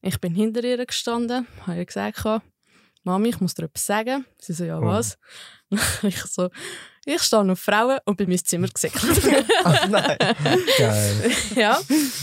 Ich 0.00 0.20
bin 0.20 0.34
hinter 0.34 0.64
ihr 0.64 0.84
gestanden, 0.84 1.46
habe 1.66 1.78
ihr 1.78 1.84
gesagt, 1.84 2.24
Mami, 3.06 3.28
ich 3.28 3.40
muss 3.40 3.54
dir 3.54 3.66
etwas 3.66 3.86
sagen. 3.86 4.26
Sie 4.40 4.52
so, 4.52 4.64
ja, 4.64 4.80
oh. 4.80 4.82
was? 4.82 5.16
Oh. 5.70 5.76
ich 6.02 6.20
so, 6.24 6.50
ich 7.04 7.22
stehe 7.22 7.52
auf 7.52 7.60
Frauen 7.60 8.00
und 8.04 8.16
bin 8.16 8.24
in 8.24 8.30
mein 8.30 8.44
Zimmer 8.44 8.66
gesickert. 8.66 9.44
Ach 9.62 9.88
nein, 9.88 10.18
geil. 10.76 11.32
ja, 11.54 11.80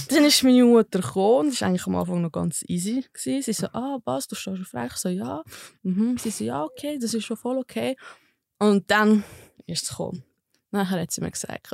dann 0.09 0.25
ist 0.25 0.43
meine 0.43 0.65
Mutter 0.65 0.99
gekommen 0.99 1.51
das 1.51 1.61
war 1.61 1.69
eigentlich 1.69 1.87
am 1.87 1.95
Anfang 1.95 2.21
noch 2.21 2.33
ganz 2.33 2.65
easy. 2.67 3.05
Gewesen. 3.13 3.41
Sie 3.43 3.53
so, 3.53 3.67
ah, 3.67 3.99
was, 4.03 4.27
du 4.27 4.35
stehst 4.35 4.59
auf 4.59 4.67
Frauen? 4.67 4.87
Ich 4.87 4.97
so, 4.97 5.07
ja. 5.07 5.41
Mhm. 5.83 6.17
Sie 6.17 6.31
so, 6.31 6.43
ja, 6.43 6.63
okay, 6.65 6.99
das 6.99 7.13
ist 7.13 7.23
schon 7.23 7.37
voll 7.37 7.57
okay. 7.57 7.95
Und 8.59 8.91
dann 8.91 9.23
ist 9.65 9.83
es 9.83 9.89
gekommen. 9.89 10.25
Nachher 10.71 10.99
hat 10.99 11.11
sie 11.11 11.21
mir 11.21 11.31
gesagt, 11.31 11.71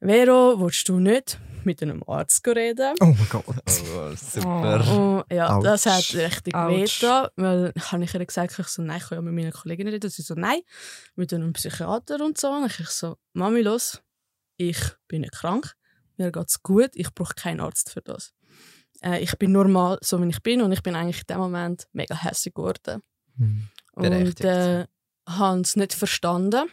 Vero, 0.00 0.60
willst 0.60 0.88
du 0.88 0.98
nicht 0.98 1.38
mit 1.64 1.82
einem 1.82 2.02
Arzt 2.06 2.46
reden? 2.46 2.94
Oh 3.00 3.06
mein 3.06 3.28
Gott. 3.28 3.44
Oh, 3.46 4.14
super. 4.16 4.84
Oh, 4.88 5.34
ja, 5.34 5.56
Ouch. 5.56 5.62
das 5.62 5.86
hat 5.86 6.14
richtig 6.14 6.54
weh 6.54 6.86
Weil 7.36 7.72
habe 7.76 8.04
ich 8.04 8.14
ihr 8.14 8.24
gesagt, 8.24 8.58
ich 8.58 8.66
so, 8.68 8.82
nein, 8.82 8.98
ich 8.98 9.08
kann 9.08 9.18
ja 9.18 9.22
mit 9.22 9.34
meinen 9.34 9.52
Kolleginnen 9.52 9.92
reden. 9.92 10.08
Sie 10.08 10.22
so, 10.22 10.34
nein, 10.34 10.60
mit 11.16 11.34
einem 11.34 11.52
Psychiater 11.52 12.24
und 12.24 12.38
so. 12.38 12.48
Und 12.48 12.66
ich 12.78 12.88
so, 12.88 13.16
Mami, 13.32 13.62
los, 13.62 14.00
ich 14.56 14.78
bin 15.08 15.22
nicht 15.22 15.34
krank, 15.34 15.74
mir 16.16 16.30
geht 16.30 16.48
es 16.48 16.62
gut, 16.62 16.90
ich 16.94 17.12
brauche 17.12 17.34
keinen 17.34 17.60
Arzt 17.60 17.90
für 17.90 18.00
das. 18.00 18.32
Äh, 19.02 19.20
ich 19.20 19.36
bin 19.36 19.52
normal, 19.52 19.98
so 20.02 20.22
wie 20.22 20.28
ich 20.28 20.42
bin 20.42 20.62
und 20.62 20.72
ich 20.72 20.82
bin 20.82 20.94
eigentlich 20.94 21.20
in 21.20 21.34
dem 21.34 21.38
Moment 21.38 21.86
mega 21.92 22.14
hässlich 22.14 22.54
geworden. 22.54 23.02
Hm. 23.36 23.68
Und 23.92 24.40
äh, 24.40 24.86
habe 25.26 25.60
es 25.60 25.76
nicht 25.76 25.94
verstanden 25.94 26.70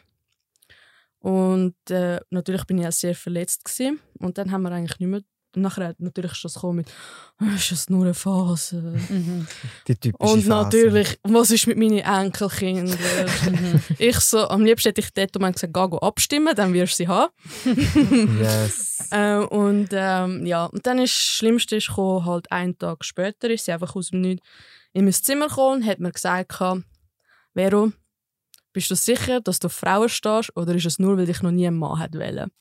und 1.23 1.75
äh, 1.89 2.19
natürlich 2.31 2.65
bin 2.65 2.79
ich 2.79 2.87
auch 2.87 2.91
sehr 2.91 3.15
verletzt 3.15 3.63
gewesen. 3.63 3.99
und 4.19 4.37
dann 4.37 4.51
haben 4.51 4.63
wir 4.63 4.71
eigentlich 4.71 4.99
nicht 4.99 5.09
mehr 5.09 5.21
nachher 5.55 5.95
natürlich 5.99 6.31
ist 6.33 6.43
das 6.43 6.55
gekommen 6.55 6.77
mit 6.77 6.91
oh, 7.41 7.55
ist 7.55 7.71
das 7.71 7.89
nur 7.89 8.03
eine 8.03 8.13
Phase 8.13 8.95
mhm. 9.09 9.47
die 9.87 9.95
typische 9.95 10.33
und 10.33 10.41
Phase. 10.41 10.49
natürlich 10.49 11.19
was 11.23 11.51
ist 11.51 11.67
mit 11.67 11.77
meinen 11.77 11.99
Enkelkindern 11.99 12.97
ich 13.99 14.19
so 14.19 14.47
am 14.47 14.65
liebsten 14.65 14.89
hätte 14.89 15.01
ich 15.01 15.13
dort 15.13 15.37
und 15.37 15.53
gesagt 15.53 15.73
geh 15.73 15.97
abstimmen 16.05 16.55
dann 16.55 16.73
wirst 16.73 16.93
du 16.93 17.03
sie 17.03 17.07
haben 17.07 17.31
yes. 18.41 19.07
äh, 19.11 19.37
und 19.37 19.89
ähm, 19.91 20.45
ja 20.45 20.65
und 20.65 20.85
dann 20.85 20.97
ist 20.97 21.13
das 21.13 21.19
Schlimmste 21.19 21.75
ist 21.75 21.87
gekommen, 21.87 22.25
halt 22.25 22.51
einen 22.51 22.77
Tag 22.77 23.05
später 23.05 23.49
ist 23.49 23.65
sie 23.65 23.71
einfach 23.71 23.95
aus 23.95 24.09
dem 24.09 24.21
Nichts 24.21 24.45
in 24.93 25.05
mein 25.05 25.13
Zimmer 25.13 25.47
gekommen 25.47 25.83
und 25.83 25.87
hat 25.87 25.99
mir 25.99 26.11
gesagt 26.11 26.53
Vero 27.55 27.91
bist 28.73 28.91
du 28.91 28.95
sicher, 28.95 29.39
dass 29.39 29.59
du 29.59 29.67
auf 29.67 29.73
Frauen 29.73 30.09
stehst 30.09 30.55
oder 30.57 30.75
ist 30.75 30.85
es 30.85 30.99
nur, 30.99 31.17
weil 31.17 31.25
dich 31.25 31.41
noch 31.41 31.51
nie 31.51 31.67
ein 31.67 31.77
Mann 31.77 31.99
hat 31.99 32.13
wollen? 32.13 32.51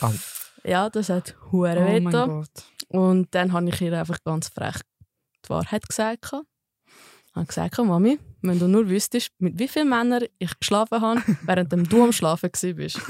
Oh. 0.00 0.10
Ja, 0.64 0.88
das 0.88 1.10
hat 1.10 1.36
hure 1.52 1.76
oh 1.78 2.00
mein 2.00 2.46
Und 2.88 3.34
dann 3.34 3.52
habe 3.52 3.68
ich 3.68 3.80
ihr 3.80 3.98
einfach 3.98 4.18
ganz 4.24 4.48
frech 4.48 4.80
die 5.44 5.50
Wahrheit 5.50 5.86
gesagt. 5.86 6.24
Ich 6.24 7.36
habe 7.36 7.46
gesagt, 7.46 7.78
Mami, 7.78 8.18
wenn 8.42 8.60
du 8.60 8.68
nur 8.68 8.88
wüsstest, 8.88 9.30
mit 9.38 9.58
wie 9.58 9.66
vielen 9.66 9.88
Männern 9.88 10.24
ich 10.38 10.58
geschlafen 10.58 11.00
habe, 11.00 11.20
während 11.42 11.92
du 11.92 12.04
am 12.04 12.12
Schlafen 12.12 12.50
warst. 12.52 13.00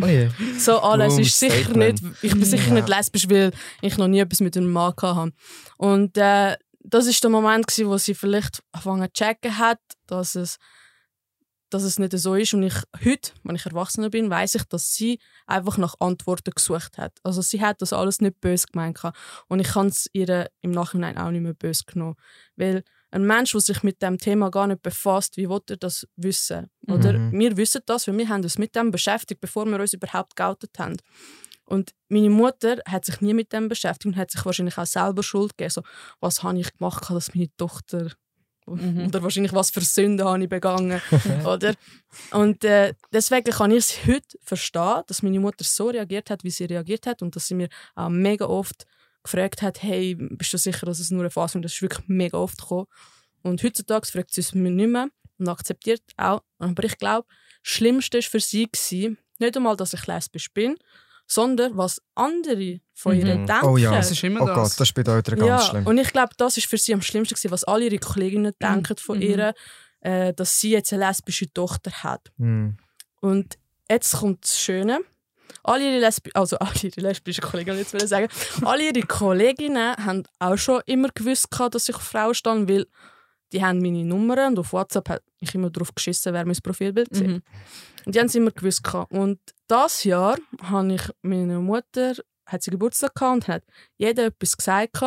Oh 0.00 0.06
je. 0.06 0.28
So 0.58 0.78
alles 0.78 1.14
Boom, 1.14 1.22
ist 1.22 1.38
sicher 1.38 1.64
Statement. 1.64 2.02
nicht, 2.02 2.14
ich 2.22 2.32
bin 2.32 2.44
sicher 2.44 2.68
ja. 2.68 2.74
nicht 2.74 2.88
lesbisch, 2.88 3.28
weil 3.28 3.52
ich 3.82 3.98
noch 3.98 4.06
nie 4.06 4.20
etwas 4.20 4.40
mit 4.40 4.56
einem 4.56 4.70
Mann 4.70 4.94
hatte. 5.02 5.32
Und 5.78 6.16
äh, 6.16 6.56
das 6.80 7.06
war 7.06 7.14
der 7.20 7.30
Moment, 7.30 7.66
wo 7.84 7.98
sie 7.98 8.14
vielleicht 8.14 8.62
angefangen 8.72 9.08
zu 9.12 9.24
checken 9.24 9.58
hat, 9.58 9.80
dass 10.06 10.36
es 10.36 10.58
dass 11.76 11.84
es 11.84 11.98
nicht 11.98 12.16
so 12.18 12.34
ist. 12.34 12.54
Und 12.54 12.62
ich 12.62 12.74
heute, 13.04 13.32
wenn 13.44 13.56
ich 13.56 13.66
Erwachsener 13.66 14.10
bin, 14.10 14.30
weiß 14.30 14.54
ich, 14.54 14.64
dass 14.64 14.94
sie 14.94 15.18
einfach 15.46 15.76
nach 15.76 15.94
Antworten 16.00 16.52
gesucht 16.52 16.96
hat. 16.96 17.18
Also 17.22 17.42
sie 17.42 17.60
hat 17.60 17.82
das 17.82 17.92
alles 17.92 18.20
nicht 18.20 18.40
böse 18.40 18.66
gemeint. 18.72 19.00
Und 19.48 19.60
ich 19.60 19.68
kann 19.68 19.88
es 19.88 20.08
ihr 20.12 20.48
im 20.62 20.70
Nachhinein 20.70 21.18
auch 21.18 21.30
nicht 21.30 21.42
mehr 21.42 21.54
böse 21.54 21.84
genommen. 21.86 22.16
Weil 22.56 22.82
ein 23.10 23.26
Mensch, 23.26 23.52
der 23.52 23.60
sich 23.60 23.82
mit 23.82 24.00
dem 24.02 24.18
Thema 24.18 24.50
gar 24.50 24.66
nicht 24.66 24.82
befasst, 24.82 25.36
wie 25.36 25.48
will 25.48 25.60
er 25.68 25.76
das 25.76 26.06
wissen? 26.16 26.70
Oder 26.88 27.12
mhm. 27.12 27.38
wir 27.38 27.56
wissen 27.56 27.82
das, 27.86 28.08
weil 28.08 28.16
wir 28.16 28.28
haben 28.28 28.42
uns 28.42 28.58
mit 28.58 28.74
dem 28.74 28.90
beschäftigt, 28.90 29.40
bevor 29.40 29.66
wir 29.66 29.78
uns 29.78 29.92
überhaupt 29.92 30.34
geoutet 30.34 30.78
haben. 30.78 30.96
Und 31.66 31.94
meine 32.08 32.30
Mutter 32.30 32.76
hat 32.88 33.04
sich 33.04 33.20
nie 33.20 33.34
mit 33.34 33.52
dem 33.52 33.68
beschäftigt 33.68 34.06
und 34.06 34.16
hat 34.16 34.30
sich 34.30 34.44
wahrscheinlich 34.44 34.78
auch 34.78 34.86
selber 34.86 35.22
Schuld 35.22 35.56
gegeben. 35.56 35.70
So, 35.70 35.82
was 36.20 36.42
habe 36.42 36.58
ich 36.58 36.72
gemacht, 36.72 37.10
dass 37.10 37.34
meine 37.34 37.54
Tochter 37.56 38.12
Mhm. 38.66 39.06
Oder 39.06 39.22
wahrscheinlich, 39.22 39.52
was 39.52 39.70
für 39.70 39.80
Sünden 39.80 40.26
habe 40.26 40.42
ich 40.42 40.48
begangen. 40.48 41.00
oder? 41.44 41.74
Und 42.32 42.64
äh, 42.64 42.94
deswegen 43.12 43.50
kann 43.50 43.70
ich 43.70 43.78
es 43.78 44.06
heute 44.06 44.38
verstehen, 44.42 45.02
dass 45.06 45.22
meine 45.22 45.40
Mutter 45.40 45.64
so 45.64 45.88
reagiert 45.88 46.30
hat, 46.30 46.42
wie 46.42 46.50
sie 46.50 46.64
reagiert 46.64 47.06
hat. 47.06 47.22
Und 47.22 47.36
dass 47.36 47.46
sie 47.46 47.54
mir 47.54 47.68
auch 47.94 48.08
mega 48.08 48.46
oft 48.46 48.86
gefragt 49.22 49.62
hat, 49.62 49.82
hey, 49.82 50.16
bist 50.16 50.52
du 50.52 50.58
sicher, 50.58 50.86
dass 50.86 50.98
es 50.98 51.10
nur 51.10 51.20
eine 51.20 51.30
Phase 51.30 51.58
ist? 51.58 51.64
Das 51.64 51.74
ist 51.74 51.82
wirklich 51.82 52.08
mega 52.08 52.38
oft 52.38 52.60
gekommen. 52.60 52.86
Und 53.42 53.62
heutzutage 53.62 54.06
fragt 54.06 54.34
sie 54.34 54.40
es 54.40 54.54
mir 54.54 54.70
nicht 54.70 54.88
mehr 54.88 55.08
und 55.38 55.48
akzeptiert 55.48 56.02
auch. 56.16 56.42
Aber 56.58 56.84
ich 56.84 56.98
glaube, 56.98 57.26
das 57.62 57.72
Schlimmste 57.72 58.18
war 58.18 58.22
für 58.22 58.40
sie, 58.40 58.66
gewesen, 58.66 59.18
nicht 59.38 59.56
einmal, 59.56 59.76
dass 59.76 59.92
ich 59.92 60.06
lesbisch 60.06 60.52
bin, 60.52 60.76
sondern 61.26 61.76
was 61.76 62.00
andere 62.14 62.80
von 62.94 63.16
ihr 63.16 63.36
mhm. 63.36 63.46
denken. 63.46 63.66
Oh 63.66 63.76
ja, 63.76 63.90
das 63.90 64.10
ist 64.10 64.22
immer 64.22 64.42
oh 64.42 64.46
das. 64.46 64.56
Gott, 64.56 64.80
das 64.80 64.92
bedeutet 64.92 65.36
ganz 65.38 65.46
ja, 65.48 65.60
schlimm. 65.60 65.86
Und 65.86 65.98
ich 65.98 66.12
glaube, 66.12 66.32
das 66.36 66.56
ist 66.56 66.66
für 66.66 66.78
sie 66.78 66.94
am 66.94 67.02
schlimmsten 67.02 67.34
gewesen, 67.34 67.50
was 67.50 67.64
alle 67.64 67.84
ihre 67.84 67.98
Kolleginnen 67.98 68.54
mhm. 68.58 68.64
denken 68.64 68.96
von 68.96 69.20
ihr, 69.20 69.54
äh, 70.00 70.32
dass 70.32 70.60
sie 70.60 70.70
jetzt 70.70 70.92
eine 70.92 71.06
lesbische 71.06 71.52
Tochter 71.52 71.90
hat. 72.02 72.30
Mhm. 72.36 72.76
Und 73.20 73.58
jetzt 73.90 74.16
kommt 74.16 74.44
das 74.44 74.60
Schöne. 74.60 75.00
Alle 75.62 75.90
ihre, 75.90 75.98
Lesbi 75.98 76.30
also 76.34 76.58
alle 76.60 76.80
ihre 76.82 77.00
lesbischen 77.00 77.42
Kolleginnen, 77.42 77.78
jetzt 77.78 77.92
will 77.92 78.02
ich 78.02 78.08
sagen, 78.08 78.28
alle 78.62 78.84
ihre 78.84 79.02
Kolleginnen 79.02 79.96
haben 79.96 80.22
auch 80.38 80.56
schon 80.56 80.80
immer 80.86 81.08
gewusst, 81.12 81.48
dass 81.50 81.88
ich 81.88 81.96
auf 81.96 82.02
Frauen 82.02 82.34
stehe, 82.34 82.68
weil 82.68 82.86
die 83.52 83.64
haben 83.64 83.80
meine 83.80 84.04
Nummern 84.04 84.52
und 84.52 84.58
auf 84.60 84.72
WhatsApp 84.72 85.20
ich 85.46 85.54
immer 85.54 85.70
darauf 85.70 85.94
geschissen, 85.94 86.32
wer 86.32 86.44
mein 86.44 86.56
Profilbild 86.62 87.14
sieht. 87.14 87.26
Mhm. 87.26 87.42
Und 88.04 88.14
die 88.14 88.18
haben 88.18 88.26
es 88.26 88.34
immer 88.34 88.50
gewusst. 88.50 88.82
Und 89.10 89.40
das 89.66 90.04
Jahr 90.04 90.36
habe 90.62 90.94
ich 90.94 91.02
meiner 91.22 91.60
Mutter 91.60 92.14
hat 92.46 92.62
sie 92.62 92.70
Geburtstag 92.70 93.14
gehabt 93.14 93.34
und 93.34 93.48
hat 93.48 93.64
jeder 93.96 94.26
etwas 94.26 94.56
gesagt. 94.56 95.02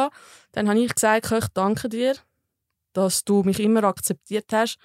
Dann 0.52 0.70
habe 0.70 0.80
ich 0.80 0.94
gesagt, 0.94 1.32
ich 1.32 1.48
danke 1.54 1.90
dir, 1.90 2.16
dass 2.94 3.24
du 3.24 3.44
mich 3.44 3.60
immer 3.60 3.84
akzeptiert 3.86 4.52
hast, 4.52 4.78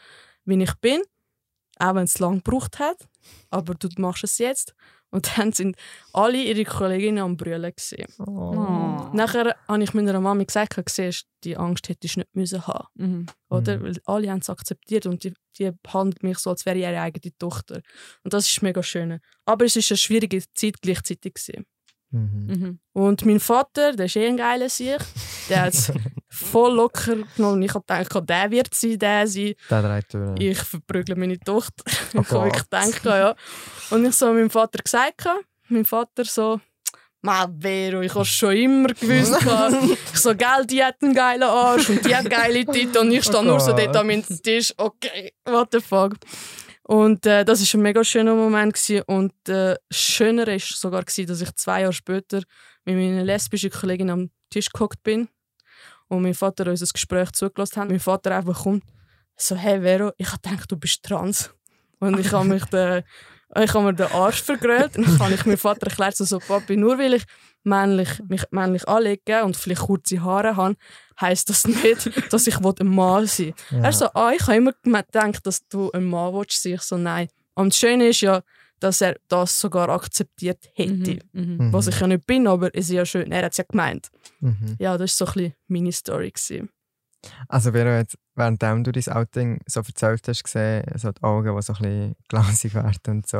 wie 0.44 0.62
ich 0.62 0.74
bin, 0.76 1.02
auch 1.78 1.94
wenn 1.94 2.04
es 2.04 2.18
lange 2.18 2.36
gebraucht 2.36 2.78
hat. 2.78 3.08
Aber 3.50 3.74
du 3.74 3.88
machst 3.98 4.24
es 4.24 4.38
jetzt. 4.38 4.74
Und 5.14 5.38
dann 5.38 5.52
sind 5.52 5.76
alle 6.12 6.42
ihre 6.42 6.64
Kolleginnen 6.64 7.22
am 7.22 7.36
Brüllen. 7.36 7.72
Oh. 8.18 9.10
Nachher 9.12 9.54
habe 9.68 9.82
ich 9.84 9.94
meiner 9.94 10.20
Mama 10.20 10.42
gesagt, 10.42 10.90
siehst, 10.90 11.26
die 11.44 11.56
Angst 11.56 11.88
hättest 11.88 12.16
du 12.16 12.20
nicht 12.20 12.34
müssen 12.34 12.66
haben 12.66 12.88
mhm. 12.94 13.26
Oder? 13.48 13.78
Mhm. 13.78 13.82
Weil 13.84 13.96
alle 14.06 14.30
haben 14.32 14.40
es 14.40 14.50
akzeptiert 14.50 15.06
und 15.06 15.22
die, 15.22 15.32
die 15.56 15.70
behandelt 15.84 16.24
mich 16.24 16.38
so, 16.38 16.50
als 16.50 16.66
wäre 16.66 16.78
ihre 16.78 17.00
eigene 17.00 17.32
Tochter. 17.38 17.80
Und 18.24 18.34
das 18.34 18.50
ist 18.50 18.60
mega 18.60 18.82
schön. 18.82 19.20
Aber 19.44 19.64
es 19.64 19.76
war 19.76 19.84
eine 19.88 19.98
schwierige 19.98 20.42
Zeit 20.52 20.82
gleichzeitig. 20.82 21.34
Mhm. 22.10 22.46
Mhm. 22.46 22.78
Und 22.92 23.24
mein 23.24 23.38
Vater, 23.38 23.94
der 23.94 24.06
ist 24.06 24.16
eh 24.16 24.26
ein 24.26 24.36
geiler 24.36 24.68
Sieg. 24.68 24.98
Der 25.48 25.62
hat 25.62 25.74
es 25.74 25.92
voll 26.34 26.74
locker 26.74 27.16
genommen. 27.36 27.62
Ich 27.62 27.72
habe 27.74 27.84
gedacht, 27.86 28.28
der 28.28 28.50
wird 28.50 28.74
sein, 28.74 28.98
der 28.98 29.26
sein. 29.26 29.54
Der 29.70 29.82
dreht 29.82 30.12
durch. 30.12 30.40
Ich 30.40 30.58
verprügle 30.58 31.16
meine 31.16 31.38
Tochter. 31.38 31.84
Oh 32.16 32.20
ich 32.20 32.30
habe 32.30 32.50
gedacht, 32.50 33.04
ja. 33.04 33.34
Und 33.90 34.04
ich 34.04 34.14
so 34.14 34.32
meinem 34.32 34.50
Vater 34.50 34.82
gesagt, 34.82 35.26
mein 35.68 35.84
Vater 35.84 36.24
so, 36.24 36.60
Ma 37.22 37.48
Vero, 37.58 38.02
ich 38.02 38.14
habe 38.14 38.24
schon 38.24 38.54
immer 38.54 38.88
gewusst. 38.88 39.34
ich 40.12 40.18
so, 40.18 40.34
gell, 40.34 40.66
die 40.66 40.84
hat 40.84 40.96
einen 41.02 41.14
geilen 41.14 41.42
Arsch 41.42 41.88
und 41.88 42.04
die 42.04 42.14
hat 42.14 42.28
geile 42.28 42.64
Titel 42.72 42.98
und 42.98 43.10
ich 43.10 43.24
stehe 43.24 43.38
oh 43.38 43.42
nur 43.42 43.60
so 43.60 43.72
dort 43.72 43.94
meinem 44.06 44.22
Tisch. 44.22 44.72
Okay, 44.76 45.32
what 45.44 45.68
the 45.72 45.80
fuck. 45.80 46.14
Und 46.82 47.24
äh, 47.26 47.44
das 47.44 47.60
war 47.60 47.80
ein 47.80 47.82
mega 47.82 48.04
schöner 48.04 48.34
Moment. 48.34 48.74
Gewesen. 48.74 49.02
Und 49.06 49.48
äh, 49.48 49.74
schöner 49.90 50.46
war 50.46 50.58
sogar, 50.58 51.02
gewesen, 51.02 51.26
dass 51.26 51.40
ich 51.40 51.54
zwei 51.56 51.80
Jahre 51.80 51.92
später 51.94 52.42
mit 52.84 52.96
meiner 52.96 53.24
lesbischen 53.24 53.70
Kollegin 53.70 54.10
am 54.10 54.30
Tisch 54.50 54.68
gehockt 54.70 55.02
bin 55.02 55.28
und 56.08 56.22
mein 56.22 56.34
Vater 56.34 56.70
uns 56.70 56.82
ein 56.82 56.88
Gespräch 56.92 57.32
zugelassen 57.32 57.82
hat. 57.82 57.88
Mein 57.88 58.00
Vater 58.00 58.36
einfach 58.36 58.62
kommt, 58.62 58.84
so, 59.36 59.56
hey 59.56 59.80
Vero, 59.80 60.12
ich 60.16 60.28
habe 60.30 60.40
gedacht, 60.42 60.70
du 60.70 60.76
bist 60.76 61.02
trans. 61.02 61.50
Und 61.98 62.18
ich 62.18 62.30
habe 62.32 62.46
mich 62.46 62.64
den, 62.66 63.02
ich 63.56 63.74
habe 63.74 63.84
mir 63.84 63.94
den 63.94 64.12
Arsch 64.12 64.42
vergrölt 64.42 64.96
und 64.96 65.06
dann 65.06 65.18
habe 65.18 65.34
ich 65.34 65.46
meinem 65.46 65.58
Vater 65.58 65.86
erklärt, 65.86 66.16
so, 66.16 66.24
so 66.24 66.38
Papi, 66.38 66.76
nur 66.76 66.98
weil 66.98 67.14
ich 67.14 67.24
männlich, 67.62 68.10
mich 68.28 68.44
männlich 68.50 68.86
anlege 68.88 69.44
und 69.44 69.56
vielleicht 69.56 69.82
kurze 69.82 70.22
Haare 70.22 70.56
habe, 70.56 70.76
heisst 71.20 71.48
das 71.48 71.66
nicht, 71.66 72.32
dass 72.32 72.46
ich 72.46 72.56
ein 72.58 72.86
Mann 72.88 73.26
sein 73.26 73.54
will. 73.70 73.78
Ja. 73.78 73.84
Er 73.84 73.92
so, 73.92 74.06
ah, 74.14 74.32
ich 74.32 74.42
habe 74.42 74.56
immer 74.56 74.72
gedacht, 75.02 75.46
dass 75.46 75.66
du 75.68 75.90
ein 75.92 76.04
Mann 76.04 76.34
willst. 76.34 76.64
Ich 76.66 76.82
so, 76.82 76.96
nein. 76.96 77.28
Und 77.54 77.72
das 77.72 77.78
Schöne 77.78 78.08
ist 78.08 78.20
ja, 78.20 78.42
dass 78.84 79.00
er 79.00 79.16
das 79.28 79.58
sogar 79.58 79.88
akzeptiert 79.88 80.70
hätte. 80.74 81.18
Mhm. 81.32 81.56
Mhm. 81.56 81.72
Was 81.72 81.86
ich 81.86 81.98
ja 81.98 82.06
nicht 82.06 82.26
bin, 82.26 82.46
aber 82.46 82.68
es 82.74 82.86
ist 82.86 82.92
ja 82.92 83.06
schön, 83.06 83.32
er 83.32 83.44
hat 83.44 83.52
es 83.52 83.58
ja 83.58 83.64
gemeint. 83.66 84.10
Mhm. 84.40 84.76
Ja, 84.78 84.98
das 84.98 85.18
war 85.20 85.26
so 85.26 85.32
ein 85.32 85.34
bisschen 85.34 85.54
meine 85.68 85.92
Story. 85.92 86.30
Gewesen. 86.30 86.68
Also, 87.48 87.70
jetzt, 87.70 88.18
während 88.34 88.62
du 88.62 88.92
dein 88.92 89.08
Outing 89.08 89.60
so 89.66 89.80
erzählt 89.80 90.28
hast, 90.28 90.44
gesehen, 90.44 90.84
so 90.96 91.10
die 91.10 91.22
Augen, 91.22 91.56
die 91.56 91.62
so 91.62 91.72
ein 91.72 91.78
bisschen 91.78 92.16
glasig 92.28 92.74
werden 92.74 92.98
und 93.06 93.26
so. 93.26 93.38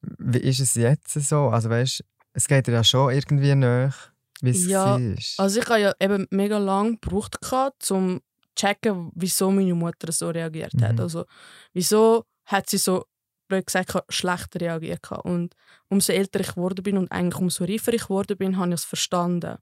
Wie 0.00 0.38
ist 0.38 0.60
es 0.60 0.76
jetzt 0.76 1.12
so? 1.14 1.48
Also, 1.48 1.68
weißt 1.68 2.04
es 2.34 2.46
geht 2.46 2.66
dir 2.66 2.72
ja 2.72 2.84
schon 2.84 3.12
irgendwie 3.12 3.54
nach, 3.54 4.10
wie 4.42 4.50
es 4.50 4.66
Ja, 4.66 4.96
ist. 4.98 5.40
Also 5.40 5.60
ich 5.60 5.68
habe 5.68 5.80
ja 5.80 5.92
eben 5.98 6.26
mega 6.30 6.58
lange 6.58 6.98
gebraucht, 6.98 7.38
um 7.50 7.70
zu 7.78 8.20
checken, 8.54 9.10
wieso 9.14 9.50
meine 9.50 9.74
Mutter 9.74 10.12
so 10.12 10.28
reagiert 10.28 10.74
hat. 10.80 10.92
Mhm. 10.92 11.00
Also 11.00 11.24
wieso 11.72 12.26
hat 12.44 12.68
sie 12.68 12.76
so, 12.76 13.06
blöd 13.48 13.66
gesagt, 13.66 13.94
schlecht 14.08 14.60
reagiert. 14.60 15.02
gehabt. 15.02 15.24
Und 15.24 15.54
umso 15.88 16.12
älter 16.12 16.40
ich 16.40 16.54
geworden 16.54 16.82
bin 16.82 16.98
und 16.98 17.10
eigentlich 17.12 17.40
umso 17.40 17.64
reifer 17.64 17.92
ich 17.92 18.04
geworden 18.04 18.36
bin, 18.36 18.56
habe 18.56 18.68
ich 18.68 18.74
es 18.74 18.84
verstanden. 18.84 19.56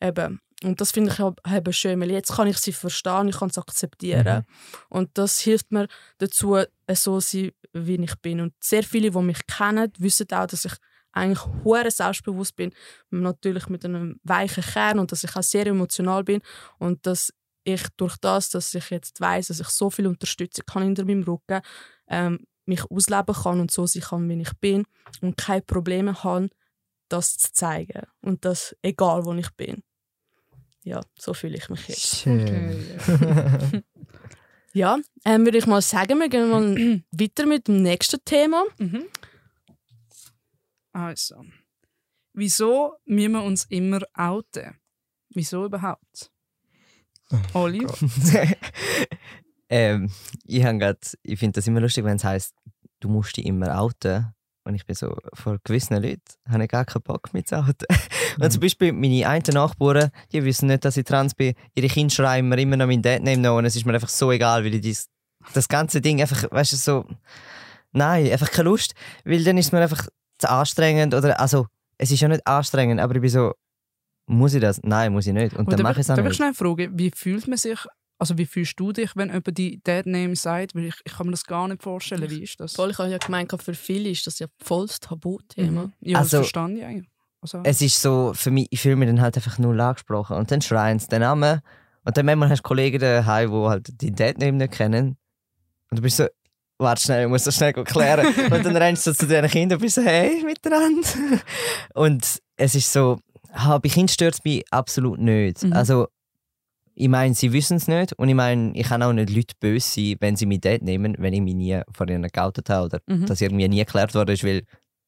Eben. 0.00 0.40
Und 0.62 0.80
das 0.80 0.92
finde 0.92 1.12
ich 1.12 1.18
ja 1.18 1.34
eben 1.54 1.72
schön, 1.72 2.00
weil 2.00 2.10
jetzt 2.10 2.32
kann 2.34 2.48
ich 2.48 2.58
sie 2.58 2.72
verstehen, 2.72 3.28
ich 3.28 3.38
kann 3.38 3.50
es 3.50 3.58
akzeptieren. 3.58 4.44
Und 4.88 5.10
das 5.14 5.38
hilft 5.40 5.70
mir 5.70 5.86
dazu, 6.18 6.58
so 6.88 7.20
zu 7.20 7.20
sein, 7.20 7.50
wie 7.72 8.02
ich 8.02 8.14
bin. 8.16 8.40
Und 8.40 8.54
sehr 8.60 8.82
viele, 8.82 9.10
die 9.10 9.18
mich 9.18 9.46
kennen, 9.46 9.92
wissen 9.98 10.26
auch, 10.32 10.46
dass 10.46 10.64
ich 10.64 10.72
eigentlich 11.12 11.44
hure 11.64 11.90
selbstbewusst 11.90 12.56
bin, 12.56 12.72
natürlich 13.10 13.68
mit 13.68 13.84
einem 13.84 14.20
weichen 14.22 14.62
Kern 14.62 14.98
und 14.98 15.12
dass 15.12 15.24
ich 15.24 15.34
auch 15.34 15.42
sehr 15.42 15.66
emotional 15.66 16.24
bin 16.24 16.42
und 16.78 17.06
dass 17.06 17.32
ich 17.64 17.82
durch 17.96 18.16
das, 18.18 18.50
dass 18.50 18.74
ich 18.74 18.90
jetzt 18.90 19.20
weiß, 19.20 19.48
dass 19.48 19.60
ich 19.60 19.68
so 19.68 19.90
viel 19.90 20.06
Unterstützung 20.06 20.64
kann 20.66 20.82
hinter 20.84 21.04
meinem 21.04 21.22
Rücken, 21.22 21.60
ähm, 22.08 22.46
mich 22.66 22.84
ausleben 22.90 23.34
kann 23.34 23.60
und 23.60 23.70
so 23.70 23.86
sein 23.86 24.02
kann, 24.02 24.28
wie 24.28 24.40
ich 24.40 24.52
bin 24.60 24.84
und 25.20 25.36
keine 25.36 25.62
Probleme 25.62 26.22
habe, 26.24 26.50
das 27.08 27.36
zu 27.36 27.52
zeigen 27.52 28.02
und 28.20 28.44
das 28.44 28.76
egal, 28.82 29.24
wo 29.24 29.32
ich 29.34 29.50
bin. 29.56 29.82
Ja, 30.82 31.00
so 31.18 31.34
fühle 31.34 31.56
ich 31.56 31.68
mich 31.68 31.88
jetzt. 31.88 32.16
Schön. 32.16 33.82
Ja, 34.76 34.98
ähm, 35.24 35.46
würde 35.46 35.56
ich 35.56 35.66
mal 35.66 35.80
sagen, 35.80 36.18
wir 36.18 36.28
gehen 36.28 36.50
mal 36.50 37.02
weiter 37.10 37.46
mit 37.46 37.66
dem 37.66 37.80
nächsten 37.80 38.22
Thema. 38.26 38.62
Mhm. 38.78 39.06
Also, 40.92 41.42
wieso 42.34 42.92
müssen 43.06 43.32
wir 43.32 43.42
uns 43.42 43.64
immer 43.70 44.02
outen? 44.12 44.78
Wieso 45.30 45.64
überhaupt? 45.64 46.30
Oli? 47.54 47.78
Gott. 47.78 47.98
ähm, 49.68 50.10
ich 50.44 50.62
grad- 50.62 51.16
ich 51.22 51.38
finde 51.38 51.58
das 51.58 51.66
immer 51.66 51.80
lustig, 51.80 52.04
wenn 52.04 52.16
es 52.16 52.24
heisst, 52.24 52.54
du 53.00 53.08
musst 53.08 53.36
dich 53.36 53.46
immer 53.46 53.78
outen. 53.80 54.32
Und 54.64 54.74
ich 54.74 54.84
bin 54.84 54.96
so, 54.96 55.16
vor 55.32 55.58
gewissen 55.62 55.94
Leuten 56.02 56.20
habe 56.48 56.64
ich 56.64 56.68
gar 56.68 56.84
keinen 56.84 57.02
Bock 57.02 57.32
mit 57.32 57.46
zu 57.46 57.56
outen. 57.56 57.86
Und 58.40 58.50
zum 58.50 58.60
Beispiel 58.60 58.92
meine 58.92 59.28
einen 59.28 59.44
Nachbarn, 59.52 60.10
die 60.32 60.44
wissen 60.44 60.66
nicht, 60.66 60.84
dass 60.84 60.96
ich 60.96 61.04
trans 61.04 61.34
bin. 61.36 61.54
Ihre 61.76 61.86
Kinder 61.86 62.12
schreiben 62.12 62.48
mir 62.48 62.58
immer 62.58 62.76
noch 62.76 62.86
meinen 62.86 63.00
Deadname 63.00 63.38
noch 63.38 63.56
und 63.58 63.64
es 63.64 63.76
ist 63.76 63.86
mir 63.86 63.94
einfach 63.94 64.08
so 64.10 64.30
egal, 64.32 64.64
weil 64.64 64.74
ich 64.74 64.80
dies, 64.82 65.08
das 65.54 65.68
ganze 65.68 66.00
Ding 66.02 66.20
einfach, 66.20 66.50
weißt 66.50 66.72
du, 66.72 66.76
so, 66.76 67.04
nein, 67.92 68.30
einfach 68.30 68.50
keine 68.50 68.68
Lust. 68.68 68.94
Weil 69.24 69.42
dann 69.44 69.56
ist 69.56 69.66
es 69.66 69.72
mir 69.72 69.80
einfach 69.80 70.08
zu 70.38 70.50
anstrengend 70.50 71.14
oder, 71.14 71.38
also, 71.40 71.68
es 71.96 72.10
ist 72.10 72.20
ja 72.20 72.28
nicht 72.28 72.46
anstrengend, 72.46 73.00
aber 73.00 73.14
ich 73.14 73.20
bin 73.22 73.30
so, 73.30 73.54
muss 74.26 74.52
ich 74.52 74.60
das? 74.60 74.80
Nein, 74.82 75.12
muss 75.12 75.26
ich 75.26 75.32
nicht. 75.32 75.54
Und 75.56 75.68
dann 75.68 75.74
Oder 75.74 75.82
mache 75.84 75.92
ich 75.94 75.98
es 76.00 76.10
auch 76.10 76.16
darf 76.16 76.24
ich 76.24 76.30
nicht. 76.30 76.36
schnell 76.36 76.52
fragen, 76.54 76.98
wie 76.98 77.10
fühlt 77.14 77.46
man 77.48 77.56
sich, 77.56 77.78
also 78.18 78.38
wie 78.38 78.46
fühlst 78.46 78.78
du 78.80 78.92
dich, 78.92 79.14
wenn 79.16 79.28
jemand 79.28 79.58
die 79.58 79.82
Deadname 79.82 80.36
sagt? 80.36 80.74
Weil 80.74 80.86
ich, 80.86 80.94
ich 81.04 81.12
kann 81.12 81.26
mir 81.26 81.32
das 81.32 81.44
gar 81.44 81.68
nicht 81.68 81.82
vorstellen, 81.82 82.30
wie 82.30 82.42
ist 82.42 82.58
das? 82.60 82.74
Voll, 82.74 82.90
ich 82.90 82.98
habe 82.98 83.10
ja 83.10 83.18
gemeint, 83.18 83.54
für 83.62 83.74
viele 83.74 84.08
ist 84.10 84.26
das 84.26 84.38
ja 84.38 84.46
voll 84.62 84.86
das 84.86 85.00
Tabuthema. 85.00 85.84
Mhm. 85.84 85.92
Ja, 86.00 86.18
Also- 86.18 86.38
das 86.38 86.50
verstehe 86.50 86.78
ich 86.78 86.84
eigentlich. 86.84 87.10
Also, 87.42 87.60
es 87.64 87.80
ist 87.82 88.00
so, 88.00 88.32
für 88.34 88.50
mich, 88.50 88.66
ich 88.70 88.80
fühle 88.80 88.96
mich 88.96 89.08
dann 89.08 89.20
halt 89.20 89.36
einfach 89.36 89.58
null 89.58 89.78
angesprochen. 89.80 90.36
Und 90.36 90.50
dann 90.50 90.62
schreien 90.62 90.98
sie 90.98 91.08
den 91.08 91.20
Namen. 91.20 91.60
Und 92.04 92.16
dann 92.16 92.26
manchmal 92.26 92.48
hast 92.48 92.60
du 92.60 92.62
Kollegen 92.68 92.98
daheim, 92.98 93.50
die 93.50 93.56
halt 93.68 94.00
die 94.00 94.10
Deadname 94.10 94.52
nicht 94.52 94.72
kennen. 94.72 95.16
Und 95.90 95.98
du 95.98 96.02
bist 96.02 96.16
so, 96.16 96.26
warte 96.78 97.02
schnell, 97.02 97.24
ich 97.24 97.28
muss 97.28 97.44
das 97.44 97.54
schnell 97.56 97.72
klären. 97.72 98.26
und 98.50 98.64
dann 98.64 98.76
rennst 98.76 99.06
du 99.06 99.12
zu 99.12 99.26
diesen 99.26 99.46
Kindern 99.48 99.76
und 99.76 99.82
bist 99.82 99.96
so, 99.96 100.02
hey, 100.02 100.42
miteinander. 100.44 101.06
und 101.94 102.38
es 102.56 102.74
ist 102.74 102.92
so, 102.92 103.18
bei 103.52 103.88
Kindern 103.88 104.08
stört 104.08 104.34
es 104.34 104.44
mich 104.44 104.64
absolut 104.72 105.20
nicht. 105.20 105.62
Mhm. 105.62 105.72
Also, 105.74 106.08
ich 106.98 107.08
meine, 107.08 107.34
sie 107.34 107.52
wissen 107.52 107.76
es 107.76 107.86
nicht. 107.88 108.14
Und 108.14 108.28
ich 108.28 108.34
meine, 108.34 108.72
ich 108.74 108.86
kann 108.88 109.02
auch 109.02 109.12
nicht 109.12 109.30
Leute 109.30 109.54
böse 109.60 109.88
sein, 109.88 110.16
wenn 110.20 110.34
sie 110.36 110.46
mich 110.46 110.60
Date 110.62 110.82
nehmen, 110.82 111.14
wenn 111.18 111.32
ich 111.34 111.42
mich 111.42 111.54
nie 111.54 111.80
von 111.92 112.08
ihnen 112.08 112.26
geoutet 112.32 112.68
habe 112.70 112.86
oder 112.86 113.00
Mhm. 113.06 113.26
dass 113.26 113.40
irgendwie 113.40 113.68
nie 113.68 113.78
geklärt 113.84 114.14
worden 114.14 114.30
ist, 114.34 114.42
weil 114.44 114.62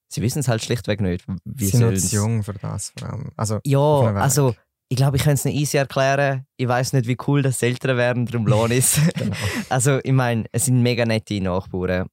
sie 0.08 0.22
wissen 0.22 0.40
es 0.40 0.48
halt 0.48 0.62
schlichtweg 0.62 1.00
nicht. 1.00 1.24
Wie 1.44 1.64
Sie 1.64 1.70
sind 1.72 1.80
noch 1.80 1.86
sollen's- 1.88 2.10
zu 2.10 2.16
jung 2.16 2.42
für 2.42 2.52
das. 2.54 2.92
Vor 2.98 3.08
allem. 3.10 3.30
Also, 3.36 3.58
ja, 3.64 3.78
also 4.14 4.54
ich 4.90 4.96
glaube, 4.96 5.16
ich 5.16 5.22
kann 5.24 5.34
es 5.34 5.44
nicht 5.44 5.56
easy 5.56 5.76
erklären. 5.78 6.44
Ich 6.56 6.68
weiß 6.68 6.92
nicht, 6.92 7.06
wie 7.08 7.16
cool 7.26 7.42
das 7.42 7.62
Eltern 7.62 7.96
werden, 7.96 8.26
darum 8.26 8.46
lohnt 8.46 8.72
es. 8.72 8.98
Genau. 9.14 9.36
also 9.70 9.98
ich 10.04 10.12
meine, 10.12 10.44
es 10.52 10.66
sind 10.66 10.82
mega 10.82 11.04
nette 11.04 11.40
Nachbarn, 11.40 12.06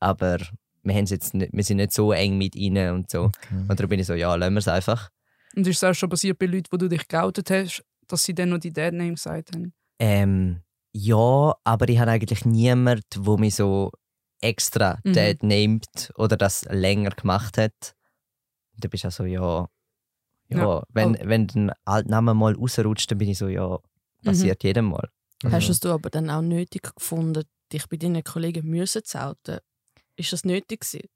aber 0.00 0.38
wir, 0.82 0.94
jetzt 0.94 1.34
nicht, 1.34 1.52
wir 1.52 1.64
sind 1.64 1.76
nicht 1.76 1.92
so 1.92 2.12
eng 2.12 2.38
mit 2.38 2.56
ihnen 2.56 2.92
und 2.94 3.10
so. 3.10 3.24
Okay. 3.24 3.54
Und 3.68 3.78
darum 3.78 3.88
bin 3.88 4.00
ich 4.00 4.06
so, 4.06 4.14
ja, 4.14 4.34
lassen 4.34 4.54
wir 4.54 4.58
es 4.58 4.68
einfach. 4.68 5.10
und 5.54 5.66
ist 5.66 5.76
es 5.76 5.84
auch 5.84 5.94
schon 5.94 6.08
passiert 6.08 6.38
bei 6.38 6.46
Leuten, 6.46 6.66
wo 6.72 6.76
du 6.76 6.88
dich 6.88 7.06
geoutet 7.06 7.50
hast, 7.50 7.84
dass 8.12 8.22
sie 8.24 8.34
dann 8.34 8.50
noch 8.50 8.58
die 8.58 8.72
Deadname 8.72 9.10
gesagt 9.14 9.54
haben? 9.54 9.72
Ähm, 9.98 10.62
ja, 10.92 11.54
aber 11.64 11.88
ich 11.88 11.98
habe 11.98 12.10
eigentlich 12.10 12.44
niemanden, 12.44 13.02
der 13.16 13.38
mich 13.38 13.54
so 13.54 13.90
extra 14.40 14.98
Mhm. 15.04 15.12
dort 15.14 15.42
nimmt 15.42 16.12
oder 16.16 16.36
das 16.36 16.64
länger 16.66 17.10
gemacht 17.10 17.56
hat. 17.58 17.94
Da 18.76 18.88
bist 18.88 19.04
du 19.04 19.08
auch 19.08 19.12
so, 19.12 19.24
ja, 19.24 19.68
ja, 20.48 20.58
Ja. 20.58 20.82
wenn, 20.88 21.16
wenn 21.22 21.46
der 21.46 21.76
Altname 21.84 22.34
mal 22.34 22.54
rausrutscht, 22.54 23.10
dann 23.10 23.18
bin 23.18 23.28
ich 23.30 23.38
so, 23.38 23.48
ja, 23.48 23.78
passiert 24.24 24.64
jedem 24.64 24.86
Mal. 24.86 25.08
Mhm. 25.44 25.52
Hast 25.52 25.68
du 25.68 25.72
es 25.72 25.80
du 25.80 25.90
aber 25.90 26.10
dann 26.10 26.30
auch 26.30 26.42
nötig 26.42 26.82
gefunden, 26.94 27.44
dich 27.72 27.88
bei 27.88 27.96
deinen 27.96 28.22
Kollegen 28.24 28.68
müssen 28.68 29.04
zu 29.04 29.22
outen? 29.24 29.58
Ist 30.16 30.32
das 30.32 30.44
nötig 30.44 30.80
gewesen? 30.80 31.08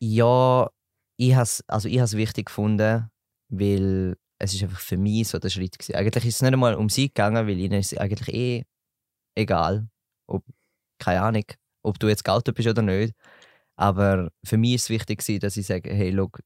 Ja, 0.00 0.68
ich 1.16 1.34
has 1.34 1.62
also 1.66 1.88
ich 1.88 2.00
has 2.00 2.14
wichtig 2.16 2.46
gefunden, 2.46 3.10
weil 3.48 4.16
es 4.38 4.54
ist 4.54 4.62
einfach 4.62 4.80
für 4.80 4.96
mich 4.96 5.28
so 5.28 5.38
der 5.38 5.50
Schritt 5.50 5.78
gewesen. 5.78 5.96
Eigentlich 5.96 6.24
ist 6.26 6.36
es 6.36 6.42
nicht 6.42 6.52
einmal 6.52 6.74
um 6.74 6.88
sie 6.88 7.08
gegangen, 7.08 7.46
weil 7.46 7.58
ihnen 7.58 7.80
ist 7.80 7.98
eigentlich 7.98 8.34
eh 8.34 8.64
egal, 9.36 9.88
ob 10.26 10.44
keine 10.98 11.22
Ahnung, 11.22 11.44
ob 11.82 11.98
du 11.98 12.08
jetzt 12.08 12.24
geoutet 12.24 12.54
bist 12.54 12.68
oder 12.68 12.82
nicht. 12.82 13.14
Aber 13.76 14.30
für 14.44 14.56
mich 14.56 14.74
ist 14.74 14.82
es 14.84 14.90
wichtig 14.90 15.20
gewesen, 15.20 15.40
dass 15.40 15.56
ich 15.56 15.66
sage, 15.66 15.92
hey, 15.92 16.10
look, 16.10 16.40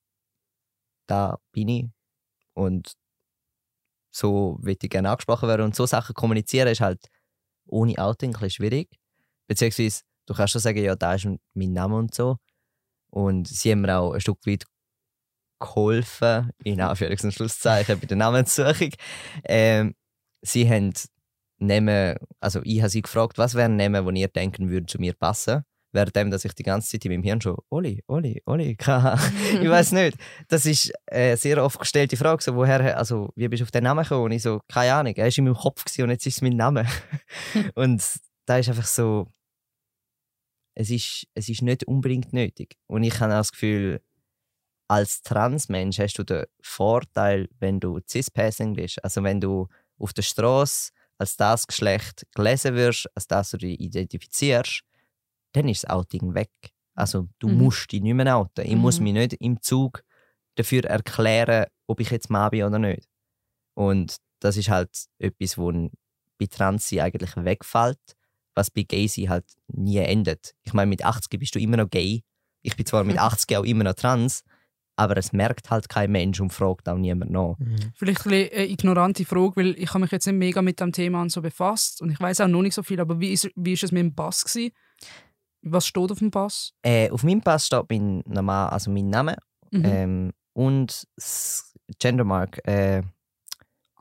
da 1.07 1.39
bin 1.53 1.69
ich 1.69 1.87
und 2.55 2.95
so 4.11 4.59
will 4.61 4.77
ich 4.81 4.91
gerne 4.91 5.11
angesprochen 5.11 5.49
werden 5.49 5.63
und 5.63 5.77
so 5.77 5.87
Sachen 5.87 6.15
kommunizieren 6.15 6.69
ist 6.69 6.81
halt 6.81 7.09
ohne 7.67 7.99
Outing 7.99 8.31
ein 8.31 8.33
bisschen 8.33 8.51
schwierig. 8.51 8.89
Beziehungsweise 9.47 10.03
du 10.27 10.35
kannst 10.35 10.53
schon 10.53 10.63
sagen, 10.63 10.83
ja, 10.83 10.97
da 10.97 11.15
ist 11.15 11.29
mein 11.55 11.73
Name 11.73 11.97
und 11.97 12.15
so. 12.15 12.39
Und 13.11 13.49
sie 13.49 13.73
haben 13.73 13.83
mir 13.83 13.99
auch 13.99 14.13
ein 14.13 14.21
Stück 14.21 14.39
weit 14.47 14.65
geholfen, 15.61 16.51
in 16.65 16.81
Anführungs- 16.81 17.25
und 17.25 17.33
Schlusszeichen, 17.33 17.99
bei 17.99 18.07
der 18.07 18.17
Namenssuchung. 18.17 18.91
Ähm, 19.45 19.95
sie 20.43 20.69
haben 20.69 20.93
Namen, 21.59 22.17
also 22.41 22.61
ich 22.65 22.81
habe 22.81 22.91
sie 22.91 23.03
gefragt, 23.03 23.39
was 23.39 23.55
wären 23.55 23.77
Namen, 23.77 24.15
die 24.15 24.21
ihr 24.21 24.29
denken 24.29 24.71
würden 24.71 24.89
zu 24.89 24.99
mir 24.99 25.15
passen. 25.15 25.65
Währenddem, 25.93 26.31
dass 26.31 26.45
ich 26.45 26.53
die 26.53 26.63
ganze 26.63 26.91
Zeit 26.91 27.05
in 27.07 27.13
meinem 27.13 27.23
Hirn 27.23 27.41
schon 27.41 27.57
Oli, 27.71 28.03
Oli, 28.09 28.43
Oli, 28.45 28.77
KH. 28.79 29.19
ich 29.61 29.69
weiß 29.69 29.93
nicht. 29.93 30.19
Das 30.49 30.67
ist 30.67 30.93
eine 31.11 31.37
sehr 31.37 31.65
oft 31.65 31.79
gestellte 31.79 32.17
Frage, 32.17 32.43
so, 32.43 32.55
woher, 32.55 32.99
also 32.99 33.31
wie 33.37 33.49
bist 33.49 33.61
du 33.61 33.65
auf 33.65 33.71
den 33.71 33.85
Namen 33.85 34.03
gekommen? 34.03 34.25
Und 34.25 34.33
ich 34.33 34.43
so, 34.43 34.61
keine 34.69 34.93
Ahnung, 34.95 35.15
er 35.15 35.25
war 35.25 35.39
in 35.39 35.45
meinem 35.45 35.57
Kopf 35.57 35.85
und 35.99 36.11
jetzt 36.11 36.27
ist 36.27 36.37
es 36.37 36.43
mein 36.43 36.57
Name. 36.57 36.87
und 37.75 38.03
da 38.47 38.59
ist 38.59 38.69
einfach 38.69 38.87
so, 38.87 39.33
es 40.75 40.91
ist, 40.91 41.27
es 41.35 41.49
ist 41.49 41.63
nicht 41.63 41.85
unbedingt 41.85 42.33
nötig. 42.33 42.77
Und 42.87 43.03
ich 43.03 43.19
habe 43.19 43.33
auch 43.33 43.39
das 43.39 43.53
Gefühl, 43.53 44.01
als 44.89 45.23
Transmensch 45.23 45.99
hast 45.99 46.15
du 46.19 46.25
den 46.25 46.45
Vorteil, 46.63 47.49
wenn 47.61 47.79
du 47.81 48.01
cis-passing 48.09 48.75
bist. 48.75 49.03
Also 49.05 49.23
wenn 49.23 49.41
du 49.41 49.69
auf 49.99 50.13
der 50.13 50.23
Straße 50.23 50.93
als 51.19 51.37
das 51.37 51.67
Geschlecht 51.67 52.27
gelesen 52.35 52.75
wirst, 52.75 53.09
als 53.15 53.27
das 53.27 53.51
du 53.51 53.59
dich 53.59 53.79
identifizierst, 53.81 54.83
dann 55.53 55.69
ist 55.69 55.85
das 55.85 55.91
Outing 55.91 56.35
weg. 56.35 56.51
Also 56.95 57.29
du 57.39 57.49
Mhm. 57.49 57.59
musst 57.59 57.93
dich 57.93 58.01
nicht 58.01 58.15
mehr 58.15 58.37
outen. 58.37 58.65
Ich 58.67 58.77
muss 58.77 58.99
Mhm. 58.99 59.05
mich 59.05 59.13
nicht 59.15 59.33
im 59.35 59.61
Zug 59.63 60.03
dafür 60.57 60.85
erklären, 60.85 61.67
ob 61.87 62.01
ich 62.01 62.11
jetzt 62.11 62.31
Mann 62.31 62.51
bin 62.51 62.65
oder 62.65 62.79
nicht. 62.79 63.09
Und 63.75 64.17
das 64.41 64.57
ist 64.57 64.69
halt 64.71 64.91
etwas, 65.19 65.59
wo 65.59 65.71
bei 66.39 66.47
Transi 66.47 67.01
eigentlich 67.01 67.37
wegfällt, 67.37 67.99
was 68.55 68.71
bei 68.71 68.83
Gay 68.83 69.09
sein 69.09 69.29
halt 69.29 69.45
nie 69.69 69.99
endet. 69.99 70.55
Ich 70.63 70.73
meine, 70.73 70.89
mit 70.89 71.05
80 71.05 71.39
bist 71.39 71.55
du 71.55 71.59
immer 71.61 71.77
noch 71.77 71.91
gay. 71.91 72.23
Ich 72.63 72.77
bin 72.77 72.87
zwar 72.87 73.05
mit 73.05 73.19
80 73.19 73.57
auch 73.57 73.65
immer 73.65 73.85
noch 73.85 73.95
trans, 73.95 74.43
aber 74.99 75.17
es 75.17 75.33
merkt 75.33 75.71
halt 75.71 75.89
kein 75.89 76.11
Mensch 76.11 76.41
und 76.41 76.53
fragt 76.53 76.89
auch 76.89 76.97
niemand 76.97 77.31
nach. 77.31 77.55
Mhm. 77.59 77.77
Vielleicht 77.95 78.27
eine 78.27 78.69
ignorante 78.69 79.25
Frage, 79.25 79.57
weil 79.57 79.79
ich 79.79 79.89
habe 79.91 80.01
mich 80.01 80.11
jetzt 80.11 80.27
nicht 80.27 80.37
mega 80.37 80.61
mit 80.61 80.81
dem 80.81 80.93
Thema 80.93 81.23
und 81.23 81.31
so 81.31 81.41
befasst 81.41 82.03
und 82.03 82.11
ich 82.11 82.19
weiß 82.19 82.41
auch 82.41 82.49
noch 82.49 82.63
nicht 82.63 82.75
so 82.75 82.83
viel, 82.83 83.01
aber 83.01 83.21
wie 83.21 83.33
ist, 83.33 83.49
wie 83.55 83.75
ist 83.75 83.85
es 83.85 83.93
mit 83.93 84.01
dem 84.01 84.15
Pass 84.15 84.45
gewesen? 84.45 84.73
Was 85.63 85.87
steht 85.87 86.11
auf 86.11 86.19
dem 86.19 86.33
Pass? 86.33 86.73
Äh, 86.83 87.11
auf 87.11 87.23
meinem 87.23 87.41
Pass 87.41 87.67
steht 87.67 87.85
mein, 87.91 88.23
normal, 88.27 88.71
also 88.71 88.91
mein 88.91 89.09
Name 89.09 89.37
mhm. 89.71 89.85
ähm, 89.85 90.33
und 90.53 91.07
das 91.15 91.73
Gendermark. 92.01 92.59
Äh, 92.67 93.03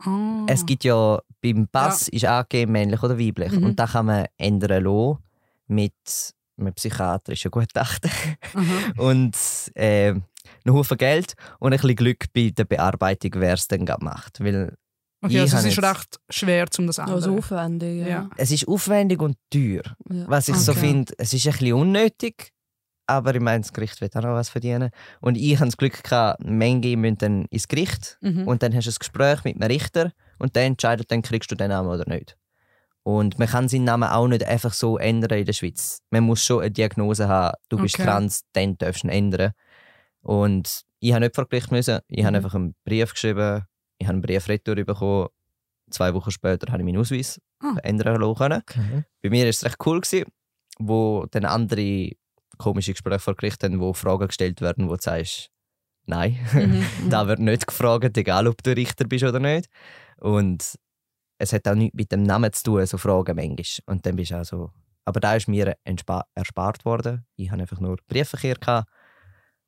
oh. 0.04 0.46
Es 0.48 0.66
gibt 0.66 0.84
ja 0.84 1.20
beim 1.44 1.68
Pass 1.68 2.08
ja. 2.08 2.14
ist 2.14 2.26
angegeben, 2.26 2.72
männlich 2.72 3.04
oder 3.04 3.20
weiblich. 3.20 3.52
Mhm. 3.52 3.64
Und 3.64 3.80
da 3.80 3.86
kann 3.86 4.08
man 4.08 4.26
ändern 4.38 4.84
lassen 4.84 5.20
mit 5.68 5.94
einem 6.58 6.74
psychiatrischen 6.74 7.52
Gutachten. 7.52 8.10
und 8.98 9.36
äh, 9.76 10.16
einen 10.68 10.76
Haufen 10.76 10.98
Geld 10.98 11.34
und 11.60 11.74
ein 11.74 11.80
bisschen 11.80 11.96
Glück 11.96 12.26
bei 12.34 12.52
der 12.56 12.66
Bearbeitung, 12.66 13.32
wer 13.36 13.54
es 13.54 13.68
dann 13.68 13.86
macht. 14.00 14.40
Weil 14.40 14.76
Okay, 15.22 15.40
also 15.40 15.58
es 15.58 15.66
ist 15.66 15.82
recht 15.82 16.20
schwer, 16.30 16.66
um 16.78 16.86
das 16.86 17.00
anzuwenden. 17.00 17.30
Also 17.30 17.38
aufwendig, 17.38 18.02
ja. 18.02 18.08
ja. 18.08 18.30
Es 18.38 18.52
ist 18.52 18.68
aufwendig 18.68 19.20
und 19.20 19.36
teuer. 19.52 19.82
Ja. 20.10 20.26
Was 20.28 20.48
ich 20.48 20.54
okay. 20.54 20.64
so 20.64 20.74
finde, 20.74 21.14
es 21.18 21.34
ist 21.34 21.48
ein 21.48 21.54
bisschen 21.54 21.74
unnötig, 21.74 22.52
aber 23.08 23.34
ich 23.34 23.42
meine, 23.42 23.62
das 23.62 23.74
Gericht 23.74 24.00
wird 24.00 24.16
auch 24.16 24.22
noch 24.22 24.34
was 24.34 24.50
verdienen. 24.50 24.92
Und 25.20 25.36
ich 25.36 25.56
habe 25.56 25.66
das 25.66 25.78
Glück 25.78 26.04
gehabt, 26.04 26.44
Menge 26.46 26.96
müssen 26.98 27.18
dann 27.18 27.46
ins 27.46 27.68
Gericht 27.68 28.20
mhm. 28.22 28.48
und 28.48 28.62
dann 28.62 28.76
hast 28.76 28.86
du 28.86 28.92
ein 28.92 28.96
Gespräch 29.00 29.44
mit 29.44 29.56
einem 29.56 29.72
Richter 29.72 30.12
und 30.38 30.56
der 30.56 30.66
entscheidet, 30.66 31.12
dann 31.12 31.24
kriegst 31.24 31.50
du 31.50 31.56
den 31.56 31.70
Namen 31.70 31.90
oder 31.90 32.08
nicht. 32.08 32.38
Und 33.02 33.40
man 33.40 33.48
kann 33.48 33.70
seinen 33.70 33.86
Namen 33.86 34.10
auch 34.10 34.28
nicht 34.28 34.44
einfach 34.44 34.74
so 34.74 34.98
ändern 34.98 35.40
in 35.40 35.46
der 35.46 35.54
Schweiz. 35.54 36.02
Man 36.12 36.26
muss 36.26 36.44
schon 36.44 36.60
eine 36.60 36.72
Diagnose 36.72 37.28
haben, 37.28 37.56
du 37.70 37.78
bist 37.78 37.96
okay. 37.96 38.04
trans, 38.04 38.42
dann 38.52 38.78
darfst 38.78 39.04
du 39.04 39.08
ihn 39.08 39.12
ändern. 39.12 39.54
Und 40.28 40.82
ich 41.00 41.14
habe 41.14 41.22
nicht 41.22 41.36
vor 41.36 41.48
Gericht 41.48 41.72
müssen, 41.72 42.00
ich 42.10 42.22
mhm. 42.22 42.26
habe 42.28 42.38
einfach 42.38 42.54
einen 42.54 42.76
Brief 42.84 43.14
geschrieben, 43.14 43.64
ich 43.98 44.08
habe 44.08 44.16
einen 44.16 44.22
Brief 44.22 44.50
retour 44.50 44.76
bekommen. 44.76 45.30
Zwei 45.90 46.14
Wochen 46.14 46.32
später 46.32 46.70
habe 46.70 46.82
ich 46.82 46.86
meinen 46.86 46.98
Ausweis 46.98 47.40
ah. 47.62 47.78
ändern 47.82 48.36
können. 48.36 48.62
Okay. 48.62 49.04
Bei 49.22 49.30
mir 49.30 49.44
war 49.44 49.50
es 49.50 49.64
recht 49.64 49.78
cool, 49.86 50.02
gewesen, 50.02 50.26
wo 50.80 51.26
dann 51.32 51.46
andere 51.46 52.12
komische 52.58 52.92
Gespräche 52.92 53.20
vor 53.20 53.36
Gericht 53.36 53.64
haben, 53.64 53.80
wo 53.80 53.94
Fragen 53.94 54.28
gestellt 54.28 54.60
werden, 54.60 54.90
wo 54.90 54.96
du 54.96 55.02
sagst, 55.02 55.50
nein, 56.08 56.38
mhm. 56.52 56.84
mhm. 57.06 57.10
da 57.10 57.26
wird 57.30 57.40
nicht 57.40 57.66
gefragt, 57.66 58.18
egal 58.18 58.48
ob 58.48 58.62
du 58.64 58.76
Richter 58.76 59.06
bist 59.06 59.24
oder 59.24 59.40
nicht. 59.40 59.70
Und 60.18 60.78
es 61.38 61.54
hat 61.54 61.70
auch 61.70 61.76
nichts 61.76 61.96
mit 61.96 62.12
dem 62.12 62.24
Namen 62.24 62.52
zu 62.52 62.64
tun, 62.64 62.86
so 62.86 62.98
Fragen 62.98 63.38
manchmal. 63.38 63.96
Und 63.96 64.06
dann 64.06 64.18
bist 64.18 64.32
du 64.32 64.42
auch 64.42 64.44
so. 64.44 64.72
Aber 65.06 65.22
da 65.22 65.36
ist 65.36 65.48
mir 65.48 65.78
erspart 66.36 66.84
worden. 66.84 67.26
Ich 67.38 67.50
hatte 67.50 67.62
einfach 67.62 67.80
nur 67.80 67.98
Briefverkehr 68.10 68.56
gehabt 68.56 68.90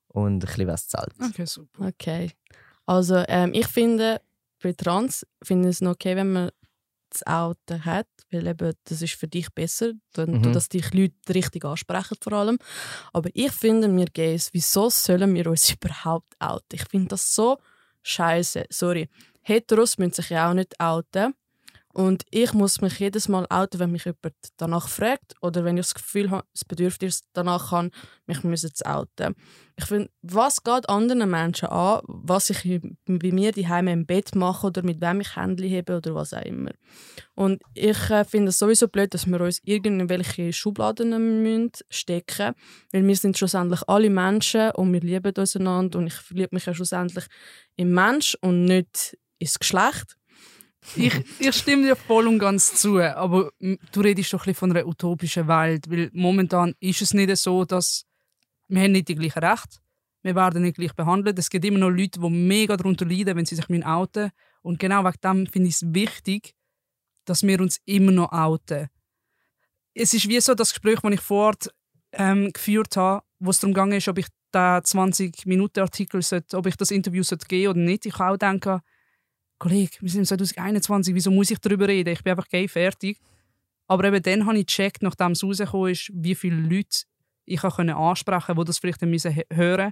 und 0.09 0.35
ein 0.35 0.39
bisschen 0.39 0.67
was 0.67 0.87
zahlt. 0.87 1.13
Okay, 1.21 1.45
super. 1.45 1.87
Okay. 1.87 2.31
Also 2.85 3.23
ähm, 3.27 3.53
ich 3.53 3.67
finde, 3.67 4.21
bei 4.61 4.73
Trans 4.73 5.25
finde 5.43 5.69
ich 5.69 5.77
es 5.77 5.81
noch 5.81 5.91
okay, 5.91 6.15
wenn 6.15 6.31
man 6.31 6.49
das 7.09 7.25
Auto 7.25 7.79
hat, 7.85 8.07
weil 8.31 8.47
eben, 8.47 8.73
das 8.83 9.01
ist 9.01 9.15
für 9.15 9.27
dich 9.27 9.49
besser, 9.53 9.93
dann, 10.13 10.31
mhm. 10.31 10.53
dass 10.53 10.69
dich 10.69 10.93
Leute 10.93 11.15
richtig 11.33 11.65
ansprechen 11.65 12.17
vor 12.21 12.33
allem. 12.33 12.59
Aber 13.13 13.29
ich 13.33 13.51
finde, 13.51 13.95
wir 13.95 14.05
Gays, 14.05 14.49
wieso 14.53 14.89
sollen 14.89 15.33
wir 15.33 15.47
uns 15.47 15.71
überhaupt 15.81 16.33
outen? 16.39 16.73
Ich 16.73 16.83
finde 16.89 17.09
das 17.09 17.33
so 17.33 17.57
scheiße. 18.03 18.65
Sorry. 18.69 19.09
Heteros 19.41 19.97
müssen 19.97 20.13
sich 20.13 20.29
ja 20.29 20.49
auch 20.49 20.53
nicht 20.53 20.79
outen. 20.79 21.33
Und 21.93 22.23
ich 22.29 22.53
muss 22.53 22.81
mich 22.81 22.99
jedes 22.99 23.27
Mal 23.27 23.47
outen, 23.49 23.79
wenn 23.79 23.91
mich 23.91 24.05
jemand 24.05 24.35
danach 24.57 24.87
fragt 24.87 25.33
oder 25.41 25.63
wenn 25.63 25.77
ich 25.77 25.87
das 25.87 25.95
Gefühl 25.95 26.29
habe, 26.29 26.45
das 26.53 26.63
Bedürfnis 26.63 27.23
danach 27.33 27.71
habe, 27.71 27.89
mich 28.27 28.43
müssen 28.43 28.73
zu 28.73 28.85
outen. 28.85 29.35
Ich 29.75 29.85
finde, 29.85 30.09
was 30.21 30.63
geht 30.63 30.87
anderen 30.87 31.29
Menschen 31.29 31.69
an, 31.69 32.01
was 32.05 32.49
ich 32.49 32.81
bei 33.05 33.31
mir 33.31 33.51
daheim 33.53 33.87
im 33.87 34.05
Bett 34.05 34.35
mache 34.35 34.67
oder 34.67 34.83
mit 34.83 35.01
wem 35.01 35.21
ich 35.21 35.35
Hände 35.35 35.63
hebe 35.63 35.97
oder 35.97 36.13
was 36.13 36.33
auch 36.33 36.41
immer. 36.41 36.71
Und 37.33 37.61
ich 37.73 38.09
äh, 38.09 38.23
finde 38.23 38.49
es 38.49 38.59
sowieso 38.59 38.87
blöd, 38.87 39.13
dass 39.13 39.25
wir 39.25 39.41
uns 39.41 39.59
irgendwelche 39.63 40.53
Schubladen 40.53 41.09
müssen 41.41 41.71
stecken 41.89 42.53
weil 42.91 43.07
wir 43.07 43.15
sind 43.15 43.37
schlussendlich 43.37 43.81
alle 43.87 44.09
Menschen 44.09 44.71
und 44.71 44.93
wir 44.93 45.01
lieben 45.01 45.33
uns 45.37 45.55
einander 45.55 45.97
und 45.99 46.07
ich 46.07 46.13
verliebe 46.13 46.49
mich 46.51 46.65
ja 46.65 46.73
schlussendlich 46.73 47.25
im 47.77 47.93
Mensch 47.93 48.37
und 48.41 48.65
nicht 48.65 49.17
ins 49.39 49.57
Geschlecht. 49.57 50.18
Ich, 50.95 51.13
ich 51.39 51.55
stimme 51.55 51.83
dir 51.83 51.95
voll 51.95 52.27
und 52.27 52.39
ganz 52.39 52.75
zu, 52.75 52.99
aber 52.99 53.51
du 53.59 54.01
redest 54.01 54.33
doch 54.33 54.47
ein 54.47 54.55
von 54.55 54.71
einer 54.71 54.87
utopischen 54.87 55.47
Welt, 55.47 55.89
weil 55.89 56.09
momentan 56.13 56.73
ist 56.79 57.01
es 57.01 57.13
nicht 57.13 57.35
so, 57.37 57.65
dass 57.65 58.05
wir 58.67 58.81
haben 58.81 58.91
nicht 58.93 59.07
die 59.07 59.15
gleichen 59.15 59.43
Rechte, 59.43 59.77
wir 60.21 60.35
werden 60.35 60.61
nicht 60.63 60.77
gleich 60.77 60.93
behandelt. 60.93 61.39
Es 61.39 61.49
gibt 61.49 61.65
immer 61.65 61.79
noch 61.79 61.89
Leute, 61.89 62.19
die 62.19 62.29
mega 62.29 62.75
darunter 62.75 63.05
leiden, 63.05 63.35
wenn 63.35 63.45
sie 63.45 63.55
sich 63.55 63.85
outen. 63.85 64.31
Und 64.61 64.79
genau 64.79 65.03
wegen 65.03 65.21
dem 65.23 65.47
finde 65.47 65.69
ich 65.69 65.75
es 65.75 65.93
wichtig, 65.93 66.53
dass 67.25 67.43
wir 67.43 67.59
uns 67.61 67.79
immer 67.85 68.11
noch 68.11 68.31
outen. 68.31 68.89
Es 69.93 70.13
ist 70.13 70.27
wie 70.27 70.39
so 70.41 70.55
das 70.55 70.71
Gespräch, 70.73 70.99
das 71.01 71.13
ich 71.13 71.21
vor 71.21 71.47
Ort 71.47 71.69
ähm, 72.11 72.51
geführt 72.51 72.97
habe, 72.97 73.23
wo 73.39 73.49
es 73.51 73.59
darum 73.59 73.73
ging, 73.73 74.01
ob 74.07 74.17
ich 74.17 74.27
den 74.53 74.81
20-Minuten-Artikel, 74.81 76.21
ob 76.53 76.65
ich 76.65 76.75
das 76.75 76.91
Interview 76.91 77.23
geben 77.23 77.39
sollte 77.39 77.69
oder 77.69 77.79
nicht. 77.79 78.05
Ich 78.05 78.19
auch 78.19 78.37
denke, 78.37 78.81
Kollege, 79.59 79.97
wir 79.99 80.09
sind 80.09 80.25
2021, 80.25 81.13
wieso 81.13 81.31
muss 81.31 81.51
ich 81.51 81.59
darüber 81.59 81.87
reden? 81.87 82.13
Ich 82.13 82.23
bin 82.23 82.31
einfach 82.31 82.47
gay, 82.47 82.67
fertig. 82.67 83.19
Aber 83.87 84.05
eben 84.05 84.21
dann 84.21 84.45
habe 84.45 84.57
ich 84.57 84.67
gecheckt, 84.67 85.01
nachdem 85.01 85.31
es 85.31 85.43
rausgekommen 85.43 85.91
ist, 85.91 86.11
wie 86.13 86.35
viele 86.35 86.55
Leute 86.55 87.03
ich 87.45 87.63
ansprechen 87.63 88.45
konnte, 88.45 88.61
die 88.61 88.65
das 88.67 88.79
vielleicht 88.79 89.01
müssen 89.01 89.41
hören 89.51 89.91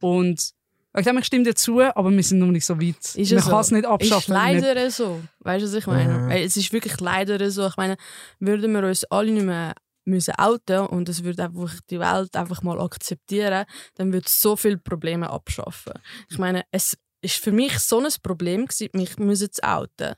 Und 0.00 0.52
ich 0.96 1.04
denke, 1.04 1.20
ich 1.20 1.26
stimme 1.26 1.44
dir 1.44 1.54
zu, 1.54 1.82
aber 1.82 2.10
wir 2.10 2.22
sind 2.22 2.38
noch 2.38 2.46
nicht 2.46 2.64
so 2.64 2.80
weit. 2.80 3.14
Ist 3.16 3.32
Man 3.32 3.42
so? 3.42 3.50
kann 3.50 3.60
es 3.60 3.70
nicht 3.70 3.84
abschaffen. 3.84 4.20
Ist 4.20 4.28
leider 4.28 4.74
nicht... 4.74 4.94
so. 4.94 5.20
Weißt 5.40 5.62
du, 5.62 5.68
was 5.68 5.74
ich 5.74 5.86
meine? 5.86 6.18
Mhm. 6.20 6.30
Es 6.30 6.56
ist 6.56 6.72
wirklich 6.72 6.98
leider 7.00 7.50
so. 7.50 7.66
Ich 7.66 7.76
meine, 7.76 7.96
würden 8.38 8.72
wir 8.72 8.84
uns 8.84 9.04
alle 9.04 9.30
nicht 9.30 9.44
mehr 9.44 9.74
müssen 10.06 10.34
outen 10.38 10.86
und 10.86 11.08
es 11.08 11.24
würde 11.24 11.44
einfach 11.44 11.80
die 11.90 12.00
Welt 12.00 12.34
einfach 12.36 12.62
mal 12.62 12.80
akzeptieren, 12.80 13.66
dann 13.96 14.12
würde 14.12 14.26
es 14.26 14.40
so 14.40 14.56
viele 14.56 14.78
Probleme 14.78 15.28
abschaffen. 15.28 15.94
Ich 16.30 16.38
meine, 16.38 16.62
es, 16.70 16.96
ist 17.26 17.42
für 17.42 17.52
mich 17.52 17.78
so 17.78 17.98
ein 17.98 18.12
Problem 18.22 18.66
mich 18.92 19.16
zu 19.16 19.62
outen. 19.62 20.14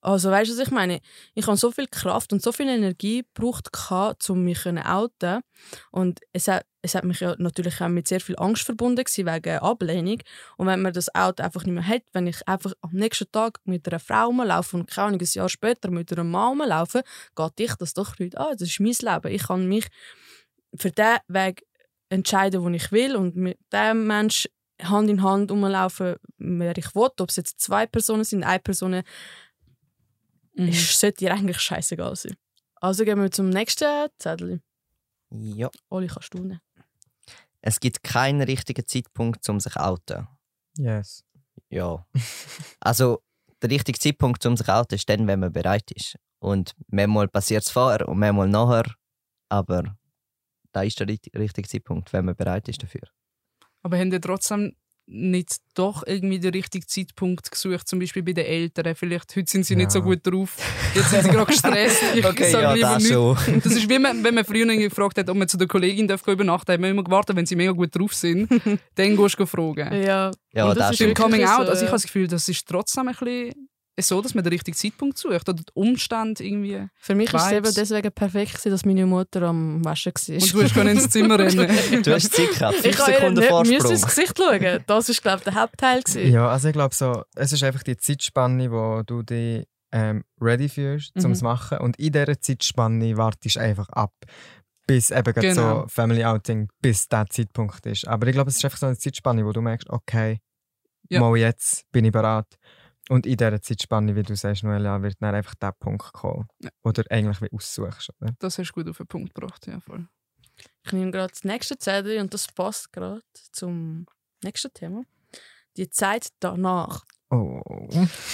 Also 0.00 0.30
weißt 0.30 0.50
du, 0.50 0.54
was 0.56 0.66
ich 0.66 0.70
meine? 0.70 1.00
Ich 1.34 1.46
habe 1.48 1.56
so 1.56 1.72
viel 1.72 1.88
Kraft 1.88 2.32
und 2.32 2.40
so 2.40 2.52
viel 2.52 2.68
Energie 2.68 3.24
gebraucht, 3.34 3.68
um 4.30 4.44
mich 4.44 4.62
zu 4.62 4.70
outen. 4.86 5.40
Und 5.90 6.20
es 6.32 6.46
hat, 6.46 6.64
es 6.82 6.94
hat 6.94 7.04
mich 7.04 7.18
ja 7.18 7.34
natürlich 7.38 7.80
auch 7.80 7.88
mit 7.88 8.06
sehr 8.06 8.20
viel 8.20 8.36
Angst 8.38 8.62
verbunden 8.62 9.04
wegen 9.04 9.58
Ablehnung. 9.58 10.18
Und 10.56 10.66
wenn 10.68 10.82
man 10.82 10.92
das 10.92 11.12
Auto 11.14 11.42
einfach 11.42 11.64
nicht 11.64 11.74
mehr 11.74 11.86
hat, 11.86 12.02
wenn 12.12 12.28
ich 12.28 12.46
einfach 12.46 12.72
am 12.80 12.92
nächsten 12.92 13.30
Tag 13.32 13.58
mit 13.64 13.88
einer 13.88 13.98
Frau 13.98 14.30
laufe 14.30 14.76
und 14.76 14.88
keine 14.88 15.08
Ahnung, 15.08 15.20
ein 15.20 15.28
Jahr 15.32 15.48
später 15.48 15.90
mit 15.90 16.12
einer 16.12 16.24
Mann 16.24 16.58
laufe, 16.58 17.02
geht 17.34 17.60
ich 17.60 17.74
das 17.74 17.92
doch 17.92 18.18
nicht 18.20 18.38
an. 18.38 18.56
Das 18.56 18.68
ist 18.68 18.80
mein 18.80 18.94
Leben. 19.00 19.34
Ich 19.34 19.48
kann 19.48 19.66
mich 19.66 19.88
für 20.76 20.92
den 20.92 21.18
Weg 21.26 21.66
entscheiden, 22.08 22.62
wo 22.62 22.68
ich 22.68 22.92
will 22.92 23.16
und 23.16 23.36
mit 23.36 23.58
dem 23.72 24.06
Mensch 24.06 24.48
Hand 24.82 25.10
in 25.10 25.22
Hand 25.22 25.50
rumlaufen, 25.50 26.16
wer 26.38 26.76
ich 26.76 26.94
will. 26.94 27.10
Ob 27.18 27.30
es 27.30 27.36
jetzt 27.36 27.60
zwei 27.60 27.86
Personen 27.86 28.24
sind, 28.24 28.44
eine 28.44 28.60
Person, 28.60 29.02
mhm. 30.54 30.72
sollte 30.72 31.18
dir 31.18 31.32
eigentlich 31.32 31.58
scheißegal 31.58 32.16
sein. 32.16 32.36
Also 32.76 33.04
gehen 33.04 33.20
wir 33.20 33.30
zum 33.30 33.50
nächsten 33.50 34.08
Zettel. 34.18 34.60
Ja. 35.30 35.70
Oli, 35.90 36.06
kannst 36.06 36.32
du 36.34 36.38
nehmen. 36.38 36.60
Es 37.60 37.80
gibt 37.80 38.02
keinen 38.02 38.42
richtigen 38.42 38.86
Zeitpunkt, 38.86 39.48
um 39.48 39.60
sich 39.60 39.72
zu 39.72 39.80
outen. 39.80 40.28
Yes. 40.78 41.24
Ja. 41.70 42.06
also, 42.80 43.22
der 43.60 43.70
richtige 43.70 43.98
Zeitpunkt, 43.98 44.44
um 44.46 44.56
sich 44.56 44.66
zu 44.66 44.74
outen, 44.74 44.94
ist 44.94 45.08
dann, 45.08 45.26
wenn 45.26 45.40
man 45.40 45.52
bereit 45.52 45.90
ist. 45.90 46.16
Und 46.38 46.74
manchmal 46.86 47.28
passiert 47.28 47.64
es 47.64 47.70
vorher 47.70 48.08
und 48.08 48.18
manchmal 48.18 48.48
nachher. 48.48 48.94
Aber 49.48 49.96
da 50.72 50.82
ist 50.82 51.00
der 51.00 51.08
richtige 51.08 51.68
Zeitpunkt, 51.68 52.12
wenn 52.12 52.26
man 52.26 52.36
bereit 52.36 52.68
ist 52.68 52.82
dafür. 52.82 53.08
Aber 53.82 53.98
haben 53.98 54.12
ihr 54.12 54.20
trotzdem 54.20 54.72
nicht 55.10 55.56
doch 55.74 56.02
irgendwie 56.06 56.38
den 56.38 56.52
richtigen 56.52 56.86
Zeitpunkt 56.86 57.50
gesucht, 57.50 57.88
zum 57.88 57.98
Beispiel 57.98 58.22
bei 58.22 58.32
den 58.32 58.44
Eltern? 58.44 58.94
Vielleicht 58.94 59.34
heute 59.36 59.50
sind 59.50 59.64
sie 59.64 59.74
ja. 59.74 59.78
nicht 59.78 59.90
so 59.90 60.02
gut 60.02 60.20
drauf, 60.22 60.56
jetzt 60.94 61.10
sind 61.10 61.24
sie 61.24 61.30
gerade 61.30 61.46
gestresst. 61.46 62.02
Ich 62.14 62.24
okay, 62.24 62.50
sage 62.50 62.64
ja, 62.64 62.72
lieber 62.74 62.94
das 62.94 63.02
nicht. 63.02 63.64
Das 63.64 63.72
ist 63.72 63.88
wie 63.88 63.98
man, 63.98 64.22
wenn 64.22 64.34
man 64.34 64.44
früher 64.44 64.66
gefragt 64.66 65.18
hat, 65.18 65.28
ob 65.30 65.36
man 65.36 65.48
zu 65.48 65.56
der 65.56 65.66
Kollegin 65.66 66.06
darf 66.06 66.26
übernachten 66.26 66.66
darf, 66.66 66.74
haben 66.74 66.82
wir 66.82 66.90
immer 66.90 67.04
gewartet, 67.04 67.36
wenn 67.36 67.46
sie 67.46 67.56
mega 67.56 67.72
gut 67.72 67.94
drauf 67.96 68.12
sind, 68.12 68.48
dann 68.94 69.16
gehst 69.16 69.38
du 69.38 69.46
fragen. 69.46 69.92
Ja, 70.02 70.30
ja 70.52 70.74
das, 70.74 70.76
das 70.76 70.90
ist 70.92 71.00
im 71.00 71.14
Coming 71.14 71.44
Out. 71.44 71.68
Also 71.68 71.84
ich 71.84 71.88
habe 71.88 71.92
das 71.92 72.02
Gefühl, 72.02 72.28
das 72.28 72.48
ist 72.48 72.66
trotzdem 72.68 73.08
ein 73.08 73.14
bisschen 73.14 73.68
so, 74.02 74.20
dass 74.20 74.34
man 74.34 74.44
den 74.44 74.52
richtigen 74.52 74.76
Zeitpunkt 74.76 75.18
sucht 75.18 75.48
oder 75.48 75.54
die 75.54 75.64
Umstände 75.74 76.44
irgendwie. 76.44 76.88
Für 76.96 77.14
mich 77.14 77.32
war 77.32 77.46
es 77.46 77.52
eben 77.52 77.74
deswegen 77.74 78.12
perfekt, 78.12 78.64
dass 78.66 78.84
meine 78.84 79.06
Mutter 79.06 79.42
am 79.42 79.84
Waschen 79.84 80.12
war. 80.14 80.34
Und 80.34 80.54
du 80.54 80.62
hast 80.62 80.76
ins 80.76 81.10
Zimmer 81.10 81.38
rennen. 81.38 82.02
du 82.02 82.14
hast 82.14 82.32
Zeit 82.32 82.50
gehabt, 82.50 82.76
fünf 82.76 82.96
Sekunden 82.96 83.42
Vorsprung. 83.42 83.78
Ich 83.78 83.90
ins 83.90 84.06
Gesicht 84.06 84.38
schauen. 84.38 84.84
Das 84.86 85.08
war, 85.08 85.14
glaube 85.14 85.38
ich, 85.38 85.44
der 85.44 85.54
Hauptteil. 85.54 86.02
Gewesen. 86.02 86.32
Ja, 86.32 86.48
also 86.48 86.68
ich 86.68 86.74
glaube 86.74 86.94
so, 86.94 87.22
es 87.34 87.52
ist 87.52 87.62
einfach 87.62 87.82
die 87.82 87.96
Zeitspanne, 87.96 88.70
wo 88.70 89.02
du 89.04 89.22
dich 89.22 89.66
ähm, 89.92 90.24
ready 90.40 90.68
fühlst, 90.68 91.12
um 91.16 91.18
es 91.20 91.26
mhm. 91.26 91.34
zu 91.34 91.44
machen. 91.44 91.78
Und 91.78 91.98
in 91.98 92.12
dieser 92.12 92.40
Zeitspanne 92.40 93.16
wartest 93.16 93.56
du 93.56 93.60
einfach 93.60 93.88
ab 93.90 94.12
bis 94.88 95.10
eben 95.10 95.34
genau. 95.34 95.82
so 95.82 95.88
Family 95.88 96.24
Outing, 96.24 96.68
bis 96.80 97.08
der 97.08 97.26
Zeitpunkt 97.28 97.84
ist. 97.84 98.08
Aber 98.08 98.26
ich 98.26 98.32
glaube, 98.32 98.48
es 98.48 98.56
ist 98.56 98.64
einfach 98.64 98.78
so 98.78 98.86
eine 98.86 98.96
Zeitspanne, 98.96 99.44
wo 99.44 99.52
du 99.52 99.60
merkst, 99.60 99.88
okay, 99.90 100.40
ja. 101.10 101.20
mal 101.20 101.36
jetzt 101.36 101.84
bin 101.92 102.06
ich 102.06 102.12
bereit. 102.12 102.46
Und 103.08 103.26
in 103.26 103.36
dieser 103.36 103.60
Zeitspanne, 103.60 104.14
wie 104.14 104.22
du 104.22 104.36
sagst, 104.36 104.64
Noelia, 104.64 105.02
wird 105.02 105.16
dann 105.20 105.34
einfach 105.34 105.54
der 105.54 105.72
Punkt 105.72 106.12
kommen, 106.12 106.46
ja. 106.60 106.70
du 106.84 107.10
eigentlich 107.10 107.40
wie 107.40 107.50
aussuchst. 107.52 108.10
Oder? 108.20 108.34
Das 108.38 108.58
hast 108.58 108.68
du 108.68 108.72
gut 108.74 108.88
auf 108.88 108.98
den 108.98 109.06
Punkt 109.06 109.34
gebracht, 109.34 109.66
ja 109.66 109.80
voll. 109.80 110.06
Ich 110.84 110.92
nehme 110.92 111.10
gerade 111.10 111.30
das 111.30 111.44
nächste 111.44 111.78
Zettel 111.78 112.18
und 112.18 112.34
das 112.34 112.48
passt 112.48 112.92
gerade 112.92 113.22
zum 113.52 114.06
nächsten 114.42 114.72
Thema. 114.72 115.02
Die 115.76 115.88
Zeit 115.88 116.28
danach. 116.40 117.04
Oh. 117.30 117.60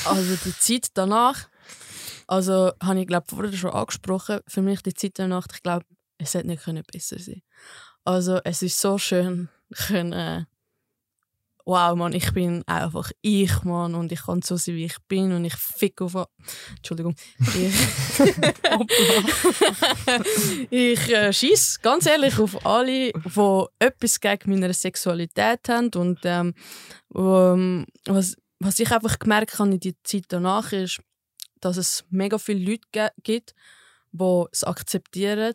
Also 0.07 0.37
die 0.45 0.57
Zeit 0.59 0.89
danach, 0.95 1.49
also 2.27 2.73
habe 2.83 3.01
ich 3.01 3.07
glaube 3.07 3.27
vorher 3.29 3.53
schon 3.53 3.73
angesprochen, 3.73 4.41
für 4.47 4.63
mich 4.63 4.83
die 4.83 4.95
Zeit 4.95 5.19
danach, 5.19 5.47
ich 5.53 5.63
glaube, 5.63 5.85
es 6.19 6.35
hätte 6.35 6.47
nicht 6.47 6.65
besser 6.93 7.19
sein 7.19 7.43
Also 8.05 8.41
es 8.45 8.63
ist 8.63 8.81
so 8.81 8.99
schön, 8.99 9.49
können 9.89 10.47
wow, 11.65 11.97
Mann, 11.97 12.13
ich 12.13 12.33
bin 12.33 12.63
einfach 12.67 13.11
ich, 13.23 13.63
Mann, 13.65 13.95
und 13.95 14.13
ich 14.13 14.23
kann 14.23 14.43
so 14.43 14.57
sein, 14.57 14.75
wie 14.75 14.85
ich 14.85 14.97
bin, 15.09 15.33
und 15.33 15.45
ich 15.45 15.55
fick 15.55 16.01
auf. 16.03 16.15
Entschuldigung. 16.77 17.15
Ich, 17.39 17.75
ich 20.71 21.09
äh, 21.11 21.33
schieß 21.33 21.81
ganz 21.81 22.07
ehrlich 22.07 22.39
auf 22.39 22.65
alle, 22.67 23.13
die 23.13 23.65
etwas 23.79 24.21
gegen 24.21 24.51
meine 24.51 24.75
Sexualität 24.75 25.69
haben. 25.69 25.91
Und 25.95 26.21
ähm, 26.25 26.55
ähm, 27.15 27.87
was, 28.05 28.37
was 28.59 28.79
ich 28.79 28.93
einfach 28.93 29.19
gemerkt 29.19 29.59
habe 29.59 29.71
in 29.71 29.81
der 29.81 29.95
Zeit 30.05 30.25
danach 30.29 30.73
ist, 30.73 31.01
dass 31.61 31.79
es 31.79 32.05
mega 32.11 32.37
viele 32.39 32.73
Leute 32.73 33.13
gibt, 33.23 33.55
die 34.13 34.45
es 34.53 34.65
akzeptieren, 34.65 35.55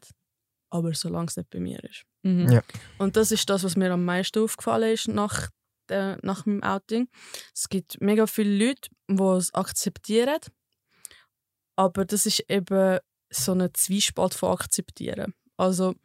aber 0.71 0.93
solange 0.93 1.27
es 1.27 1.37
nicht 1.37 1.51
bei 1.51 1.59
mir 1.59 1.83
ist. 1.83 2.03
Mhm. 2.23 2.51
Ja. 2.51 2.61
Und 2.97 3.15
das 3.15 3.31
ist 3.31 3.49
das, 3.49 3.63
was 3.63 3.77
mir 3.77 3.91
am 3.91 4.05
meisten 4.05 4.43
aufgefallen 4.43 4.91
ist 4.93 5.07
nach 5.07 5.49
äh, 5.91 6.17
nach 6.21 6.45
meinem 6.45 6.63
Outing. 6.63 7.07
Es 7.53 7.69
gibt 7.69 8.01
mega 8.01 8.27
viele 8.27 8.67
Leute, 8.67 8.89
die 9.07 9.23
es 9.23 9.53
akzeptieren, 9.53 10.39
aber 11.75 12.05
das 12.05 12.25
ist 12.25 12.43
eben 12.49 12.99
so 13.29 13.51
eine 13.51 13.71
Zwiespalt 13.73 14.33
von 14.33 14.51
akzeptieren. 14.51 15.33
Also 15.57 15.95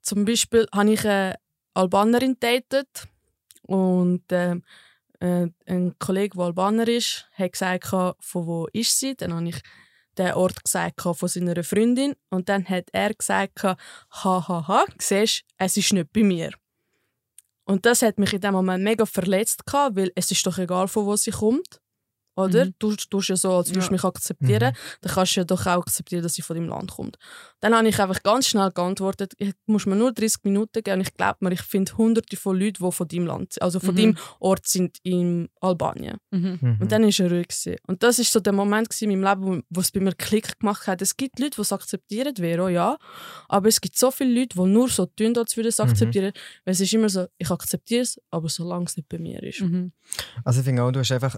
zum 0.00 0.24
Beispiel 0.24 0.66
habe 0.74 0.92
ich 0.92 1.04
eine 1.04 1.36
Albanerin 1.74 2.36
datet 2.40 3.08
und 3.62 4.30
äh, 4.32 4.56
äh, 5.20 5.48
ein 5.66 5.98
Kollege, 5.98 6.36
der 6.36 6.46
Albaner 6.46 6.88
ist, 6.88 7.28
hat 7.32 7.52
gesagt, 7.52 7.86
von 7.86 8.14
wo 8.46 8.68
ist 8.72 8.98
sie. 8.98 9.14
Dann 9.14 9.34
habe 9.34 9.48
ich 9.48 9.60
den 10.18 10.32
Ort 10.34 10.64
gesagt 10.64 11.00
von 11.00 11.28
seiner 11.28 11.62
Freundin 11.64 12.14
und 12.28 12.48
dann 12.48 12.68
hat 12.68 12.88
er 12.92 13.14
gesagt, 13.14 13.62
hahaha, 13.62 14.68
ha, 14.68 14.84
siehst, 14.98 15.44
es 15.56 15.76
ist 15.76 15.92
nicht 15.92 16.12
bei 16.12 16.22
mir. 16.22 16.50
Und 17.64 17.86
das 17.86 18.02
hat 18.02 18.18
mich 18.18 18.32
in 18.32 18.40
dem 18.40 18.52
Moment 18.52 18.82
mega 18.82 19.06
verletzt, 19.06 19.62
weil 19.72 20.10
es 20.14 20.30
ist 20.30 20.46
doch 20.46 20.58
egal, 20.58 20.88
von 20.88 21.06
wo 21.06 21.16
sie 21.16 21.30
kommt. 21.30 21.80
Oder? 22.34 22.66
Mhm. 22.66 22.74
Du 22.78 22.94
tust 22.96 23.28
ja 23.28 23.36
so, 23.36 23.52
als 23.52 23.70
würdest 23.70 23.88
du 23.88 23.90
ja. 23.90 23.92
mich 23.92 24.04
akzeptieren. 24.04 24.72
Mhm. 24.72 24.98
Dann 25.02 25.12
kannst 25.12 25.36
du 25.36 25.40
ja 25.40 25.44
doch 25.44 25.66
auch 25.66 25.82
akzeptieren, 25.82 26.22
dass 26.22 26.34
sie 26.34 26.42
von 26.42 26.56
deinem 26.56 26.68
Land 26.68 26.92
kommt. 26.92 27.18
Dann 27.60 27.74
habe 27.74 27.88
ich 27.88 28.00
einfach 28.00 28.22
ganz 28.22 28.48
schnell 28.48 28.70
geantwortet, 28.70 29.34
ich 29.38 29.52
muss 29.66 29.86
mir 29.86 29.96
nur 29.96 30.12
30 30.12 30.44
Minuten 30.44 30.82
geben. 30.82 31.00
Und 31.00 31.06
ich 31.06 31.14
glaube 31.14 31.38
mir, 31.40 31.52
ich 31.52 31.62
finde 31.62 31.96
hunderte 31.96 32.36
von 32.36 32.58
Leuten, 32.58 32.84
die 32.84 32.92
von 32.92 33.08
deinem 33.08 33.26
Land 33.26 33.60
also 33.60 33.80
von 33.80 33.94
mhm. 33.94 33.98
deinem 33.98 34.18
Ort 34.40 34.66
sind 34.66 34.98
in 35.02 35.48
Albanien. 35.60 36.16
Mhm. 36.30 36.58
mhm. 36.60 36.78
Und 36.80 36.92
dann 36.92 37.02
war 37.02 37.10
er 37.10 37.30
ruhig. 37.30 37.48
Gewesen. 37.48 37.76
Und 37.86 38.02
das 38.02 38.18
war 38.18 38.24
so 38.24 38.40
der 38.40 38.52
Moment 38.52 39.00
in 39.02 39.10
meinem 39.10 39.24
Leben, 39.24 39.62
wo 39.68 39.80
es 39.80 39.90
bei 39.90 40.00
mir 40.00 40.12
Klick 40.12 40.58
gemacht 40.58 40.86
hat. 40.86 41.02
Es 41.02 41.16
gibt 41.16 41.38
Leute, 41.38 41.56
die 41.56 41.60
es 41.62 41.72
akzeptieren, 41.72 42.34
Vero, 42.36 42.68
ja. 42.68 42.96
Aber 43.48 43.68
es 43.68 43.80
gibt 43.80 43.98
so 43.98 44.10
viele 44.10 44.40
Leute, 44.40 44.56
die 44.56 44.66
nur 44.66 44.88
so 44.88 45.06
tun, 45.06 45.36
als 45.36 45.56
würden 45.56 45.68
es 45.68 45.78
mhm. 45.78 45.84
akzeptieren. 45.90 46.32
Weil 46.64 46.72
es 46.72 46.80
ist 46.80 46.92
immer 46.92 47.08
so, 47.08 47.26
ich 47.38 47.50
akzeptiere 47.50 48.02
es, 48.02 48.20
aber 48.30 48.48
solange 48.48 48.86
es 48.86 48.96
nicht 48.96 49.08
bei 49.08 49.18
mir 49.18 49.42
ist. 49.42 49.60
Mhm. 49.60 49.92
Also 50.44 50.60
ich 50.60 50.64
finde 50.64 50.82
auch, 50.82 50.92
du 50.92 51.00
hast 51.00 51.12
einfach 51.12 51.36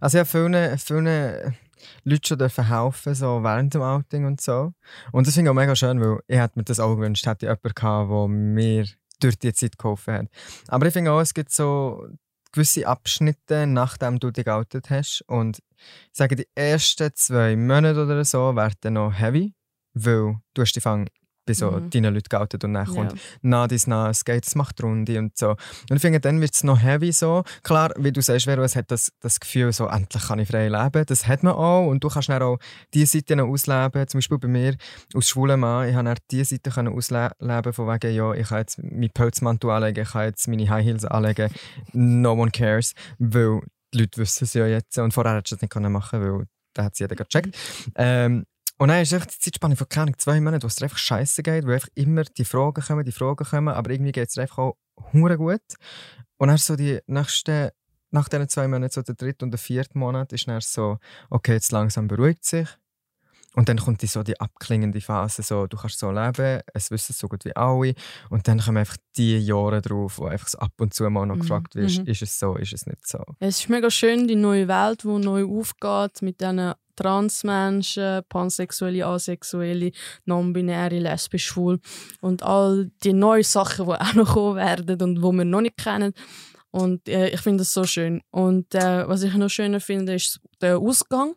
also 0.00 0.18
ich 0.18 0.20
habe 0.20 0.50
vielen, 0.50 0.78
vielen 0.78 1.56
Leuten 2.04 2.24
schon 2.24 2.66
helfen, 2.66 3.14
so 3.14 3.42
während 3.42 3.74
dem 3.74 3.82
Outing 3.82 4.26
und 4.26 4.40
so. 4.40 4.72
Und 5.12 5.26
das 5.26 5.34
finde 5.34 5.48
ich 5.48 5.52
auch 5.52 5.60
mega 5.60 5.76
schön, 5.76 6.00
weil 6.00 6.20
ich 6.26 6.38
hätte 6.38 6.58
mir 6.58 6.64
das 6.64 6.80
auch 6.80 6.94
gewünscht, 6.94 7.26
hätte 7.26 7.46
ich 7.46 7.50
jemanden 7.50 7.74
gehabt, 7.74 8.10
der 8.10 8.28
mir 8.28 8.86
durch 9.20 9.38
die 9.38 9.52
Zeit 9.52 9.78
geholfen 9.78 10.14
hat. 10.14 10.26
Aber 10.68 10.86
ich 10.86 10.92
finde 10.92 11.12
auch, 11.12 11.20
es 11.20 11.34
gibt 11.34 11.50
so 11.50 12.06
gewisse 12.52 12.86
Abschnitte, 12.86 13.66
nachdem 13.66 14.18
du 14.18 14.30
dich 14.30 14.44
geoutet 14.44 14.90
hast. 14.90 15.22
Und 15.26 15.58
ich 15.58 16.16
sage, 16.16 16.36
die 16.36 16.48
ersten 16.54 17.14
zwei 17.14 17.56
Monate 17.56 18.02
oder 18.02 18.24
so 18.24 18.56
werden 18.56 18.94
noch 18.94 19.12
heavy, 19.12 19.54
weil 19.94 20.36
du 20.54 20.62
hast 20.62 20.72
die 20.72 20.80
Fang 20.80 21.08
bei 21.46 21.54
so 21.54 21.70
mhm. 21.70 21.90
deinen 21.90 22.14
Leuten 22.14 22.28
geoutet 22.28 22.64
und 22.64 22.74
dann 22.74 22.86
kommt 22.86 23.12
ja. 23.12 23.18
nah 23.42 23.68
dies 23.68 23.86
nah, 23.86 24.10
es 24.10 24.24
geht, 24.24 24.46
es 24.46 24.54
macht 24.54 24.82
Runde 24.82 25.18
und 25.18 25.36
so. 25.38 25.50
Und 25.50 25.96
ich 25.96 26.00
finde, 26.00 26.20
dann 26.20 26.40
wird 26.40 26.54
es 26.54 26.64
noch 26.64 26.82
heavy 26.82 27.12
so. 27.12 27.44
Klar, 27.62 27.92
wie 27.96 28.12
du 28.12 28.20
sagst, 28.20 28.46
Vero, 28.46 28.62
es 28.62 28.76
hat 28.76 28.90
das, 28.90 29.12
das 29.20 29.40
Gefühl, 29.40 29.72
so, 29.72 29.86
endlich 29.86 30.22
kann 30.24 30.38
ich 30.38 30.48
frei 30.48 30.68
leben. 30.68 31.04
Das 31.06 31.26
hat 31.26 31.42
man 31.42 31.54
auch 31.54 31.86
und 31.86 32.02
du 32.02 32.08
kannst 32.08 32.28
dann 32.28 32.42
auch 32.42 32.58
diese 32.92 33.18
Seite 33.18 33.36
noch 33.36 33.48
ausleben. 33.48 34.08
Zum 34.08 34.18
Beispiel 34.18 34.38
bei 34.38 34.48
mir 34.48 34.76
als 35.14 35.28
schwuler 35.28 35.56
Mann, 35.56 35.88
ich 35.88 35.94
habe 35.94 36.04
dann 36.04 36.16
diese 36.30 36.56
Seite 36.56 36.70
können 36.70 36.92
ausleben 36.92 37.72
von 37.72 37.86
wegen, 37.88 38.14
ja, 38.14 38.32
ich 38.34 38.48
kann 38.48 38.58
jetzt 38.58 38.78
meinen 38.82 39.10
Pelzmantel 39.10 39.70
anlegen, 39.70 40.02
ich 40.02 40.10
kann 40.10 40.24
jetzt 40.24 40.48
meine 40.48 40.68
High 40.68 40.84
Heels 40.84 41.04
anlegen, 41.04 41.50
no 41.92 42.32
one 42.32 42.50
cares, 42.50 42.92
weil 43.18 43.60
die 43.94 44.00
Leute 44.00 44.18
wissen 44.18 44.44
es 44.44 44.54
ja 44.54 44.66
jetzt 44.66 44.98
und 44.98 45.12
vorher 45.12 45.36
hättest 45.36 45.52
du 45.52 45.56
das 45.56 45.62
nicht 45.62 45.90
machen 45.90 46.20
können, 46.20 46.38
weil 46.38 46.46
da 46.74 46.84
hat 46.84 46.92
es 46.92 46.98
jeder 46.98 47.16
gecheckt. 47.16 47.46
Mhm. 47.46 47.92
Ähm, 47.96 48.44
und 48.78 48.88
dann 48.88 49.00
ist 49.00 49.12
echt 49.12 49.32
die 49.32 49.38
Zeitspanne 49.38 49.76
von 49.76 49.88
keine 49.88 50.16
zwei 50.16 50.40
Monaten, 50.40 50.62
wo 50.62 50.66
es 50.66 50.82
einfach 50.82 50.98
scheiße 50.98 51.42
geht, 51.42 51.66
wo 51.66 51.70
einfach 51.70 51.88
immer 51.94 52.24
die 52.24 52.44
Fragen 52.44 52.82
kommen, 52.82 53.04
die 53.04 53.12
Fragen 53.12 53.44
kommen, 53.44 53.74
aber 53.74 53.90
irgendwie 53.90 54.12
geht 54.12 54.28
es 54.28 54.38
einfach 54.38 54.58
auch 54.58 54.76
hure 55.12 55.38
gut. 55.38 55.62
Und 56.36 56.48
dann 56.48 56.58
so 56.58 56.76
die 56.76 57.00
nächsten, 57.06 57.70
nach 58.10 58.28
diesen 58.28 58.48
zwei 58.48 58.68
Monaten, 58.68 58.92
so 58.92 59.02
der 59.02 59.14
dritte 59.14 59.44
und 59.44 59.50
der 59.50 59.58
vierte 59.58 59.96
Monat, 59.96 60.32
ist 60.32 60.46
dann 60.46 60.60
so, 60.60 60.98
okay, 61.30 61.54
jetzt 61.54 61.72
langsam 61.72 62.06
beruhigt 62.06 62.44
sich. 62.44 62.68
Und 63.54 63.70
dann 63.70 63.78
kommt 63.78 64.02
die 64.02 64.06
so 64.06 64.22
die 64.22 64.38
abklingende 64.38 65.00
Phase, 65.00 65.42
so, 65.42 65.66
du 65.66 65.78
kannst 65.78 65.98
so 65.98 66.10
leben, 66.10 66.60
es 66.74 66.90
wissen 66.90 67.14
so 67.14 67.26
gut 67.26 67.46
wie 67.46 67.56
alle. 67.56 67.94
Und 68.28 68.46
dann 68.46 68.60
kommen 68.60 68.76
einfach 68.76 68.98
die 69.16 69.38
Jahre 69.38 69.80
drauf, 69.80 70.18
wo 70.18 70.26
einfach 70.26 70.48
so 70.48 70.58
ab 70.58 70.72
und 70.78 70.92
zu 70.92 71.08
mal 71.08 71.24
noch 71.24 71.36
mhm. 71.36 71.40
gefragt 71.40 71.74
wird, 71.74 71.96
mhm. 71.96 72.06
ist 72.06 72.20
es 72.20 72.38
so, 72.38 72.56
ist 72.56 72.74
es 72.74 72.84
nicht 72.84 73.06
so. 73.06 73.24
Es 73.38 73.60
ist 73.60 73.70
mega 73.70 73.90
schön, 73.90 74.28
die 74.28 74.36
neue 74.36 74.68
Welt, 74.68 75.04
die 75.04 75.08
neu 75.08 75.46
aufgeht, 75.46 76.20
mit 76.20 76.42
diesen 76.42 76.74
Transmenschen, 76.96 78.22
Pansexuelle, 78.28 79.06
Asexuelle, 79.06 79.92
Non-Binäre, 80.24 80.98
Lesbisch, 80.98 81.46
Schwul 81.46 81.78
und 82.20 82.42
all 82.42 82.90
die 83.04 83.12
neuen 83.12 83.42
Sachen, 83.42 83.86
die 83.86 83.92
auch 83.92 84.14
noch 84.14 84.34
kommen 84.34 84.56
werden 84.56 85.00
und 85.02 85.14
die 85.16 85.22
wir 85.22 85.44
noch 85.44 85.60
nicht 85.60 85.76
kennen. 85.76 86.12
Und 86.70 87.08
äh, 87.08 87.28
ich 87.30 87.40
finde 87.40 87.62
das 87.62 87.72
so 87.72 87.84
schön. 87.84 88.20
Und 88.30 88.74
äh, 88.74 89.08
was 89.08 89.22
ich 89.22 89.34
noch 89.34 89.48
schöner 89.48 89.80
finde, 89.80 90.14
ist 90.14 90.40
der 90.60 90.78
Ausgang, 90.78 91.34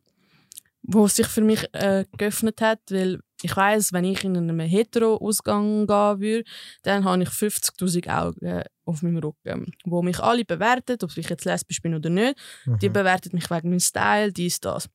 wo 0.81 1.07
sich 1.07 1.27
für 1.27 1.41
mich 1.41 1.65
äh, 1.73 2.05
geöffnet 2.17 2.61
hat, 2.61 2.79
weil 2.89 3.19
ich 3.41 3.55
weiß, 3.55 3.93
wenn 3.93 4.03
ich 4.05 4.23
in 4.23 4.35
einem 4.35 4.59
Hetero-Ausgang 4.59 5.87
gehen 5.87 6.19
würde, 6.19 6.43
dann 6.83 7.05
habe 7.05 7.23
ich 7.23 7.29
50.000 7.29 8.09
Augen 8.09 8.63
auf 8.85 9.01
meinem 9.01 9.17
Rücken, 9.17 9.71
wo 9.85 10.01
mich 10.01 10.19
alle 10.19 10.43
bewerten, 10.43 10.97
ob 11.01 11.15
ich 11.15 11.29
jetzt 11.29 11.45
lesbisch 11.45 11.81
bin 11.81 11.95
oder 11.95 12.09
nicht. 12.09 12.35
Mhm. 12.65 12.79
Die 12.79 12.89
bewerten 12.89 13.29
mich 13.33 13.49
wegen 13.49 13.69
meinem 13.69 13.79
Style, 13.79 14.33
dies, 14.33 14.59
das. 14.59 14.89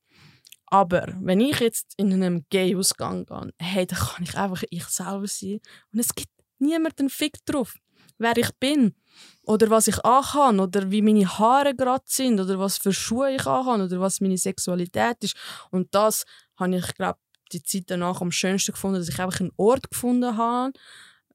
Aber 0.67 1.15
wenn 1.21 1.39
ich 1.39 1.59
jetzt 1.59 1.93
in 1.97 2.11
einem 2.13 2.45
Gay-Ausgang 2.49 3.25
gehe, 3.25 3.53
hey, 3.59 3.85
dann 3.85 3.99
kann 3.99 4.23
ich 4.23 4.35
einfach 4.35 4.63
ich 4.69 4.85
selber 4.85 5.27
sein. 5.27 5.59
Und 5.91 5.99
es 5.99 6.13
gibt 6.13 6.29
niemanden 6.59 7.09
Fick 7.09 7.37
drauf, 7.45 7.75
wer 8.17 8.35
ich 8.37 8.49
bin. 8.59 8.95
Oder 9.43 9.69
was 9.69 9.87
ich 9.87 10.03
anhabe, 10.03 10.61
oder 10.61 10.91
wie 10.91 11.01
meine 11.01 11.27
Haare 11.27 11.75
gerade 11.75 12.03
sind, 12.07 12.39
oder 12.39 12.59
was 12.59 12.77
für 12.77 12.91
Schuhe 12.91 13.35
ich 13.35 13.45
anhabe, 13.45 13.83
oder 13.83 13.99
was 13.99 14.21
meine 14.21 14.37
Sexualität 14.37 15.17
ist. 15.21 15.35
Und 15.71 15.93
das 15.93 16.25
habe 16.57 16.77
ich, 16.77 16.95
glaube 16.95 17.19
die 17.51 17.61
Zeit 17.61 17.83
danach 17.87 18.21
am 18.21 18.31
schönsten 18.31 18.71
gefunden, 18.71 18.99
dass 18.99 19.07
ich 19.07 19.19
einfach 19.19 19.39
einen 19.39 19.51
Ort 19.57 19.91
gefunden 19.91 20.35
habe, 20.35 20.73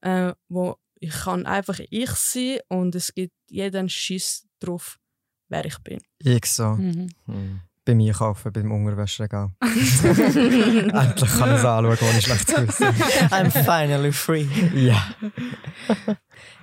äh, 0.01 0.33
wo 0.49 0.75
ich 0.99 1.11
kann 1.11 1.45
einfach 1.45 1.79
ich 1.89 2.11
sein 2.11 2.59
und 2.67 2.95
es 2.95 3.13
gibt 3.13 3.33
jeden 3.49 3.87
Schiss 3.87 4.45
drauf, 4.59 4.99
wer 5.47 5.65
ich 5.65 5.77
bin. 5.79 5.99
Ich 6.19 6.45
so. 6.45 6.73
Mhm. 6.73 7.09
Mhm 7.25 7.61
bei 7.91 7.95
mir 7.95 8.13
kaufen, 8.13 8.53
beim 8.53 8.71
Unterwäscheregal. 8.71 9.51
Endlich 9.61 11.29
kann 11.29 11.49
ich 11.49 11.57
es 11.57 11.65
anschauen, 11.65 11.85
ohne 11.85 12.21
schlechtes 12.21 12.55
Gewissen. 12.55 12.87
I'm 13.29 13.51
finally 13.51 14.13
free. 14.13 14.47
Ja. 14.73 15.03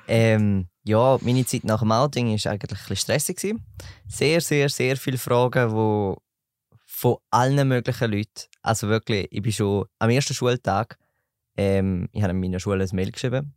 ähm, 0.09 0.68
ja, 0.85 1.18
meine 1.20 1.45
Zeit 1.45 1.64
nach 1.64 1.81
dem 1.81 1.93
Outing 1.93 2.29
war 2.29 2.53
eigentlich 2.53 2.72
ein 2.72 2.79
bisschen 2.79 2.97
stressig. 2.97 3.57
Sehr, 4.07 4.41
sehr, 4.41 4.70
sehr 4.70 4.97
viele 4.97 5.18
Fragen, 5.18 5.68
die 5.68 6.14
von 6.87 7.16
allen 7.31 7.68
möglichen 7.68 8.11
Leuten, 8.11 8.49
also 8.62 8.89
wirklich, 8.89 9.29
ich 9.31 9.43
bin 9.43 9.53
schon 9.53 9.85
am 9.99 10.11
ersten 10.11 10.35
Schultag, 10.35 10.99
ähm, 11.59 12.09
ich 12.12 12.22
habe 12.22 12.33
in 12.33 12.41
meiner 12.41 12.59
Schule 12.59 12.85
ein 12.85 12.91
Mail 12.97 13.12
geschrieben. 13.12 13.53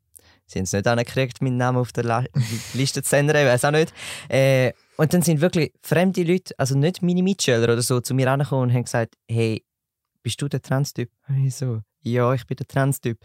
Sie 0.52 0.60
haben 0.60 0.64
es 0.66 0.74
nicht 0.74 0.88
angekriegt, 0.88 1.42
meinen 1.42 1.58
Namen 1.58 1.78
auf 1.78 1.92
der 1.92 2.04
La 2.04 2.24
Liste 2.74 3.04
zu 3.04 3.16
ändern, 3.16 3.38
ich 3.38 3.46
weiß 3.46 3.66
auch 3.66 3.72
nicht. 3.72 3.94
Äh, 4.30 4.74
und 4.98 5.14
dann 5.14 5.22
sind 5.22 5.42
wirklich 5.42 5.74
fremde 5.82 6.24
Leute, 6.24 6.54
also 6.58 6.78
nicht 6.78 7.02
meine 7.02 7.24
Mitschüler 7.24 7.64
oder 7.64 7.82
so, 7.82 8.02
zu 8.02 8.14
mir 8.14 8.30
angekommen 8.30 8.64
und 8.64 8.74
haben 8.74 8.84
gesagt, 8.84 9.16
hey, 9.30 9.66
bist 10.22 10.42
du 10.42 10.48
der 10.48 10.62
Trans-Typ? 10.62 11.10
Ich 11.46 11.56
so, 11.56 11.82
ja, 12.02 12.34
ich 12.34 12.46
bin 12.46 12.58
der 12.58 12.68
Trans-Typ. 12.68 13.18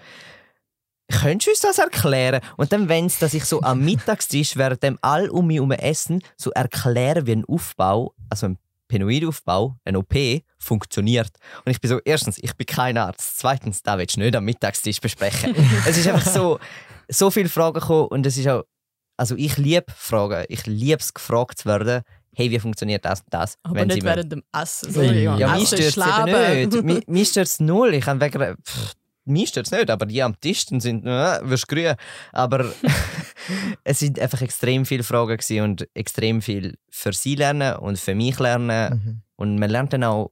Könntest 1.08 1.46
du 1.46 1.50
uns 1.50 1.60
das 1.60 1.78
erklären? 1.78 2.40
Und 2.56 2.72
dann, 2.72 2.88
wenn 2.88 3.06
es, 3.06 3.18
dass 3.18 3.34
ich 3.34 3.44
so 3.44 3.62
am 3.62 3.84
Mittagstisch, 3.84 4.56
während 4.56 4.82
dem 4.82 4.98
all 5.02 5.28
um 5.28 5.46
mich 5.46 5.56
herum 5.56 5.70
essen, 5.70 6.22
so 6.36 6.50
erklären 6.50 7.26
wie 7.26 7.32
ein 7.32 7.44
Aufbau, 7.44 8.14
also 8.28 8.46
ein 8.46 8.58
Penoidaufbau, 8.88 9.76
ein 9.84 9.96
OP, 9.96 10.14
funktioniert. 10.58 11.30
Und 11.64 11.72
ich 11.72 11.80
bin 11.80 11.90
so, 11.90 12.00
erstens, 12.04 12.38
ich 12.38 12.54
bin 12.56 12.66
kein 12.66 12.96
Arzt. 12.96 13.38
Zweitens, 13.38 13.82
da 13.82 13.98
willst 13.98 14.16
du 14.16 14.20
nicht 14.20 14.36
am 14.36 14.44
Mittagstisch 14.44 15.00
besprechen. 15.00 15.54
es 15.86 15.98
ist 15.98 16.08
einfach 16.08 16.30
so, 16.30 16.58
so 17.08 17.30
viele 17.30 17.48
Fragen 17.48 17.80
gekommen 17.80 18.08
und 18.08 18.26
es 18.26 18.36
ist 18.36 18.48
auch, 18.48 18.64
also 19.16 19.34
ich 19.36 19.56
liebe 19.56 19.86
Fragen. 19.94 20.44
Ich 20.48 20.66
liebe 20.66 21.00
es, 21.00 21.14
gefragt 21.14 21.58
zu 21.58 21.66
werden. 21.66 22.02
Hey, 22.34 22.50
wie 22.50 22.58
funktioniert 22.58 23.04
das 23.04 23.20
und 23.20 23.32
das? 23.32 23.56
Aber 23.62 23.84
nicht 23.86 24.04
während 24.04 24.30
dem 24.30 24.42
Essen. 24.52 24.92
So, 24.92 25.00
ja, 25.02 25.38
ja 25.38 25.54
mich 25.56 25.68
stört 25.68 25.80
es 25.80 25.96
eben 25.96 26.86
nicht. 26.86 27.08
mich, 27.08 27.28
stört 27.28 27.46
es 27.46 27.60
null. 27.60 27.94
Ich 27.94 28.06
habe 28.06 28.20
wegen, 28.20 28.56
pff, 28.62 28.92
mich 29.26 29.48
stört 29.50 29.66
es 29.66 29.72
nicht, 29.72 29.90
aber 29.90 30.06
die 30.06 30.22
am 30.22 30.38
Tisch 30.40 30.66
sind, 30.66 31.04
äh, 31.04 31.40
wirst 31.42 31.68
grün. 31.68 31.94
Aber 32.32 32.72
es 33.84 33.98
sind 33.98 34.18
einfach 34.18 34.40
extrem 34.40 34.86
viele 34.86 35.02
Fragen 35.02 35.38
und 35.62 35.88
extrem 35.94 36.40
viel 36.42 36.78
für 36.90 37.12
sie 37.12 37.34
lernen 37.34 37.76
und 37.76 37.98
für 37.98 38.14
mich 38.14 38.38
lernen. 38.38 38.94
Mhm. 38.94 39.22
Und 39.36 39.58
man 39.58 39.70
lernt 39.70 39.92
dann 39.92 40.04
auch, 40.04 40.30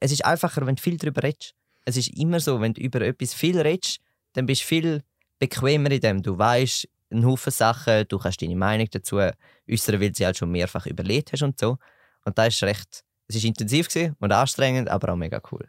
es 0.00 0.12
ist 0.12 0.24
einfacher, 0.24 0.66
wenn 0.66 0.76
du 0.76 0.82
viel 0.82 0.96
darüber 0.96 1.22
redest. 1.22 1.54
Es 1.84 1.96
ist 1.96 2.08
immer 2.18 2.40
so, 2.40 2.60
wenn 2.60 2.74
du 2.74 2.80
über 2.80 3.00
etwas 3.02 3.34
viel 3.34 3.60
redest, 3.60 4.00
dann 4.32 4.46
bist 4.46 4.62
du 4.62 4.66
viel 4.66 5.02
bequemer 5.38 5.90
in 5.90 6.00
dem. 6.00 6.22
Du 6.22 6.36
weißt 6.36 6.88
einen 7.10 7.26
Haufen 7.26 7.52
Sachen, 7.52 8.06
du 8.08 8.18
kannst 8.18 8.42
deine 8.42 8.56
Meinung 8.56 8.88
dazu 8.90 9.18
äußern, 9.18 10.00
weil 10.00 10.10
du 10.10 10.16
sie 10.16 10.26
halt 10.26 10.36
schon 10.36 10.50
mehrfach 10.50 10.86
überlegt 10.86 11.32
hast 11.32 11.42
und 11.42 11.58
so. 11.58 11.78
Und 12.24 12.38
da 12.38 12.46
ist 12.46 12.62
recht, 12.62 13.04
es 13.28 13.36
ist 13.36 13.44
intensiv 13.44 13.88
und 14.18 14.32
anstrengend, 14.32 14.88
aber 14.88 15.12
auch 15.12 15.16
mega 15.16 15.40
cool. 15.52 15.68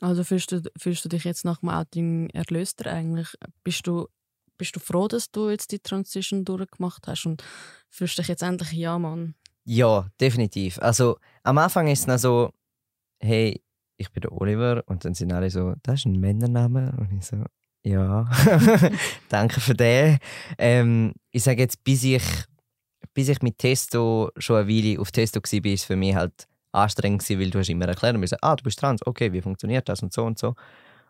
Also 0.00 0.24
fühlst 0.24 0.52
du, 0.52 0.62
fühlst 0.78 1.04
du 1.04 1.08
dich 1.08 1.24
jetzt 1.24 1.44
nach 1.44 1.60
dem 1.60 1.70
Outing 1.70 2.28
erlöster 2.30 2.90
eigentlich? 2.90 3.28
Bist 3.64 3.86
du, 3.86 4.08
bist 4.58 4.76
du 4.76 4.80
froh, 4.80 5.08
dass 5.08 5.30
du 5.30 5.48
jetzt 5.50 5.72
die 5.72 5.78
Transition 5.78 6.44
durchgemacht 6.44 7.06
hast 7.06 7.26
und 7.26 7.42
fühlst 7.88 8.18
dich 8.18 8.28
jetzt 8.28 8.42
endlich 8.42 8.72
ja, 8.72 8.98
Mann? 8.98 9.34
Ja, 9.64 10.08
definitiv. 10.20 10.78
Also 10.78 11.18
am 11.42 11.58
Anfang 11.58 11.88
ist 11.88 12.00
es 12.00 12.06
noch 12.06 12.18
so, 12.18 12.50
hey, 13.20 13.62
ich 13.96 14.10
bin 14.12 14.20
der 14.20 14.32
Oliver 14.32 14.82
und 14.86 15.04
dann 15.04 15.14
sind 15.14 15.32
alle 15.32 15.50
so, 15.50 15.74
das 15.82 16.00
ist 16.00 16.06
ein 16.06 16.20
Männername 16.20 16.94
und 16.98 17.12
ich 17.12 17.24
so, 17.24 17.44
ja, 17.82 18.28
danke 19.28 19.60
für 19.60 19.74
den. 19.74 20.18
Ähm, 20.58 21.14
ich 21.30 21.42
sage 21.42 21.62
jetzt, 21.62 21.82
bis 21.84 22.04
ich, 22.04 22.22
bis 23.14 23.28
ich 23.28 23.42
mit 23.42 23.58
Testo 23.58 24.30
schon 24.36 24.56
eine 24.56 24.68
Weile 24.68 25.00
auf 25.00 25.10
Testo 25.10 25.40
war, 25.40 25.64
war 25.64 25.72
es 25.72 25.84
für 25.84 25.96
mich 25.96 26.14
halt 26.14 26.46
anstrengend 26.76 27.22
gewesen, 27.22 27.40
weil 27.40 27.50
du 27.50 27.58
hast 27.58 27.68
immer 27.68 27.86
erklären 27.86 28.20
müssen, 28.20 28.38
ah, 28.42 28.56
du 28.56 28.64
bist 28.64 28.78
trans, 28.78 29.06
okay, 29.06 29.32
wie 29.32 29.40
funktioniert 29.40 29.88
das 29.88 30.02
und 30.02 30.12
so 30.12 30.24
und 30.24 30.38
so. 30.38 30.54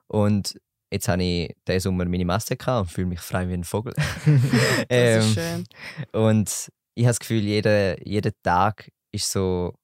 Und 0.07 0.59
jetzt 0.91 1.09
habe 1.09 1.23
ich 1.23 1.55
diesen 1.67 1.81
Sommer 1.81 2.05
meine 2.05 2.25
Masse 2.25 2.57
gehabt 2.57 2.81
und 2.81 2.93
fühle 2.93 3.09
mich 3.09 3.21
frei 3.21 3.49
wie 3.49 3.55
ein 3.55 3.65
Vogel. 3.65 3.93
das 3.97 4.07
ähm, 4.89 5.21
ist 5.21 5.35
schön. 5.35 5.65
Und 6.13 6.49
ich 6.95 7.05
habe 7.05 7.11
das 7.11 7.21
Gefühl, 7.21 7.43
jeder, 7.43 8.07
jeder 8.07 8.31
Tag 8.43 8.91
ist 9.13 9.31
so 9.31 9.75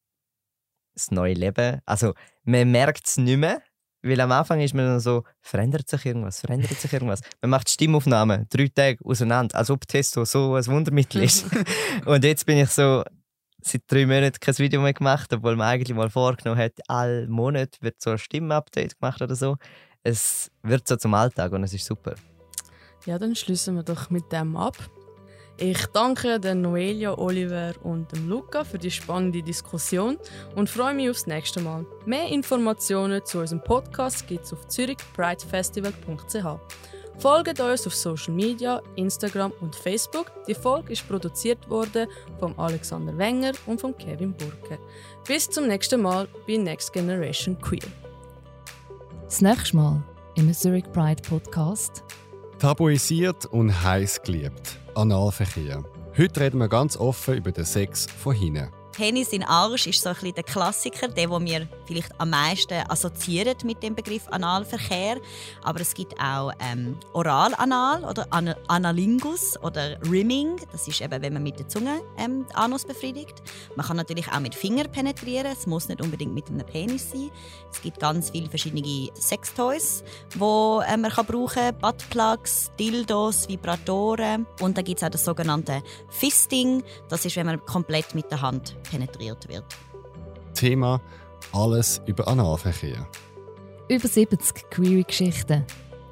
das 0.95 1.11
neue 1.11 1.35
Leben. 1.35 1.81
Also 1.85 2.15
man 2.45 2.71
merkt 2.71 3.07
es 3.07 3.17
nicht 3.17 3.39
mehr, 3.39 3.63
weil 4.03 4.21
am 4.21 4.33
Anfang 4.33 4.61
ist 4.61 4.75
man 4.75 4.87
dann 4.87 5.01
so, 5.01 5.25
verändert 5.41 5.89
sich 5.89 6.05
irgendwas, 6.05 6.41
verändert 6.41 6.79
sich 6.79 6.93
irgendwas. 6.93 7.21
Man 7.41 7.51
macht 7.51 7.71
Stimmaufnahmen, 7.71 8.47
drei 8.51 8.69
Tage 8.69 8.99
auseinander, 9.05 9.57
als 9.57 9.71
ob 9.71 9.87
Testo 9.87 10.25
so 10.25 10.55
ein 10.55 10.67
Wundermittel 10.67 11.23
ist. 11.23 11.47
und 12.05 12.25
jetzt 12.25 12.45
bin 12.47 12.59
ich 12.59 12.71
so, 12.71 13.05
seit 13.63 13.83
drei 13.87 14.07
Monaten 14.07 14.39
kein 14.41 14.59
Video 14.59 14.81
mehr 14.81 14.93
gemacht, 14.93 15.33
obwohl 15.33 15.57
man 15.57 15.69
eigentlich 15.69 15.97
mal 15.97 16.11
vorgenommen 16.11 16.61
hat, 16.61 16.75
alle 16.89 17.27
Monat 17.29 17.79
wird 17.81 18.01
so 18.01 18.11
ein 18.11 18.19
Stimmupdate 18.19 18.99
gemacht 18.99 19.23
oder 19.23 19.35
so. 19.35 19.57
Es 20.03 20.51
wird 20.63 20.87
so 20.89 20.97
zum 20.97 21.15
Alltag 21.15 21.53
und 21.53 21.65
es 21.65 21.75
ist 21.75 21.87
super. 21.87 22.15
Ja, 23.07 23.19
dann 23.19 23.35
schließen 23.35 23.75
wir 23.75 23.83
doch 23.83 24.11
mit 24.11 24.31
dem 24.33 24.57
ab. 24.57 24.77
Ich 25.59 25.87
danke 25.87 26.41
den 26.41 26.63
Noelia, 26.63 27.17
Oliver 27.19 27.75
und 27.83 28.11
dem 28.13 28.29
Luca 28.29 28.65
für 28.65 28.79
die 28.79 28.91
spannende 28.91 29.43
Diskussion 29.43 30.19
und 30.57 30.71
freue 30.71 30.95
mich 30.95 31.11
aufs 31.11 31.27
nächste 31.27 31.61
Mal. 31.61 31.85
Mehr 32.07 32.29
Informationen 32.29 33.25
zu 33.25 33.39
unserem 33.39 33.63
Podcast 33.63 34.27
gibt 34.27 34.45
es 34.45 34.53
auf 34.53 34.67
zürichpridefestival.ch. 34.67 36.47
Folgt 37.23 37.61
uns 37.61 37.87
auf 37.87 37.95
Social 37.95 38.35
Media, 38.35 38.83
Instagram 38.97 39.53
und 39.61 39.77
Facebook. 39.77 40.33
Die 40.49 40.57
Folge 40.57 40.93
ist 40.93 41.07
produziert 41.07 41.71
worden 41.71 42.09
von 42.41 42.53
Alexander 42.59 43.17
Wenger 43.17 43.53
und 43.67 43.81
von 43.81 43.97
Kevin 43.97 44.33
Burke. 44.33 44.81
Bis 45.25 45.49
zum 45.49 45.69
nächsten 45.69 46.03
Mal 46.03 46.27
bei 46.49 46.57
Next 46.57 46.93
Generation 46.93 47.57
Queer. 47.61 47.87
Das 49.25 49.41
nächste 49.41 49.77
Mal 49.77 50.03
im 50.35 50.53
Zurich 50.53 50.91
Pride 50.93 51.23
Podcast. 51.23 52.03
Tabuisiert 52.59 53.47
und 53.47 53.71
heiß 53.85 54.21
geliebt. 54.25 54.81
Analverkehr. 54.97 55.85
Heute 56.19 56.41
reden 56.41 56.59
wir 56.59 56.69
ganz 56.69 56.97
offen 56.97 57.37
über 57.37 57.53
den 57.53 57.65
Sex 57.65 58.09
von 58.21 58.35
hinten. 58.35 58.69
Penis 58.93 59.33
in 59.33 59.43
Arsch 59.43 59.87
ist 59.87 60.03
so 60.03 60.11
ein 60.11 60.15
bisschen 60.15 60.35
der 60.35 60.45
Klassiker, 60.45 61.09
der, 61.09 61.27
den 61.27 61.47
wir 61.47 61.69
vielleicht 61.87 62.13
am 62.19 62.31
meisten 62.31 62.75
assoziieren 62.89 63.57
mit 63.65 63.83
dem 63.83 63.95
Begriff 63.95 64.29
Analverkehr. 64.29 65.17
Aber 65.63 65.81
es 65.81 65.95
gibt 65.95 66.15
auch 66.21 66.53
ähm, 66.61 66.99
Oralanal 67.15 68.05
oder 68.05 68.27
An 68.31 68.55
Analingus 68.69 69.59
oder 69.63 69.99
Rimming. 70.03 70.57
Das 70.71 70.87
ist 70.87 71.01
eben, 71.01 71.23
wenn 71.23 71.33
man 71.33 71.43
mit 71.43 71.59
der 71.59 71.69
Zunge 71.69 72.03
ähm, 72.19 72.45
Anus 72.53 72.85
befriedigt. 72.85 73.43
Man 73.77 73.87
kann 73.87 73.97
natürlich 73.97 74.31
auch 74.31 74.41
mit 74.41 74.55
Finger 74.55 74.85
penetrieren. 74.85 75.47
Es 75.47 75.67
muss 75.67 75.89
nicht 75.89 76.03
unbedingt 76.03 76.35
mit 76.35 76.49
einem 76.49 76.67
Penis 76.67 77.11
sein. 77.11 77.31
Es 77.73 77.81
gibt 77.81 77.99
ganz 77.99 78.31
viele 78.31 78.49
verschiedene 78.49 79.11
Sextoys, 79.15 80.05
die 80.35 80.39
äh, 80.39 80.97
man 80.97 81.11
kann 81.11 81.27
brauchen 81.27 81.55
kann. 81.55 81.79
Buttplugs, 81.79 82.71
Dildos, 82.79 83.49
Vibratoren. 83.49 84.47
Und 84.61 84.77
dann 84.77 84.85
gibt 84.85 85.01
es 85.01 85.05
auch 85.05 85.11
das 85.11 85.25
sogenannte 85.25 85.83
Fisting. 86.11 86.83
Das 87.09 87.25
ist, 87.25 87.37
wenn 87.37 87.47
man 87.47 87.65
komplett 87.65 88.15
mit 88.15 88.31
der 88.31 88.43
Hand 88.43 88.77
penetriert 88.83 89.49
wird. 89.49 89.65
Thema 90.55 91.01
Alles 91.53 92.01
über 92.07 92.29
Analverkehr. 92.29 93.07
Über 93.89 94.09
70 94.09 94.71
Query-Geschichten. 94.71 95.65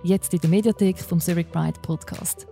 Jetzt 0.02 0.34
in 0.34 0.40
der 0.40 0.50
Mediathek 0.50 0.98
vom 0.98 1.20
Zurich 1.20 1.50
Pride 1.50 1.78
Podcast. 1.80 2.46